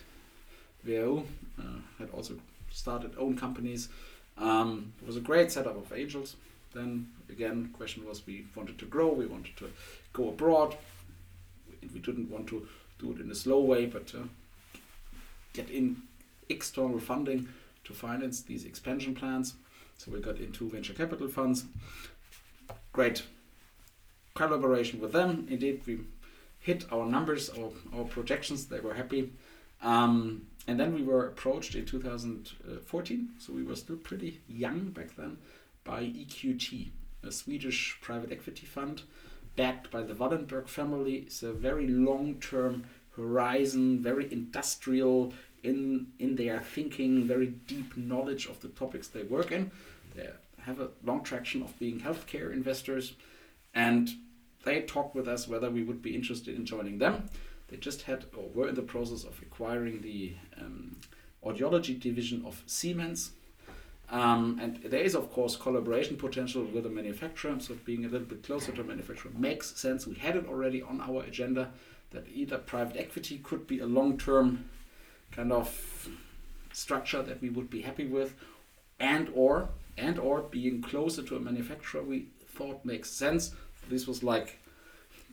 WHU, 0.86 1.24
uh, 1.60 1.64
had 2.00 2.10
also 2.12 2.36
started 2.72 3.14
own 3.18 3.38
companies. 3.38 3.90
Um, 4.38 4.94
it 5.02 5.08
was 5.08 5.18
a 5.18 5.22
great 5.22 5.52
setup 5.52 5.78
of 5.78 5.92
angels. 5.94 6.36
Then 6.74 7.08
again, 7.30 7.70
question 7.74 8.06
was 8.08 8.26
we 8.26 8.46
wanted 8.56 8.80
to 8.80 8.86
grow, 8.86 9.10
we 9.10 9.26
wanted 9.26 9.56
to 9.58 9.70
go 10.14 10.30
abroad. 10.30 10.76
We 11.94 12.00
didn't 12.00 12.30
want 12.30 12.48
to 12.48 12.68
do 13.00 13.12
it 13.12 13.20
in 13.20 13.32
a 13.32 13.36
slow 13.36 13.60
way, 13.62 13.86
but 13.86 14.14
uh, 14.16 14.24
get 15.54 15.70
in 15.70 16.04
external 16.50 17.00
funding 17.00 17.50
to 17.84 17.94
finance 17.94 18.42
these 18.42 18.66
expansion 18.66 19.16
plans. 19.16 19.56
So 19.98 20.12
we 20.12 20.20
got 20.20 20.38
into 20.38 20.70
venture 20.70 20.94
capital 20.94 21.28
funds. 21.28 21.66
Great 22.94 23.24
collaboration 24.34 25.00
with 25.00 25.12
them. 25.12 25.48
Indeed, 25.50 25.82
we 25.86 26.00
hit 26.60 26.86
our 26.92 27.06
numbers, 27.06 27.50
our, 27.50 27.72
our 27.98 28.06
projections. 28.06 28.66
They 28.66 28.80
were 28.80 28.94
happy. 28.94 29.32
Um, 29.82 30.48
and 30.68 30.80
then 30.80 30.94
we 30.94 31.04
were 31.04 31.28
approached 31.28 31.76
in 31.76 31.86
2014, 31.86 33.30
so 33.40 33.54
we 33.54 33.64
were 33.64 33.76
still 33.76 33.98
pretty 33.98 34.42
young 34.48 34.92
back 34.92 35.16
then, 35.16 35.38
by 35.84 36.04
EQT, 36.04 36.90
a 37.24 37.32
Swedish 37.32 37.98
private 38.02 38.32
equity 38.32 38.66
fund 38.66 39.04
backed 39.56 39.92
by 39.92 40.02
the 40.02 40.14
Wallenberg 40.14 40.68
family. 40.68 41.16
It's 41.16 41.44
a 41.44 41.52
very 41.52 41.88
long 41.88 42.36
term 42.36 42.86
horizon, 43.16 44.02
very 44.02 44.32
industrial 44.32 45.34
in, 45.64 46.08
in 46.20 46.36
their 46.36 46.62
thinking, 46.62 47.26
very 47.26 47.48
deep 47.48 47.96
knowledge 47.98 48.46
of 48.48 48.62
the 48.62 48.70
topics 48.70 49.08
they 49.08 49.24
work 49.24 49.52
in. 49.52 49.72
They 50.16 50.30
have 50.62 50.80
a 50.80 50.90
long 51.04 51.24
traction 51.24 51.62
of 51.62 51.78
being 51.80 52.00
healthcare 52.00 52.52
investors, 52.52 53.14
and 53.74 54.10
they 54.64 54.82
talked 54.82 55.16
with 55.16 55.28
us 55.28 55.48
whether 55.48 55.70
we 55.70 55.84
would 55.84 56.02
be 56.02 56.16
interested 56.16 56.56
in 56.56 56.66
joining 56.66 57.00
them. 57.00 57.30
They 57.72 57.78
just 57.78 58.04
had 58.04 58.26
or 58.38 58.50
were 58.54 58.68
in 58.68 58.76
the 58.76 58.82
process 58.82 59.24
of 59.24 59.42
acquiring 59.42 60.02
the 60.02 60.34
um, 60.60 60.98
audiology 61.44 62.00
division 62.00 62.44
of 62.46 62.62
Siemens. 62.68 63.32
Um, 64.12 64.60
and 64.62 64.76
there 64.84 65.02
is, 65.02 65.16
of 65.16 65.32
course, 65.32 65.56
collaboration 65.56 66.18
potential 66.18 66.64
with 66.66 66.84
the 66.84 66.90
manufacturer. 66.90 67.56
So 67.60 67.76
being 67.86 68.04
a 68.04 68.10
little 68.10 68.28
bit 68.28 68.44
closer 68.44 68.74
to 68.74 68.82
a 68.82 68.84
manufacturer 68.84 69.32
makes 69.38 69.74
sense. 69.80 70.06
We 70.06 70.16
had 70.16 70.36
it 70.36 70.48
already 70.48 70.82
on 70.82 71.00
our 71.00 71.24
agenda. 71.24 71.72
that 72.12 72.28
either 72.34 72.58
private 72.58 72.98
equity 72.98 73.40
could 73.42 73.66
be 73.68 73.80
a 73.80 73.86
long-term 73.86 74.66
kind 75.32 75.52
of 75.52 76.10
structure 76.74 77.22
that 77.24 77.42
we 77.42 77.50
would 77.50 77.70
be 77.70 77.82
happy 77.82 78.06
with, 78.06 78.36
and 79.00 79.30
or 79.34 79.70
and 79.98 80.20
or 80.20 80.42
being 80.42 80.82
closer 80.82 81.22
to 81.22 81.36
a 81.36 81.40
manufacturer 81.40 82.02
we 82.04 82.28
thought 82.56 82.86
makes 82.86 83.10
sense. 83.10 83.54
This 83.90 84.08
was 84.08 84.24
like 84.24 84.60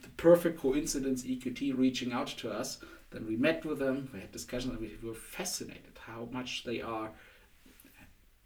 the 0.08 0.22
perfect 0.22 0.60
coincidence. 0.60 1.22
EQT 1.22 1.76
reaching 1.76 2.12
out 2.12 2.28
to 2.28 2.50
us. 2.50 2.78
Then 3.10 3.26
we 3.26 3.36
met 3.36 3.64
with 3.64 3.78
them. 3.78 4.10
We 4.12 4.20
had 4.20 4.32
discussions, 4.32 4.74
and 4.74 4.80
we 4.80 5.08
were 5.08 5.14
fascinated 5.14 5.98
how 6.06 6.28
much 6.30 6.64
they 6.64 6.80
are 6.80 7.10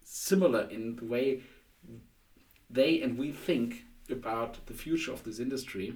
similar 0.04 0.62
in 0.70 0.96
the 0.96 1.04
way 1.04 1.42
they 2.68 3.00
and 3.02 3.18
we 3.18 3.32
think 3.32 3.84
about 4.10 4.64
the 4.66 4.74
future 4.74 5.12
of 5.12 5.24
this 5.24 5.38
industry 5.38 5.94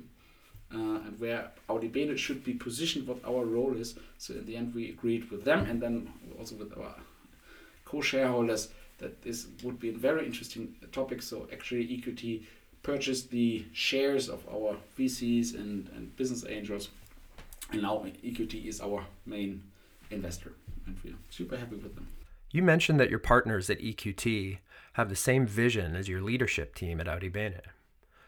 uh, 0.75 0.99
and 1.07 1.19
where 1.19 1.51
audibene 1.69 2.17
should 2.17 2.43
be 2.45 2.53
positioned, 2.53 3.07
what 3.07 3.25
our 3.25 3.45
role 3.45 3.77
is. 3.77 3.99
So 4.19 4.35
in 4.35 4.47
the 4.47 4.57
end, 4.57 4.75
we 4.75 4.91
agreed 4.91 5.31
with 5.31 5.45
them 5.45 5.67
and 5.67 5.81
then 5.81 6.11
also 6.39 6.57
with 6.57 6.77
our 6.77 6.95
co-shareholders 7.85 8.69
that 8.99 9.23
this 9.23 9.47
would 9.63 9.79
be 9.79 9.91
a 9.91 9.97
very 9.97 10.27
interesting 10.27 10.75
topic. 10.93 11.23
So 11.23 11.49
actually, 11.53 11.87
EQT 11.87 12.45
purchased 12.87 13.31
the 13.31 13.65
shares 13.73 14.29
of 14.29 14.47
our 14.49 14.77
VCs 14.97 15.57
and, 15.57 15.91
and 15.97 16.15
business 16.17 16.45
angels, 16.49 16.89
and 17.73 17.83
now 17.83 18.07
EQT 18.25 18.65
is 18.65 18.81
our 18.81 19.05
main 19.27 19.61
investor, 20.13 20.53
and 20.87 20.97
we're 21.03 21.15
super 21.29 21.57
happy 21.57 21.75
with 21.75 21.97
them. 21.97 22.07
You 22.53 22.63
mentioned 22.63 23.01
that 23.01 23.11
your 23.11 23.19
partners 23.19 23.69
at 23.69 23.81
EQT 23.81 24.59
have 24.93 25.09
the 25.09 25.17
same 25.17 25.49
vision 25.49 25.97
as 25.97 26.09
your 26.09 26.23
leadership 26.23 26.77
team 26.77 27.01
at 27.01 27.09
audibene. 27.09 27.61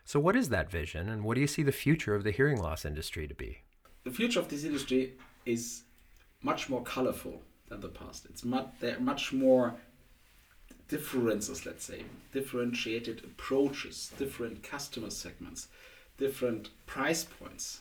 So, 0.05 0.19
what 0.19 0.35
is 0.35 0.49
that 0.49 0.73
vision, 0.73 1.09
and 1.09 1.23
what 1.23 1.37
do 1.37 1.41
you 1.41 1.47
see 1.47 1.63
the 1.63 1.71
future 1.71 2.17
of 2.17 2.25
the 2.25 2.33
hearing 2.33 2.61
loss 2.61 2.85
industry 2.85 3.29
to 3.29 3.35
be? 3.35 3.59
The 4.03 4.11
future 4.11 4.41
of 4.41 4.49
this 4.49 4.65
industry 4.65 5.13
is 5.47 5.85
much 6.43 6.69
more 6.69 6.83
colorful 6.83 7.43
than 7.69 7.81
the 7.81 7.89
past. 7.89 8.27
It's 8.29 8.45
much 8.45 8.67
there 8.81 8.97
are 8.97 9.01
much 9.01 9.33
more 9.33 9.77
differences, 10.89 11.67
let's 11.67 11.85
say, 11.85 12.05
differentiated 12.33 13.23
approaches, 13.25 14.13
different 14.19 14.63
customer 14.63 15.11
segments, 15.11 15.69
different 16.17 16.71
price 16.87 17.25
points. 17.25 17.81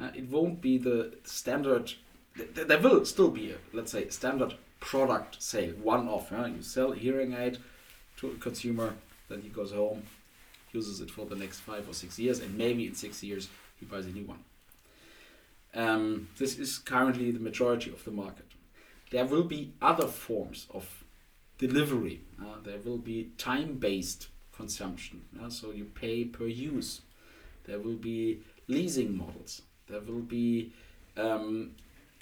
Uh, 0.00 0.10
it 0.14 0.28
won't 0.28 0.60
be 0.60 0.78
the 0.78 1.14
standard. 1.24 1.92
Th- 2.36 2.66
there 2.66 2.80
will 2.80 3.04
still 3.04 3.30
be 3.30 3.52
a, 3.52 3.56
let's 3.72 3.92
say, 3.92 4.08
standard 4.08 4.54
product 4.80 5.42
sale, 5.42 5.74
one 5.82 6.08
off. 6.08 6.28
Yeah? 6.30 6.46
You 6.46 6.62
sell 6.62 6.92
a 6.92 6.96
hearing 6.96 7.34
aid 7.34 7.58
to 8.18 8.30
a 8.30 8.34
consumer, 8.34 8.94
then 9.28 9.42
he 9.42 9.48
goes 9.48 9.72
home, 9.72 10.02
uses 10.72 11.00
it 11.00 11.10
for 11.10 11.26
the 11.26 11.36
next 11.36 11.60
five 11.60 11.88
or 11.88 11.94
six 11.94 12.18
years, 12.18 12.40
and 12.40 12.56
maybe 12.56 12.86
in 12.86 12.94
six 12.94 13.22
years 13.22 13.48
he 13.78 13.86
buys 13.86 14.06
a 14.06 14.10
new 14.10 14.24
one. 14.24 14.44
Um, 15.74 16.28
this 16.38 16.58
is 16.58 16.78
currently 16.78 17.30
the 17.30 17.40
majority 17.40 17.90
of 17.90 18.04
the 18.04 18.10
market. 18.10 18.46
There 19.10 19.26
will 19.26 19.44
be 19.44 19.72
other 19.82 20.06
forms 20.06 20.66
of 20.72 21.04
delivery. 21.58 22.20
Uh, 22.40 22.56
there 22.62 22.78
will 22.84 22.98
be 22.98 23.30
time-based 23.38 24.28
consumption, 24.54 25.22
uh, 25.42 25.50
so 25.50 25.70
you 25.70 25.84
pay 25.84 26.24
per 26.24 26.46
use. 26.46 27.02
There 27.64 27.78
will 27.78 27.96
be 27.96 28.40
leasing 28.68 29.16
models. 29.16 29.62
There 29.88 30.00
will 30.00 30.20
be 30.20 30.72
um, 31.16 31.72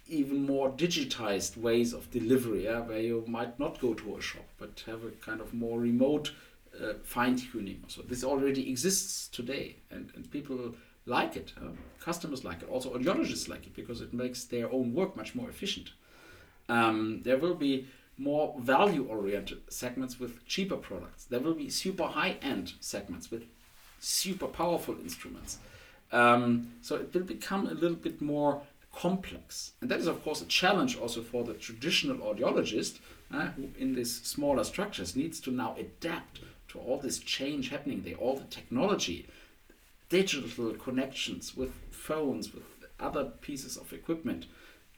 even 0.09 0.45
more 0.45 0.70
digitized 0.70 1.57
ways 1.57 1.93
of 1.93 2.11
delivery, 2.11 2.64
where 2.64 3.01
you 3.01 3.24
might 3.26 3.59
not 3.59 3.80
go 3.80 3.95
to 3.95 4.16
a 4.16 4.20
shop 4.20 4.45
but 4.59 4.82
have 4.87 5.05
a 5.05 5.11
kind 5.11 5.41
of 5.41 5.55
more 5.55 5.80
remote 5.80 6.32
uh, 6.82 6.95
fine 7.05 7.37
tuning. 7.37 7.82
So 7.89 8.03
this 8.03 8.24
already 8.24 8.68
exists 8.70 9.28
today, 9.28 9.76
and, 9.91 10.11
and 10.14 10.30
people 10.30 10.74
like 11.07 11.37
it. 11.37 11.53
Um, 11.61 11.78
customers 12.01 12.45
like 12.45 12.62
it. 12.62 12.68
Also, 12.68 12.97
audiologists 12.97 13.49
like 13.49 13.66
it 13.66 13.74
because 13.74 14.01
it 14.01 14.12
makes 14.12 14.45
their 14.45 14.70
own 14.72 14.95
work 14.95 15.16
much 15.16 15.35
more 15.35 15.49
efficient. 15.49 15.93
Um, 16.68 17.20
there 17.22 17.39
will 17.39 17.55
be 17.55 17.87
more 18.17 18.55
value 18.61 19.07
oriented 19.07 19.61
segments 19.69 20.21
with 20.21 20.47
cheaper 20.47 20.77
products. 20.77 21.25
There 21.25 21.41
will 21.41 21.55
be 21.55 21.69
super 21.69 22.05
high 22.05 22.37
end 22.43 22.75
segments 22.81 23.31
with 23.31 23.45
super 24.01 24.47
powerful 24.47 24.97
instruments. 25.01 25.59
Um, 26.12 26.73
so 26.81 26.97
it 26.97 27.12
will 27.12 27.23
become 27.23 27.67
a 27.67 27.75
little 27.75 27.97
bit 27.97 28.21
more 28.21 28.62
complex. 28.95 29.73
And 29.81 29.91
that 29.91 29.99
is, 29.99 30.07
of 30.07 30.23
course, 30.23 30.41
a 30.43 30.47
challenge 30.47 30.97
also 30.97 31.23
for 31.23 31.43
the 31.45 31.55
traditional 31.55 32.19
audiologist 32.19 32.99
uh, 33.33 33.47
who, 33.49 33.71
in 33.79 33.95
these 33.95 34.23
smaller 34.23 34.65
structures, 34.65 35.17
needs 35.17 35.41
to 35.41 35.51
now 35.51 35.75
adapt 35.79 36.41
to 36.69 36.79
all 36.79 36.99
this 36.99 37.19
change 37.19 37.71
happening 37.71 38.03
there, 38.03 38.15
all 38.15 38.37
the 38.37 38.45
technology, 38.45 39.27
digital 40.09 40.75
connections 40.75 41.57
with 41.57 41.73
phones, 41.91 42.55
with 42.55 42.65
other 43.01 43.25
pieces 43.41 43.77
of 43.77 43.93
equipment. 43.93 44.47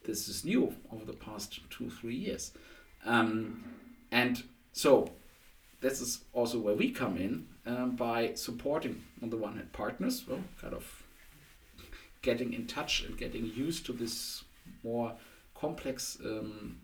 This 0.04 0.28
is 0.28 0.44
new 0.44 0.74
over 0.92 1.04
the 1.04 1.12
past 1.12 1.60
two, 1.70 1.90
three 1.90 2.14
years. 2.14 2.52
Um, 3.04 3.64
and 4.10 4.42
so 4.72 5.10
this 5.80 6.00
is 6.00 6.20
also 6.32 6.58
where 6.58 6.74
we 6.74 6.90
come 6.90 7.16
in 7.16 7.46
um, 7.66 7.96
by 7.96 8.34
supporting, 8.34 9.02
on 9.22 9.30
the 9.30 9.36
one 9.36 9.56
hand, 9.56 9.72
partners, 9.72 10.24
well, 10.28 10.40
kind 10.60 10.74
of 10.74 11.02
getting 12.22 12.52
in 12.52 12.66
touch 12.66 13.04
and 13.04 13.16
getting 13.16 13.46
used 13.54 13.86
to 13.86 13.92
this 13.92 14.44
more 14.82 15.12
complex 15.54 16.18
um, 16.24 16.78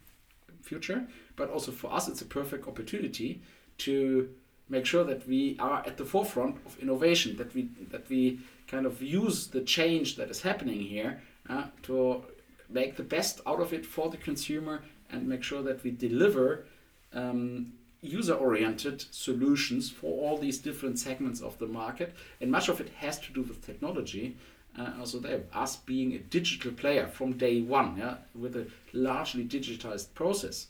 future. 0.61 1.07
But 1.37 1.51
also 1.51 1.73
for 1.73 1.93
us, 1.93 2.09
it's 2.09 2.23
a 2.23 2.27
perfect 2.27 2.69
opportunity 2.69 3.43
to 3.79 4.29
make 4.69 4.87
sure 4.87 5.05
that 5.05 5.27
we 5.27 5.57
are 5.59 5.83
at 5.87 5.97
the 5.97 6.05
forefront 6.05 6.57
of 6.65 6.79
innovation, 6.81 7.37
that 7.37 7.55
we 7.55 7.69
that 7.91 8.09
we 8.09 8.41
kind 8.69 8.87
of 8.87 9.03
use 9.03 9.49
the 9.49 9.61
change 9.61 10.17
that 10.17 10.31
is 10.31 10.43
happening 10.43 10.81
here 10.81 11.21
uh, 11.49 11.65
to 11.83 12.23
make 12.69 12.97
the 12.97 13.03
best 13.03 13.41
out 13.47 13.61
of 13.61 13.73
it 13.73 13.85
for 13.85 14.09
the 14.11 14.17
consumer 14.17 14.83
and 15.13 15.29
make 15.29 15.43
sure 15.43 15.63
that 15.63 15.85
we 15.85 15.91
deliver 15.91 16.65
um, 17.13 17.73
user-oriented 18.01 19.05
solutions 19.13 19.91
for 19.91 20.11
all 20.23 20.37
these 20.39 20.59
different 20.59 20.99
segments 20.99 21.41
of 21.41 21.59
the 21.59 21.67
market. 21.67 22.15
And 22.41 22.51
much 22.51 22.69
of 22.69 22.81
it 22.81 22.89
has 22.97 23.19
to 23.21 23.33
do 23.33 23.43
with 23.43 23.65
technology. 23.65 24.37
Uh, 24.79 24.91
also 24.99 25.21
there, 25.21 25.43
us 25.53 25.77
being 25.77 26.15
a 26.15 26.19
digital 26.19 26.73
player 26.73 27.07
from 27.07 27.35
day 27.35 27.61
one, 27.61 27.97
yeah, 27.99 28.17
with 28.35 28.57
a 28.57 28.67
largely 28.93 29.45
digitized 29.45 30.15
process. 30.15 30.69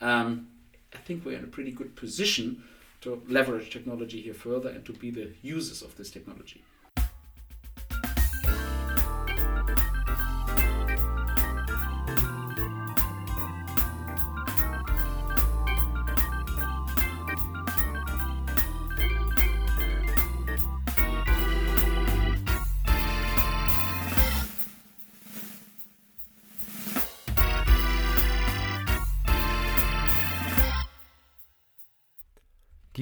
Um, 0.00 0.48
I 0.94 0.98
think 0.98 1.24
we're 1.24 1.38
in 1.38 1.44
a 1.44 1.48
pretty 1.48 1.72
good 1.72 1.96
position 1.96 2.62
to 3.00 3.22
leverage 3.28 3.70
technology 3.70 4.20
here 4.20 4.34
further 4.34 4.68
and 4.68 4.84
to 4.84 4.92
be 4.92 5.10
the 5.10 5.32
users 5.42 5.82
of 5.82 5.96
this 5.96 6.10
technology. 6.10 6.62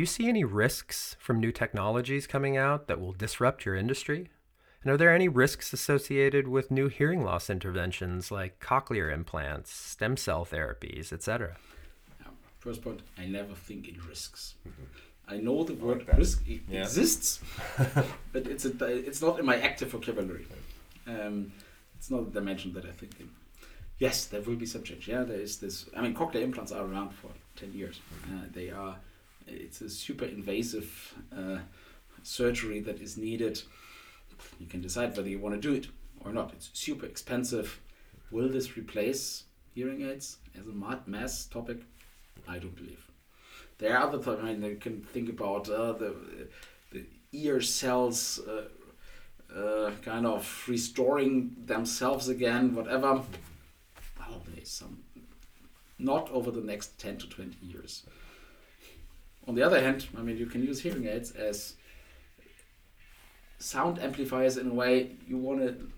You 0.07 0.09
see 0.09 0.29
any 0.29 0.45
risks 0.45 1.17
from 1.19 1.41
new 1.41 1.51
technologies 1.51 2.29
coming 2.29 2.57
out 2.57 2.87
that 2.87 3.01
will 3.01 3.13
disrupt 3.13 3.67
your 3.67 3.75
industry? 3.75 4.31
And 4.81 4.93
are 4.93 4.97
there 4.97 5.13
any 5.13 5.27
risks 5.27 5.73
associated 5.73 6.47
with 6.47 6.71
new 6.71 6.87
hearing 6.87 7.25
loss 7.25 7.51
interventions 7.51 8.31
like 8.31 8.61
cochlear 8.61 9.13
implants, 9.13 9.73
stem 9.73 10.17
cell 10.17 10.47
therapies, 10.47 11.13
etc.? 11.13 11.57
First 12.61 12.83
point, 12.83 13.01
I 13.19 13.27
never 13.27 13.53
think 13.55 13.89
in 13.89 14.01
risks. 14.09 14.55
Mm-hmm. 14.61 14.85
I 15.27 15.39
know 15.39 15.65
the 15.65 15.75
word 15.75 16.07
like 16.07 16.17
risk 16.17 16.45
yeah. 16.47 16.83
exists, 16.83 17.41
but 18.33 18.47
it's 18.47 18.65
a, 18.65 18.87
it's 18.87 19.21
not 19.21 19.41
in 19.41 19.45
my 19.45 19.57
active 19.57 19.91
vocabulary. 19.91 20.47
Um, 21.09 21.53
it's 21.99 22.13
not 22.13 22.21
a 22.29 22.31
dimension 22.31 22.73
that 22.75 22.85
I 22.85 22.93
think 22.93 23.19
in. 23.19 23.29
Yes, 23.99 24.27
there 24.27 24.41
will 24.43 24.55
be 24.55 24.67
some 24.67 24.85
change. 24.85 25.09
Yeah, 25.09 25.25
there 25.25 25.41
is 25.41 25.59
this. 25.59 25.87
I 25.97 26.01
mean, 26.01 26.15
cochlear 26.15 26.43
implants 26.43 26.71
are 26.71 26.85
around 26.85 27.11
for 27.11 27.31
ten 27.57 27.73
years. 27.73 27.99
Mm-hmm. 27.99 28.37
Uh, 28.37 28.43
they 28.53 28.71
are 28.71 28.97
it's 29.47 29.81
a 29.81 29.89
super 29.89 30.25
invasive 30.25 31.15
uh, 31.37 31.59
surgery 32.23 32.81
that 32.81 33.01
is 33.01 33.17
needed. 33.17 33.63
You 34.59 34.67
can 34.67 34.81
decide 34.81 35.17
whether 35.17 35.29
you 35.29 35.39
want 35.39 35.55
to 35.55 35.61
do 35.61 35.75
it 35.75 35.89
or 36.25 36.33
not. 36.33 36.53
It's 36.53 36.71
super 36.73 37.07
expensive. 37.07 37.81
Will 38.31 38.49
this 38.49 38.77
replace 38.77 39.45
hearing 39.75 40.03
aids 40.03 40.39
as 40.59 40.67
a 40.67 41.09
mass 41.09 41.47
topic? 41.47 41.79
I 42.49 42.59
don't 42.59 42.77
believe. 42.77 43.05
There 43.79 43.97
are 43.97 44.07
other 44.07 44.19
things. 44.19 44.39
I 44.41 44.55
mean, 44.55 44.63
you 44.63 44.77
can 44.77 45.03
think 45.03 45.29
about 45.29 45.69
uh, 45.69 45.93
the 45.93 46.15
the 46.93 47.05
ear 47.33 47.61
cells 47.61 48.41
uh, 48.41 48.69
uh, 49.55 49.91
kind 50.03 50.27
of 50.27 50.65
restoring 50.67 51.57
themselves 51.67 52.29
again, 52.29 52.75
whatever. 52.75 53.23
Well, 54.19 54.43
some. 54.65 54.99
Not 55.99 56.31
over 56.31 56.51
the 56.51 56.61
next 56.61 56.99
10 56.99 57.19
to 57.19 57.29
20 57.29 57.57
years. 57.65 58.05
On 59.47 59.55
the 59.55 59.63
other 59.63 59.81
hand, 59.81 60.09
I 60.17 60.23
mean, 60.23 60.37
you 60.37 60.47
can 60.47 60.65
use 60.65 60.81
hearing 60.81 61.07
aids 61.07 61.31
as 61.33 61.75
sound 63.59 63.99
amplifiers 63.99 64.57
in 64.57 64.71
a 64.71 64.75
way 64.75 65.13
you 65.27 65.39
want 65.39 65.61
to 65.61 65.89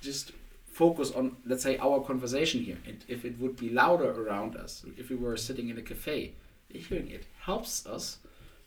just 0.00 0.32
focus 0.72 1.12
on, 1.12 1.36
let's 1.44 1.62
say, 1.62 1.76
our 1.78 2.00
conversation 2.00 2.62
here. 2.62 2.78
And 2.86 3.04
if 3.06 3.24
it 3.24 3.38
would 3.38 3.56
be 3.56 3.68
louder 3.68 4.10
around 4.10 4.56
us, 4.56 4.84
if 4.96 5.10
we 5.10 5.16
were 5.16 5.36
sitting 5.36 5.68
in 5.68 5.78
a 5.78 5.82
cafe, 5.82 6.34
hearing 6.68 7.10
it 7.10 7.26
helps 7.40 7.86
us 7.86 8.18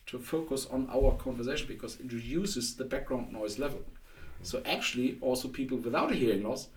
to 0.06 0.20
focus 0.20 0.68
on 0.70 0.88
our 0.94 1.16
conversation 1.16 1.68
because 1.68 2.00
it 2.00 2.12
reduces 2.12 2.76
the 2.76 2.84
background 2.84 3.32
noise 3.32 3.58
level. 3.58 3.82
So 4.42 4.62
actually, 4.66 5.18
also 5.22 5.48
people 5.48 5.78
without 5.78 6.12
a 6.12 6.16
hearing 6.16 6.44
loss 6.44 6.68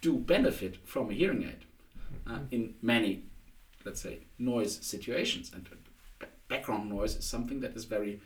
do 0.00 0.18
benefit 0.18 0.76
from 0.84 1.10
a 1.10 1.14
hearing 1.14 1.44
aid 1.44 1.64
uh, 2.28 2.40
in 2.50 2.74
many, 2.82 3.24
let's 3.84 4.02
say, 4.02 4.18
noise 4.38 4.78
situations. 4.84 5.50
And 5.54 5.66
background 6.54 6.88
noise 6.88 7.16
is 7.16 7.24
something 7.24 7.60
that 7.60 7.74
is 7.76 7.84
very, 7.84 8.20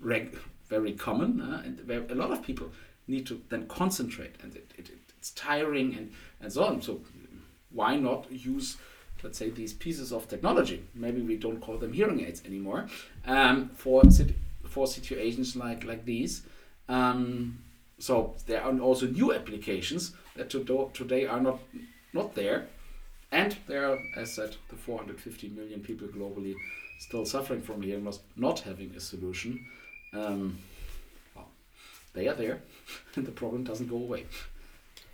reg- 0.00 0.38
very 0.68 0.92
common, 0.92 1.40
uh, 1.40 1.62
and 1.64 1.86
where 1.86 2.02
a 2.10 2.14
lot 2.14 2.30
of 2.30 2.42
people 2.42 2.68
need 3.06 3.26
to 3.26 3.40
then 3.48 3.66
concentrate, 3.66 4.34
and 4.42 4.54
it, 4.54 4.72
it, 4.78 4.90
it's 5.18 5.30
tiring 5.32 5.94
and, 5.94 6.12
and 6.40 6.52
so 6.52 6.64
on. 6.64 6.80
So 6.80 7.00
why 7.70 7.96
not 7.96 8.30
use 8.30 8.76
let's 9.22 9.38
say 9.38 9.50
these 9.50 9.74
pieces 9.74 10.12
of 10.12 10.28
technology? 10.28 10.82
Maybe 10.94 11.20
we 11.20 11.36
don't 11.36 11.60
call 11.60 11.76
them 11.76 11.92
hearing 11.92 12.20
aids 12.20 12.42
anymore 12.46 12.88
um, 13.26 13.70
for 13.74 14.02
for 14.66 14.86
situations 14.86 15.56
like 15.56 15.84
like 15.84 16.04
these. 16.04 16.42
Um, 16.88 17.58
so 17.98 18.34
there 18.46 18.62
are 18.62 18.78
also 18.80 19.06
new 19.06 19.32
applications 19.34 20.12
that 20.36 20.50
today 20.50 21.26
are 21.26 21.40
not 21.40 21.58
not 22.12 22.34
there. 22.34 22.66
And 23.32 23.56
there 23.68 23.84
are 23.90 23.98
as 24.16 24.34
said 24.34 24.56
the 24.70 24.76
450 24.76 25.48
million 25.48 25.80
people 25.80 26.08
globally 26.08 26.54
still 27.00 27.26
suffering 27.26 27.60
from 27.60 27.82
hearing 27.82 28.04
loss 28.04 28.20
not 28.36 28.60
having 28.60 28.94
a 28.96 29.00
solution 29.00 29.66
um, 30.12 30.58
well, 31.34 31.48
they 32.12 32.28
are 32.28 32.34
there 32.34 32.60
and 33.16 33.26
the 33.30 33.32
problem 33.32 33.64
doesn't 33.64 33.88
go 33.88 33.96
away 33.96 34.24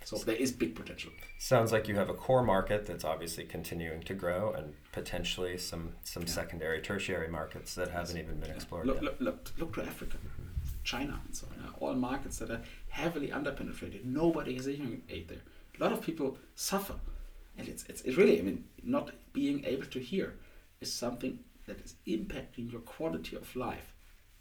so 0.07 0.15
there 0.15 0.35
is 0.37 0.53
big 0.53 0.73
potential. 0.73 1.11
Sounds 1.37 1.73
like 1.73 1.89
you 1.89 1.95
have 1.95 2.09
a 2.09 2.13
core 2.13 2.41
market 2.41 2.85
that's 2.85 3.03
obviously 3.03 3.43
continuing 3.43 4.01
to 4.03 4.13
grow, 4.13 4.53
and 4.53 4.73
potentially 4.93 5.57
some 5.57 5.95
some 6.01 6.23
yeah. 6.23 6.29
secondary, 6.29 6.81
tertiary 6.81 7.27
markets 7.27 7.75
that 7.75 7.89
haven't 7.89 8.15
yes. 8.15 8.23
even 8.23 8.39
been 8.39 8.51
explored. 8.51 8.87
Look, 8.87 9.01
yet. 9.01 9.19
look, 9.19 9.19
look, 9.19 9.53
look 9.57 9.73
to 9.73 9.81
Africa, 9.81 10.15
China, 10.85 11.19
and 11.25 11.35
so 11.35 11.45
on. 11.47 11.73
All 11.81 11.93
markets 11.93 12.37
that 12.37 12.49
are 12.49 12.61
heavily 12.87 13.27
underpenetrated. 13.31 14.05
Nobody 14.05 14.55
is 14.55 14.65
a 14.67 14.71
hearing 14.71 15.01
aid 15.09 15.27
there. 15.27 15.41
A 15.77 15.83
lot 15.83 15.91
of 15.91 16.01
people 16.01 16.37
suffer, 16.55 16.95
and 17.57 17.67
it's, 17.67 17.83
it's 17.89 18.01
it's 18.03 18.15
really. 18.15 18.39
I 18.39 18.43
mean, 18.43 18.63
not 18.83 19.11
being 19.33 19.65
able 19.65 19.87
to 19.87 19.99
hear 19.99 20.35
is 20.79 20.93
something 20.93 21.39
that 21.67 21.79
is 21.81 21.95
impacting 22.07 22.71
your 22.71 22.81
quality 22.81 23.35
of 23.35 23.55
life 23.55 23.93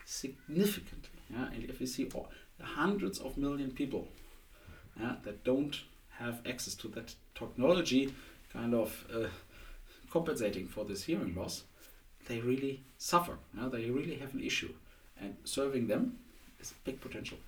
significantly. 0.05 1.20
Yeah? 1.31 1.49
And 1.53 1.68
if 1.68 1.81
you 1.81 1.87
see 1.87 2.09
all, 2.14 2.31
hundreds 2.61 3.18
of 3.18 3.37
million 3.37 3.70
people 3.70 4.09
yeah, 4.99 5.16
that 5.24 5.45
don't 5.45 5.77
have 6.18 6.41
access 6.49 6.74
to 6.77 6.89
that 6.89 7.14
technology, 7.35 8.14
kind 8.53 8.74
of 8.74 9.05
uh, 9.14 9.27
compensating 10.11 10.66
for 10.66 10.85
this 10.85 11.05
hearing 11.05 11.35
loss, 11.35 11.64
they 12.29 12.41
really 12.41 12.83
suffer. 12.97 13.39
Yeah? 13.57 13.68
They 13.68 13.91
really 13.91 14.16
have 14.16 14.33
an 14.33 14.43
issue, 14.43 14.72
and 15.20 15.37
serving 15.45 15.89
them 15.89 16.18
is 16.61 16.70
a 16.70 16.74
big 16.85 17.01
potential. 17.01 17.39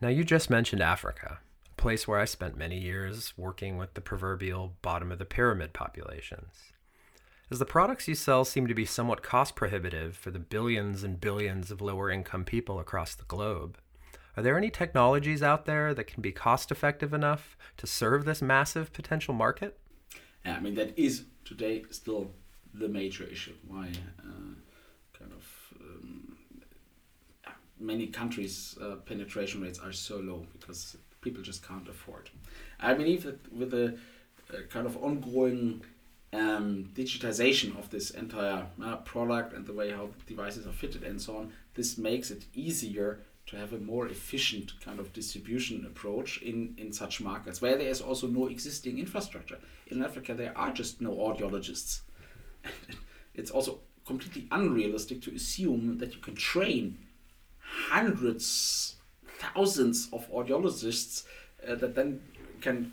Now, 0.00 0.08
you 0.08 0.22
just 0.22 0.50
mentioned 0.50 0.82
Africa, 0.82 1.38
a 1.66 1.80
place 1.80 2.06
where 2.06 2.20
I 2.20 2.24
spent 2.24 2.56
many 2.56 2.78
years 2.78 3.32
working 3.36 3.78
with 3.78 3.94
the 3.94 4.00
proverbial 4.00 4.74
bottom 4.82 5.10
of 5.10 5.18
the 5.18 5.24
pyramid 5.24 5.72
populations. 5.72 6.72
As 7.50 7.58
the 7.58 7.64
products 7.64 8.06
you 8.06 8.14
sell 8.14 8.44
seem 8.44 8.66
to 8.66 8.74
be 8.74 8.84
somewhat 8.84 9.22
cost 9.22 9.56
prohibitive 9.56 10.14
for 10.16 10.30
the 10.30 10.38
billions 10.38 11.02
and 11.02 11.18
billions 11.18 11.70
of 11.70 11.80
lower 11.80 12.10
income 12.10 12.44
people 12.44 12.78
across 12.78 13.14
the 13.14 13.24
globe, 13.24 13.78
are 14.36 14.42
there 14.42 14.58
any 14.58 14.70
technologies 14.70 15.42
out 15.42 15.64
there 15.64 15.94
that 15.94 16.06
can 16.06 16.20
be 16.20 16.30
cost 16.30 16.70
effective 16.70 17.14
enough 17.14 17.56
to 17.78 17.86
serve 17.86 18.26
this 18.26 18.42
massive 18.42 18.92
potential 18.92 19.32
market? 19.32 19.78
Yeah, 20.44 20.56
I 20.56 20.60
mean, 20.60 20.74
that 20.74 20.98
is 20.98 21.24
today 21.46 21.84
still 21.90 22.32
the 22.74 22.88
major 22.88 23.24
issue. 23.24 23.54
Why 23.66 23.92
uh, 24.20 24.54
kind 25.18 25.32
of 25.32 25.74
um, 25.80 26.36
many 27.80 28.08
countries' 28.08 28.76
uh, 28.80 28.96
penetration 29.06 29.62
rates 29.62 29.78
are 29.78 29.92
so 29.92 30.18
low 30.18 30.46
because 30.52 30.98
people 31.22 31.42
just 31.42 31.66
can't 31.66 31.88
afford. 31.88 32.28
I 32.78 32.92
believe 32.92 33.22
that 33.22 33.52
with 33.52 33.70
the 33.70 33.98
uh, 34.52 34.58
kind 34.68 34.86
of 34.86 35.02
ongoing 35.02 35.82
um, 36.32 36.90
digitization 36.94 37.78
of 37.78 37.90
this 37.90 38.10
entire 38.10 38.66
uh, 38.82 38.96
product 38.96 39.54
and 39.54 39.66
the 39.66 39.72
way 39.72 39.90
how 39.90 40.10
devices 40.26 40.66
are 40.66 40.72
fitted 40.72 41.02
and 41.02 41.20
so 41.20 41.36
on, 41.36 41.52
this 41.74 41.96
makes 41.96 42.30
it 42.30 42.44
easier 42.54 43.20
to 43.46 43.56
have 43.56 43.72
a 43.72 43.78
more 43.78 44.06
efficient 44.08 44.72
kind 44.84 45.00
of 45.00 45.12
distribution 45.14 45.86
approach 45.86 46.42
in, 46.42 46.74
in 46.76 46.92
such 46.92 47.20
markets 47.20 47.62
where 47.62 47.78
there 47.78 47.88
is 47.88 48.02
also 48.02 48.26
no 48.26 48.46
existing 48.46 48.98
infrastructure. 48.98 49.58
In 49.86 50.04
Africa, 50.04 50.34
there 50.34 50.56
are 50.56 50.70
just 50.70 51.00
no 51.00 51.12
audiologists. 51.12 52.00
it's 53.34 53.50
also 53.50 53.78
completely 54.04 54.48
unrealistic 54.50 55.22
to 55.22 55.34
assume 55.34 55.96
that 55.98 56.14
you 56.14 56.20
can 56.20 56.34
train 56.34 56.98
hundreds, 57.60 58.96
thousands 59.38 60.08
of 60.12 60.30
audiologists 60.30 61.24
uh, 61.66 61.74
that 61.74 61.94
then 61.94 62.20
can 62.60 62.90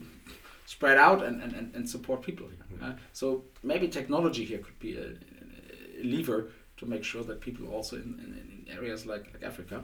spread 0.65 0.97
out 0.97 1.23
and, 1.23 1.41
and, 1.41 1.73
and 1.75 1.89
support 1.89 2.21
people. 2.21 2.47
Uh, 2.81 2.93
so 3.13 3.43
maybe 3.63 3.87
technology 3.87 4.43
here 4.43 4.57
could 4.57 4.77
be 4.79 4.97
a, 4.97 5.09
a, 5.09 6.03
lever 6.03 6.49
to 6.77 6.85
make 6.85 7.03
sure 7.03 7.23
that 7.23 7.39
people 7.39 7.67
also 7.67 7.95
in, 7.95 8.19
in, 8.19 8.65
in 8.67 8.75
areas 8.75 9.05
like, 9.05 9.31
like 9.33 9.43
Africa 9.43 9.83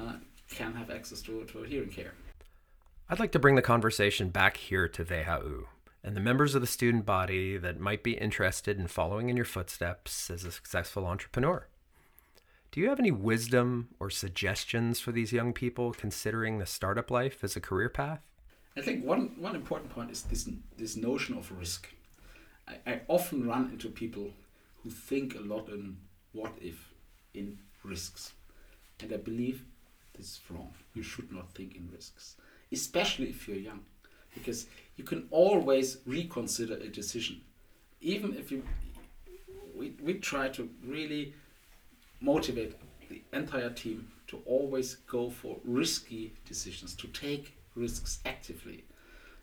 uh, 0.00 0.14
can 0.48 0.74
have 0.74 0.90
access 0.90 1.22
to, 1.22 1.44
to 1.44 1.62
hearing 1.62 1.90
care. 1.90 2.14
I'd 3.08 3.20
like 3.20 3.32
to 3.32 3.38
bring 3.38 3.56
the 3.56 3.62
conversation 3.62 4.30
back 4.30 4.56
here 4.56 4.88
to 4.88 5.04
WHU 5.04 5.68
and 6.02 6.16
the 6.16 6.20
members 6.20 6.54
of 6.54 6.60
the 6.60 6.66
student 6.66 7.06
body 7.06 7.56
that 7.58 7.78
might 7.78 8.02
be 8.02 8.12
interested 8.12 8.78
in 8.78 8.88
following 8.88 9.28
in 9.28 9.36
your 9.36 9.44
footsteps 9.44 10.30
as 10.30 10.44
a 10.44 10.50
successful 10.50 11.06
entrepreneur. 11.06 11.68
Do 12.72 12.80
you 12.80 12.88
have 12.88 12.98
any 12.98 13.10
wisdom 13.10 13.88
or 14.00 14.08
suggestions 14.08 14.98
for 14.98 15.12
these 15.12 15.32
young 15.32 15.52
people 15.52 15.92
considering 15.92 16.58
the 16.58 16.66
startup 16.66 17.10
life 17.10 17.44
as 17.44 17.54
a 17.54 17.60
career 17.60 17.90
path? 17.90 18.22
I 18.76 18.80
think 18.80 19.04
one, 19.04 19.32
one 19.36 19.54
important 19.54 19.90
point 19.90 20.10
is 20.10 20.22
this, 20.22 20.48
this 20.78 20.96
notion 20.96 21.36
of 21.36 21.52
risk. 21.58 21.88
I, 22.66 22.76
I 22.86 23.00
often 23.08 23.46
run 23.46 23.70
into 23.70 23.88
people 23.88 24.30
who 24.82 24.90
think 24.90 25.34
a 25.34 25.40
lot 25.40 25.68
in 25.68 25.98
what 26.32 26.52
if, 26.60 26.92
in 27.34 27.58
risks. 27.84 28.32
And 29.00 29.12
I 29.12 29.18
believe 29.18 29.64
this 30.16 30.26
is 30.26 30.40
wrong. 30.48 30.72
You 30.94 31.02
should 31.02 31.30
not 31.32 31.52
think 31.52 31.76
in 31.76 31.88
risks, 31.92 32.36
especially 32.70 33.28
if 33.28 33.46
you're 33.46 33.58
young, 33.58 33.80
because 34.34 34.66
you 34.96 35.04
can 35.04 35.26
always 35.30 35.98
reconsider 36.06 36.74
a 36.74 36.88
decision. 36.88 37.42
Even 38.00 38.34
if 38.34 38.50
you, 38.50 38.62
we, 39.76 39.92
we 40.02 40.14
try 40.14 40.48
to 40.48 40.68
really 40.84 41.34
motivate 42.20 42.74
the 43.10 43.22
entire 43.32 43.70
team 43.70 44.08
to 44.28 44.40
always 44.46 44.94
go 45.06 45.28
for 45.28 45.58
risky 45.64 46.32
decisions, 46.46 46.94
to 46.94 47.06
take 47.08 47.54
risks 47.74 48.20
actively, 48.24 48.84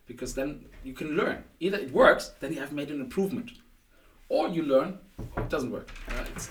because 0.07 0.34
then 0.36 0.65
you 0.84 0.93
can 0.93 1.15
learn. 1.15 1.43
Either 1.59 1.77
it 1.77 1.91
works, 1.91 2.32
then 2.39 2.53
you 2.53 2.59
have 2.59 2.73
made 2.73 2.91
an 2.91 3.01
improvement, 3.01 3.51
or 4.27 4.47
you 4.47 4.63
learn 4.63 4.97
oh, 5.19 5.41
it 5.41 5.49
doesn't 5.49 5.71
work. 5.71 5.89
Uh, 6.09 6.23
it's, 6.34 6.49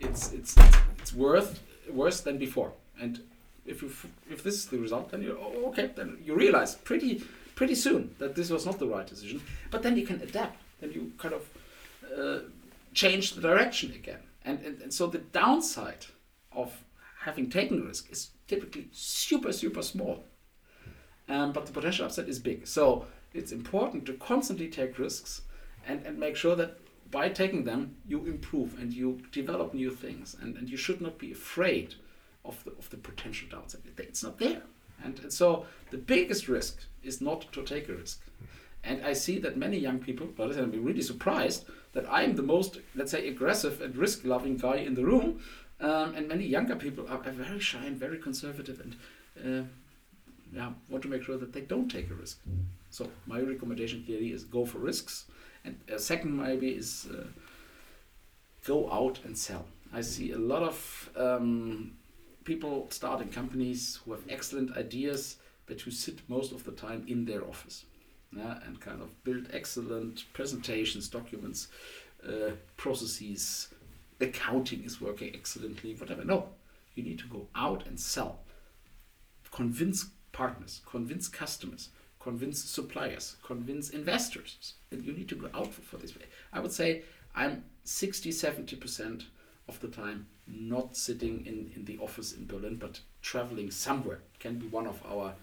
it's, 0.00 0.32
it's, 0.32 0.56
it's 0.98 1.14
worth 1.14 1.60
worse 1.90 2.20
than 2.20 2.38
before. 2.38 2.72
And 3.00 3.20
if 3.66 3.82
you 3.82 3.90
if 4.30 4.42
this 4.42 4.54
is 4.54 4.66
the 4.66 4.78
result, 4.78 5.10
then 5.10 5.22
you 5.22 5.38
oh, 5.40 5.68
okay. 5.68 5.90
Then 5.94 6.18
you 6.24 6.34
realize 6.34 6.74
pretty 6.74 7.22
pretty 7.54 7.74
soon 7.74 8.14
that 8.18 8.34
this 8.34 8.50
was 8.50 8.66
not 8.66 8.78
the 8.78 8.86
right 8.86 9.06
decision. 9.06 9.42
But 9.70 9.82
then 9.82 9.96
you 9.96 10.06
can 10.06 10.20
adapt. 10.22 10.60
Then 10.80 10.92
you 10.92 11.12
kind 11.18 11.34
of 11.34 11.48
uh, 12.18 12.38
change 12.94 13.34
the 13.34 13.40
direction 13.40 13.92
again. 13.92 14.20
And, 14.44 14.60
and 14.64 14.82
and 14.82 14.92
so 14.92 15.06
the 15.06 15.18
downside 15.18 16.06
of 16.52 16.72
having 17.20 17.50
taken 17.50 17.86
risk 17.86 18.10
is 18.10 18.30
typically 18.46 18.88
super 18.92 19.52
super 19.52 19.82
small. 19.82 20.24
Um, 21.28 21.52
but 21.52 21.66
the 21.66 21.72
potential 21.72 22.06
upside 22.06 22.28
is 22.28 22.38
big. 22.38 22.66
So 22.66 23.06
it's 23.34 23.52
important 23.52 24.06
to 24.06 24.14
constantly 24.14 24.68
take 24.68 24.98
risks 24.98 25.42
and, 25.86 26.04
and 26.06 26.18
make 26.18 26.36
sure 26.36 26.56
that 26.56 26.78
by 27.10 27.28
taking 27.28 27.64
them 27.64 27.96
you 28.06 28.24
improve 28.26 28.78
and 28.78 28.92
you 28.92 29.20
develop 29.32 29.74
new 29.74 29.90
things 29.90 30.36
and, 30.40 30.56
and 30.56 30.68
you 30.68 30.76
should 30.76 31.00
not 31.00 31.18
be 31.18 31.32
afraid 31.32 31.94
of 32.44 32.62
the, 32.64 32.70
of 32.72 32.88
the 32.90 32.96
potential 32.96 33.48
downside. 33.50 33.82
It's 33.98 34.22
not 34.22 34.38
there. 34.38 34.62
And, 35.02 35.18
and 35.20 35.32
so 35.32 35.66
the 35.90 35.98
biggest 35.98 36.48
risk 36.48 36.80
is 37.02 37.20
not 37.20 37.52
to 37.52 37.62
take 37.62 37.88
a 37.88 37.94
risk. 37.94 38.20
And 38.84 39.04
I 39.04 39.12
see 39.12 39.38
that 39.40 39.56
many 39.56 39.78
young 39.78 39.98
people, 39.98 40.28
but 40.36 40.56
I'm 40.56 40.70
really 40.84 41.02
surprised 41.02 41.66
that 41.92 42.06
I'm 42.10 42.36
the 42.36 42.42
most, 42.42 42.78
let's 42.94 43.10
say, 43.10 43.28
aggressive 43.28 43.80
and 43.80 43.96
risk 43.96 44.24
loving 44.24 44.56
guy 44.56 44.76
in 44.76 44.94
the 44.94 45.04
room. 45.04 45.40
Um, 45.80 46.14
and 46.14 46.28
many 46.28 46.44
younger 46.44 46.74
people 46.74 47.06
are, 47.08 47.18
are, 47.24 47.30
very 47.30 47.60
shy 47.60 47.84
and 47.84 47.96
very 47.96 48.18
conservative 48.18 48.80
and 48.80 48.96
uh, 49.62 49.66
yeah, 50.52 50.72
want 50.88 51.02
to 51.02 51.08
make 51.08 51.22
sure 51.22 51.36
that 51.36 51.52
they 51.52 51.60
don't 51.60 51.88
take 51.88 52.10
a 52.10 52.14
risk. 52.14 52.40
So 52.90 53.10
my 53.26 53.40
recommendation 53.40 54.04
clearly 54.04 54.32
is 54.32 54.44
go 54.44 54.64
for 54.64 54.78
risks. 54.78 55.26
And 55.64 55.78
a 55.88 55.98
second 55.98 56.36
maybe 56.36 56.68
is 56.68 57.06
uh, 57.12 57.24
go 58.66 58.90
out 58.90 59.20
and 59.24 59.36
sell. 59.36 59.66
I 59.92 60.00
see 60.00 60.32
a 60.32 60.38
lot 60.38 60.62
of 60.62 61.10
um, 61.16 61.92
people 62.44 62.86
starting 62.90 63.28
companies 63.28 64.00
who 64.04 64.12
have 64.12 64.22
excellent 64.28 64.76
ideas, 64.76 65.36
but 65.66 65.80
who 65.80 65.90
sit 65.90 66.20
most 66.28 66.52
of 66.52 66.64
the 66.64 66.72
time 66.72 67.04
in 67.08 67.24
their 67.24 67.44
office. 67.44 67.84
yeah, 68.36 68.58
and 68.66 68.80
kind 68.80 69.00
of 69.00 69.22
build 69.24 69.48
excellent 69.52 70.24
presentations, 70.32 71.08
documents, 71.08 71.68
uh, 72.26 72.52
processes, 72.76 73.68
accounting 74.20 74.84
is 74.84 75.00
working 75.00 75.30
excellently, 75.34 75.94
whatever. 75.94 76.24
No, 76.24 76.48
you 76.94 77.02
need 77.02 77.18
to 77.20 77.26
go 77.26 77.48
out 77.54 77.86
and 77.86 77.98
sell, 77.98 78.40
convince 79.50 80.10
partners, 80.38 80.82
convince 80.88 81.26
customers, 81.26 81.88
convince 82.20 82.62
suppliers, 82.62 83.36
convince 83.42 83.90
investors. 83.90 84.74
And 84.92 85.04
you 85.04 85.12
need 85.12 85.28
to 85.30 85.34
go 85.34 85.48
out 85.52 85.74
for, 85.74 85.96
this 85.96 86.14
way. 86.16 86.26
I 86.52 86.60
would 86.60 86.70
say 86.70 87.02
I'm 87.34 87.64
60, 87.82 88.30
70% 88.30 89.24
of 89.68 89.80
the 89.80 89.88
time 89.88 90.28
not 90.46 90.96
sitting 90.96 91.44
in, 91.44 91.72
in 91.74 91.84
the 91.86 91.98
office 91.98 92.32
in 92.34 92.46
Berlin, 92.46 92.76
but 92.76 93.00
traveling 93.20 93.72
somewhere. 93.72 94.20
Can 94.38 94.58
be 94.60 94.68
one 94.68 94.86
of 94.86 95.02
our 95.04 95.34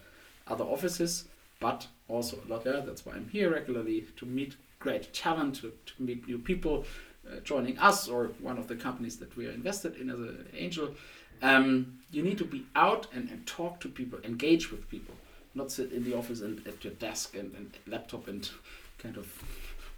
other 0.47 0.63
offices, 0.63 1.25
but 1.59 1.87
also 2.07 2.37
a 2.37 2.47
lot 2.49 2.63
there. 2.63 2.79
That's 2.79 3.05
why 3.05 3.15
I'm 3.15 3.27
here 3.27 3.51
regularly 3.51 4.05
to 4.15 4.25
meet 4.25 4.55
great 4.79 5.13
talent, 5.13 5.55
to, 5.55 5.73
to 5.87 5.93
meet 5.99 6.25
new 6.25 6.37
people 6.37 6.85
uh, 7.29 7.39
joining 7.41 7.77
us 7.79 8.07
or 8.07 8.27
one 8.39 8.57
of 8.57 8.67
the 8.67 8.75
companies 8.75 9.17
that 9.17 9.35
we 9.35 9.47
are 9.47 9.51
invested 9.51 9.97
in 9.97 10.09
as 10.09 10.19
an 10.19 10.47
angel. 10.55 10.95
Um, 11.41 11.99
you 12.11 12.23
need 12.23 12.37
to 12.37 12.45
be 12.45 12.65
out 12.75 13.07
and, 13.13 13.29
and 13.29 13.45
talk 13.45 13.79
to 13.81 13.89
people, 13.89 14.19
engage 14.23 14.71
with 14.71 14.89
people, 14.89 15.15
not 15.53 15.71
sit 15.71 15.91
in 15.91 16.03
the 16.03 16.15
office 16.15 16.41
and 16.41 16.65
at 16.67 16.83
your 16.83 16.93
desk 16.93 17.35
and, 17.35 17.53
and 17.55 17.77
laptop 17.87 18.27
and 18.27 18.49
kind 18.97 19.17
of 19.17 19.31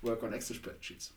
work 0.01 0.23
on 0.23 0.33
Excel 0.33 0.57
spreadsheets. 0.57 1.11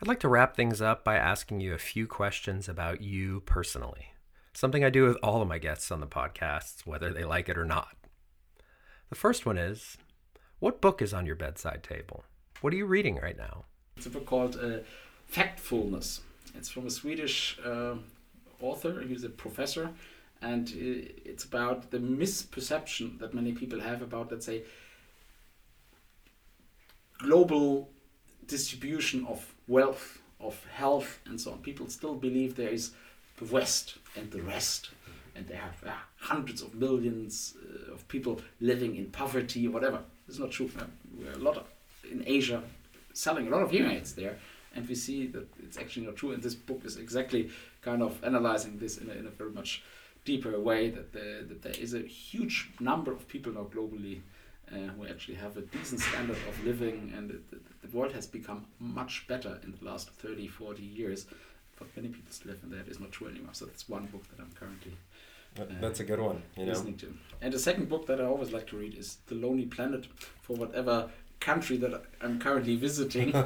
I'd 0.00 0.08
like 0.08 0.20
to 0.20 0.28
wrap 0.28 0.56
things 0.56 0.80
up 0.80 1.04
by 1.04 1.16
asking 1.16 1.60
you 1.60 1.74
a 1.74 1.78
few 1.78 2.06
questions 2.06 2.68
about 2.68 3.02
you 3.02 3.40
personally. 3.40 4.14
Something 4.54 4.82
I 4.82 4.90
do 4.90 5.04
with 5.04 5.18
all 5.22 5.42
of 5.42 5.48
my 5.48 5.58
guests 5.58 5.90
on 5.90 6.00
the 6.00 6.06
podcasts, 6.06 6.86
whether 6.86 7.12
they 7.12 7.24
like 7.24 7.48
it 7.48 7.58
or 7.58 7.64
not. 7.64 7.96
The 9.10 9.16
first 9.16 9.44
one 9.44 9.58
is 9.58 9.98
What 10.58 10.80
book 10.80 11.02
is 11.02 11.12
on 11.12 11.26
your 11.26 11.36
bedside 11.36 11.82
table? 11.82 12.24
What 12.60 12.72
are 12.72 12.76
you 12.76 12.86
reading 12.86 13.16
right 13.16 13.36
now? 13.36 13.64
It's 13.96 14.06
a 14.06 14.10
book 14.10 14.26
called 14.26 14.56
uh, 14.56 14.78
Factfulness. 15.30 16.20
It's 16.54 16.68
from 16.68 16.86
a 16.86 16.90
Swedish 16.90 17.58
uh, 17.64 17.96
author, 18.60 19.02
he's 19.02 19.24
a 19.24 19.28
professor, 19.28 19.90
and 20.42 20.70
it's 21.24 21.44
about 21.44 21.90
the 21.90 21.98
misperception 21.98 23.18
that 23.18 23.34
many 23.34 23.52
people 23.52 23.80
have 23.80 24.02
about, 24.02 24.30
let's 24.30 24.46
say, 24.46 24.62
global 27.18 27.90
distribution 28.46 29.26
of 29.26 29.54
wealth, 29.68 30.20
of 30.40 30.64
health, 30.72 31.20
and 31.26 31.40
so 31.40 31.52
on. 31.52 31.58
People 31.58 31.88
still 31.88 32.14
believe 32.14 32.56
there 32.56 32.70
is 32.70 32.92
the 33.38 33.44
West 33.46 33.98
and 34.16 34.30
the 34.30 34.42
rest, 34.42 34.90
and 35.34 35.46
they 35.46 35.56
have 35.56 35.76
uh, 35.86 35.90
hundreds 36.18 36.62
of 36.62 36.74
millions 36.74 37.54
uh, 37.62 37.92
of 37.92 38.06
people 38.08 38.40
living 38.60 38.96
in 38.96 39.06
poverty 39.10 39.68
whatever. 39.68 40.00
It's 40.28 40.38
not 40.38 40.50
true. 40.50 40.70
Uh, 40.78 40.84
we're 41.18 41.32
a 41.32 41.38
lot 41.38 41.56
of, 41.56 41.64
in 42.10 42.22
Asia 42.26 42.62
selling 43.12 43.48
a 43.48 43.50
lot 43.50 43.62
of 43.62 43.70
hearing 43.70 43.92
aids 43.92 44.14
there, 44.14 44.38
and 44.74 44.88
we 44.88 44.94
see 44.94 45.26
that 45.26 45.46
it's 45.62 45.76
actually 45.76 46.06
not 46.06 46.16
true. 46.16 46.32
And 46.32 46.42
this 46.42 46.54
book 46.54 46.82
is 46.84 46.96
exactly 46.96 47.50
kind 47.82 48.02
of 48.02 48.22
analyzing 48.24 48.78
this 48.78 48.98
in 48.98 49.08
a, 49.10 49.12
in 49.12 49.26
a 49.26 49.30
very 49.30 49.50
much 49.50 49.82
deeper 50.24 50.58
way 50.58 50.90
that, 50.90 51.12
the, 51.12 51.44
that 51.48 51.62
there 51.62 51.74
is 51.80 51.94
a 51.94 52.00
huge 52.00 52.70
number 52.78 53.10
of 53.12 53.26
people 53.28 53.52
now 53.52 53.66
globally 53.74 54.20
uh, 54.72 54.76
who 54.96 55.06
actually 55.06 55.34
have 55.34 55.56
a 55.56 55.62
decent 55.62 56.00
standard 56.00 56.36
of 56.48 56.64
living, 56.64 57.12
and 57.16 57.30
the, 57.30 57.40
the, 57.50 57.60
the, 57.82 57.96
world 57.96 58.12
has 58.12 58.26
become 58.26 58.66
much 58.78 59.26
better 59.26 59.58
in 59.64 59.72
the 59.72 59.84
last 59.84 60.10
30, 60.10 60.46
40 60.46 60.82
years. 60.82 61.26
But 61.76 61.88
many 61.96 62.08
people 62.08 62.30
still 62.30 62.52
live, 62.52 62.62
and 62.62 62.72
that 62.72 62.88
is 62.88 63.00
not 63.00 63.10
true 63.10 63.28
anymore. 63.28 63.50
So 63.52 63.64
that's 63.64 63.88
one 63.88 64.06
book 64.06 64.22
that 64.30 64.40
I'm 64.40 64.52
currently. 64.52 64.92
Uh, 65.58 65.64
that's 65.80 65.98
a 66.00 66.04
good 66.04 66.20
one. 66.20 66.42
You 66.56 66.66
listening 66.66 66.92
know? 66.92 66.98
to. 66.98 67.14
And 67.40 67.52
the 67.52 67.58
second 67.58 67.88
book 67.88 68.06
that 68.06 68.20
I 68.20 68.24
always 68.24 68.52
like 68.52 68.68
to 68.68 68.76
read 68.76 68.94
is 68.94 69.16
The 69.26 69.34
Lonely 69.34 69.64
Planet 69.64 70.06
for 70.42 70.54
whatever 70.54 71.10
country 71.40 71.78
that 71.78 72.04
I'm 72.20 72.38
currently 72.38 72.76
visiting. 72.76 73.34
I, 73.34 73.40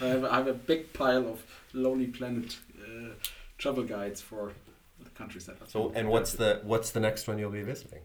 have, 0.00 0.24
I 0.24 0.36
have 0.36 0.46
a 0.46 0.54
big 0.54 0.92
pile 0.92 1.26
of 1.28 1.44
Lonely 1.72 2.06
Planet 2.06 2.56
travel 3.58 3.84
guides 3.84 4.20
for 4.20 4.52
the 5.02 5.10
countries 5.10 5.46
that. 5.46 5.56
So, 5.68 5.92
and 5.94 6.08
what's 6.08 6.32
the 6.34 6.60
what's 6.64 6.90
the 6.90 7.00
next 7.00 7.26
one 7.28 7.38
you'll 7.38 7.50
be 7.50 7.62
visiting? 7.62 8.00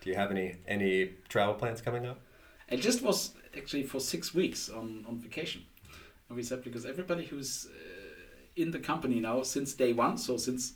Do 0.00 0.10
you 0.10 0.16
have 0.16 0.30
any 0.30 0.56
any 0.66 1.10
travel 1.28 1.54
plans 1.54 1.80
coming 1.80 2.06
up? 2.06 2.20
It 2.68 2.80
just 2.80 3.02
was 3.02 3.32
actually 3.56 3.82
for 3.84 4.00
six 4.00 4.34
weeks 4.34 4.68
on 4.68 5.04
on 5.08 5.18
vacation, 5.18 5.62
and 6.28 6.36
we 6.36 6.42
said 6.42 6.62
because 6.62 6.86
everybody 6.86 7.24
who's 7.26 7.66
uh, 7.66 8.62
in 8.62 8.70
the 8.70 8.78
company 8.78 9.20
now 9.20 9.42
since 9.42 9.72
day 9.74 9.92
one, 9.92 10.18
so 10.18 10.36
since 10.36 10.74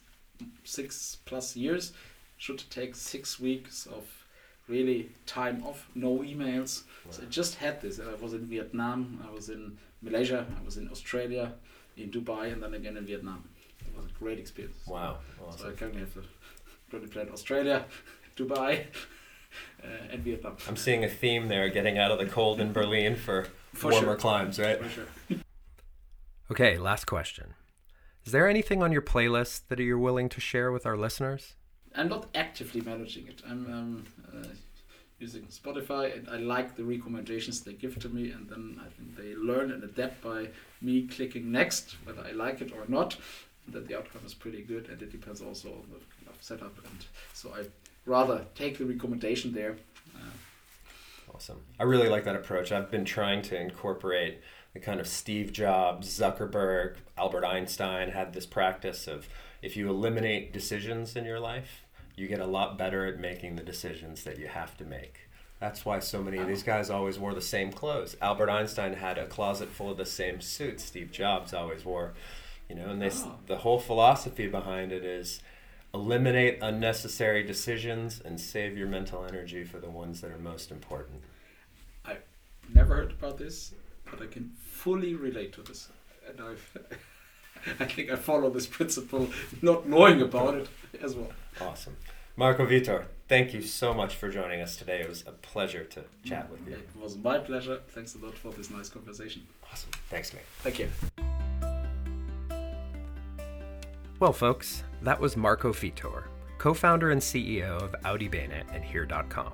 six 0.65 1.19
plus 1.25 1.57
years, 1.57 1.93
should 2.37 2.63
take 2.71 2.95
six 2.95 3.39
weeks 3.39 3.87
of 3.87 4.05
really 4.69 5.11
time 5.27 5.63
off, 5.65 5.89
no 5.95 6.19
emails. 6.19 6.85
Wow. 7.05 7.11
So 7.11 7.23
I 7.23 7.27
just 7.27 7.57
had 7.57 7.81
this. 7.81 8.01
I 8.01 8.15
was 8.23 8.33
in 8.33 8.47
Vietnam, 8.47 9.23
I 9.27 9.33
was 9.33 9.49
in 9.49 9.79
Malaysia, 10.03 10.47
I 10.61 10.65
was 10.65 10.77
in 10.77 10.89
Australia, 10.91 11.53
in 11.97 12.11
Dubai, 12.11 12.53
and 12.53 12.63
then 12.63 12.75
again 12.75 12.97
in 12.97 13.07
Vietnam. 13.07 13.45
It 13.95 14.03
was 14.03 14.11
a 14.11 14.19
great 14.19 14.39
experience. 14.39 14.79
Wow. 14.87 15.19
Awesome. 15.47 15.61
So 15.61 15.69
I 15.69 15.73
currently 15.73 16.01
have 16.01 16.15
to 16.15 17.09
plan 17.09 17.29
Australia, 17.33 17.85
Dubai, 18.37 18.85
uh, 19.83 19.87
and 20.11 20.23
Vietnam. 20.23 20.57
I'm 20.69 20.77
seeing 20.77 21.05
a 21.05 21.09
theme 21.09 21.49
there, 21.49 21.69
getting 21.69 21.99
out 21.99 22.11
of 22.11 22.19
the 22.19 22.27
cold 22.27 22.61
in 22.61 22.73
Berlin 22.73 23.17
for, 23.17 23.47
for 23.73 23.91
warmer 23.91 24.07
sure. 24.09 24.17
climes, 24.17 24.59
right? 24.59 24.83
For 24.83 24.89
sure. 24.89 25.39
okay, 26.51 26.79
last 26.79 27.07
question. 27.07 27.55
Is 28.25 28.33
there 28.33 28.49
anything 28.49 28.83
on 28.83 28.91
your 28.91 29.03
playlist 29.03 29.69
that 29.69 29.79
you're 29.79 29.99
willing 29.99 30.29
to 30.31 30.41
share 30.41 30.73
with 30.73 30.87
our 30.87 30.97
listeners? 30.97 31.55
I'm 31.95 32.09
not 32.09 32.27
actively 32.35 32.81
managing 32.81 33.29
it. 33.29 33.43
I'm 33.49 33.67
um, 33.67 34.05
uh, 34.35 34.49
using 35.19 35.45
Spotify, 35.45 36.17
and 36.17 36.29
I 36.29 36.39
like 36.39 36.77
the 36.77 36.85
recommendations 36.85 37.61
they 37.61 37.75
give 37.75 37.99
to 38.01 38.09
me, 38.09 38.31
and 38.31 38.49
then 38.49 38.81
I 38.81 38.89
think 38.97 39.17
they 39.17 39.35
learn 39.37 39.71
and 39.71 39.85
adapt 39.85 40.23
by 40.23 40.49
me 40.81 41.07
clicking 41.07 41.53
next, 41.53 41.97
whether 42.05 42.23
I 42.23 42.33
like 42.33 42.61
it 42.61 42.73
or 42.73 42.85
not. 42.89 43.17
That 43.69 43.89
the 43.89 43.97
outcome 43.97 44.23
is 44.27 44.35
pretty 44.35 44.63
good, 44.63 44.89
and 44.89 45.01
it 45.01 45.11
depends 45.11 45.41
also 45.41 45.69
on 45.69 45.85
the 45.91 46.33
setup. 46.41 46.77
And 46.85 47.07
so 47.33 47.51
I 47.57 47.65
rather 48.05 48.45
take 48.55 48.79
the 48.79 48.85
recommendation 48.85 49.53
there. 49.53 49.77
Uh, 50.15 51.35
awesome. 51.35 51.61
I 51.81 51.85
really 51.85 52.09
like 52.09 52.25
that 52.25 52.37
approach. 52.37 52.73
I've 52.73 52.91
been 52.91 53.05
trying 53.05 53.43
to 53.43 53.59
incorporate 53.59 54.41
the 54.75 54.81
kind 54.81 55.01
of 55.01 55.07
Steve 55.07 55.53
Jobs, 55.53 56.09
Zuckerberg, 56.09 56.97
Albert 57.17 57.45
Einstein 57.45 58.11
had 58.11 58.33
this 58.33 58.45
practice 58.45 59.07
of 59.07 59.29
if 59.63 59.77
you 59.77 59.89
eliminate 59.89 60.53
decisions 60.53 61.17
in 61.17 61.25
your 61.25 61.41
life, 61.41 61.85
you 62.17 62.27
get 62.29 62.41
a 62.41 62.47
lot 62.47 62.77
better 62.77 63.07
at 63.07 63.19
making 63.19 63.57
the 63.57 63.63
decisions 63.63 64.25
that 64.25 64.39
you 64.39 64.49
have 64.49 64.77
to 64.77 64.85
make. 64.85 65.21
That's 65.61 65.85
why 65.85 66.01
so 66.01 66.23
many 66.23 66.39
of 66.39 66.49
these 66.49 66.63
guys 66.63 66.91
always 66.91 67.19
wore 67.19 67.33
the 67.33 67.41
same 67.41 67.73
clothes. 67.73 68.17
Albert 68.21 68.51
Einstein 68.51 68.95
had 68.95 69.17
a 69.17 69.27
closet 69.27 69.71
full 69.71 69.91
of 69.91 69.97
the 69.97 70.05
same 70.05 70.41
suits. 70.41 70.85
Steve 70.85 71.11
Jobs 71.11 71.55
always 71.55 71.85
wore, 71.85 72.13
you 72.69 72.75
know, 72.75 72.89
and 72.89 73.01
this 73.01 73.23
oh. 73.25 73.37
the 73.47 73.59
whole 73.59 73.79
philosophy 73.79 74.47
behind 74.47 74.93
it 74.93 75.05
is 75.05 75.41
eliminate 75.93 76.59
unnecessary 76.61 77.43
decisions 77.43 78.21
and 78.25 78.41
save 78.41 78.77
your 78.77 78.89
mental 78.89 79.25
energy 79.25 79.65
for 79.65 79.79
the 79.79 79.91
ones 79.91 80.21
that 80.21 80.31
are 80.31 80.39
most 80.39 80.71
important. 80.71 81.23
I've 82.05 82.23
never 82.73 82.97
heard 82.97 83.13
about 83.13 83.39
this, 83.39 83.75
but 84.11 84.21
I 84.21 84.27
can 84.27 84.53
fully 84.59 85.15
relate 85.15 85.53
to 85.55 85.63
this. 85.63 85.89
And 86.29 86.41
I've 86.41 86.77
I 87.81 87.87
think 87.87 88.11
I 88.11 88.17
follow 88.17 88.51
this 88.51 88.67
principle 88.67 89.29
not 89.63 89.89
knowing 89.89 90.21
about 90.21 90.55
it 90.55 90.69
as 91.01 91.15
well. 91.15 91.33
Awesome. 91.61 91.97
Marco 92.37 92.67
Vietor, 92.67 93.07
thank 93.29 93.55
you 93.55 93.63
so 93.63 93.95
much 93.95 94.17
for 94.17 94.29
joining 94.29 94.61
us 94.61 94.77
today. 94.77 95.01
It 95.01 95.09
was 95.09 95.23
a 95.27 95.33
pleasure 95.33 95.85
to 95.85 96.05
chat 96.25 96.51
with 96.51 96.67
you. 96.67 96.75
It 96.75 96.89
was 97.01 97.17
my 97.17 97.39
pleasure. 97.39 97.81
Thanks 97.89 98.17
a 98.17 98.19
lot 98.19 98.35
for 98.35 98.53
this 98.53 98.71
nice 98.71 98.89
conversation. 98.89 99.47
Awesome. 99.71 99.91
Thanks, 100.11 100.33
mate. 100.33 100.43
Thank 100.63 100.81
you. 100.81 100.89
Well, 104.25 104.33
folks, 104.33 104.85
that 105.03 105.21
was 105.21 105.37
Marco 105.37 105.71
Vietor, 105.71 106.29
co 106.57 106.73
founder 106.73 107.11
and 107.11 107.21
CEO 107.21 107.77
of 107.83 107.95
audibene 108.07 108.65
and 108.73 108.83
Hear.com. 108.83 109.53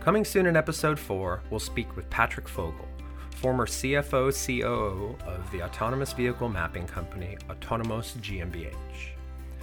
Coming 0.00 0.24
soon 0.24 0.46
in 0.46 0.56
episode 0.56 0.98
4, 0.98 1.40
we'll 1.50 1.60
speak 1.60 1.94
with 1.94 2.10
Patrick 2.10 2.48
Fogel, 2.48 2.88
former 3.36 3.66
CFO 3.66 4.32
COO 4.32 5.16
of 5.24 5.48
the 5.52 5.62
autonomous 5.62 6.12
vehicle 6.12 6.48
mapping 6.48 6.84
company 6.88 7.36
Autonomos 7.48 8.18
GmbH. 8.18 8.74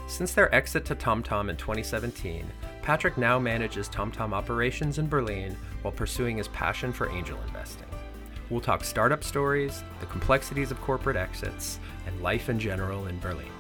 Since 0.08 0.32
their 0.32 0.56
exit 0.56 0.86
to 0.86 0.96
TomTom 0.96 1.50
in 1.50 1.58
2017, 1.58 2.50
Patrick 2.84 3.18
now 3.18 3.38
manages 3.38 3.90
TomTom 3.90 4.32
operations 4.32 5.00
in 5.00 5.10
Berlin 5.10 5.58
while 5.82 5.92
pursuing 5.92 6.38
his 6.38 6.48
passion 6.48 6.94
for 6.94 7.10
angel 7.10 7.38
investing. 7.46 7.90
We'll 8.50 8.62
talk 8.62 8.86
startup 8.86 9.26
stories, 9.26 9.84
the 10.00 10.06
complexities 10.06 10.72
of 10.72 10.80
corporate 10.80 11.18
exits, 11.18 11.82
and 12.06 12.22
life 12.22 12.48
in 12.48 12.58
general 12.58 13.08
in 13.08 13.20
Berlin. 13.20 13.52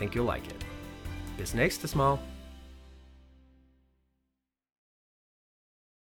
Think 0.00 0.14
you'll 0.14 0.24
like 0.24 0.46
it. 0.46 0.64
Bis 1.36 1.52
nächstes 1.52 1.94
Mal. 1.94 2.18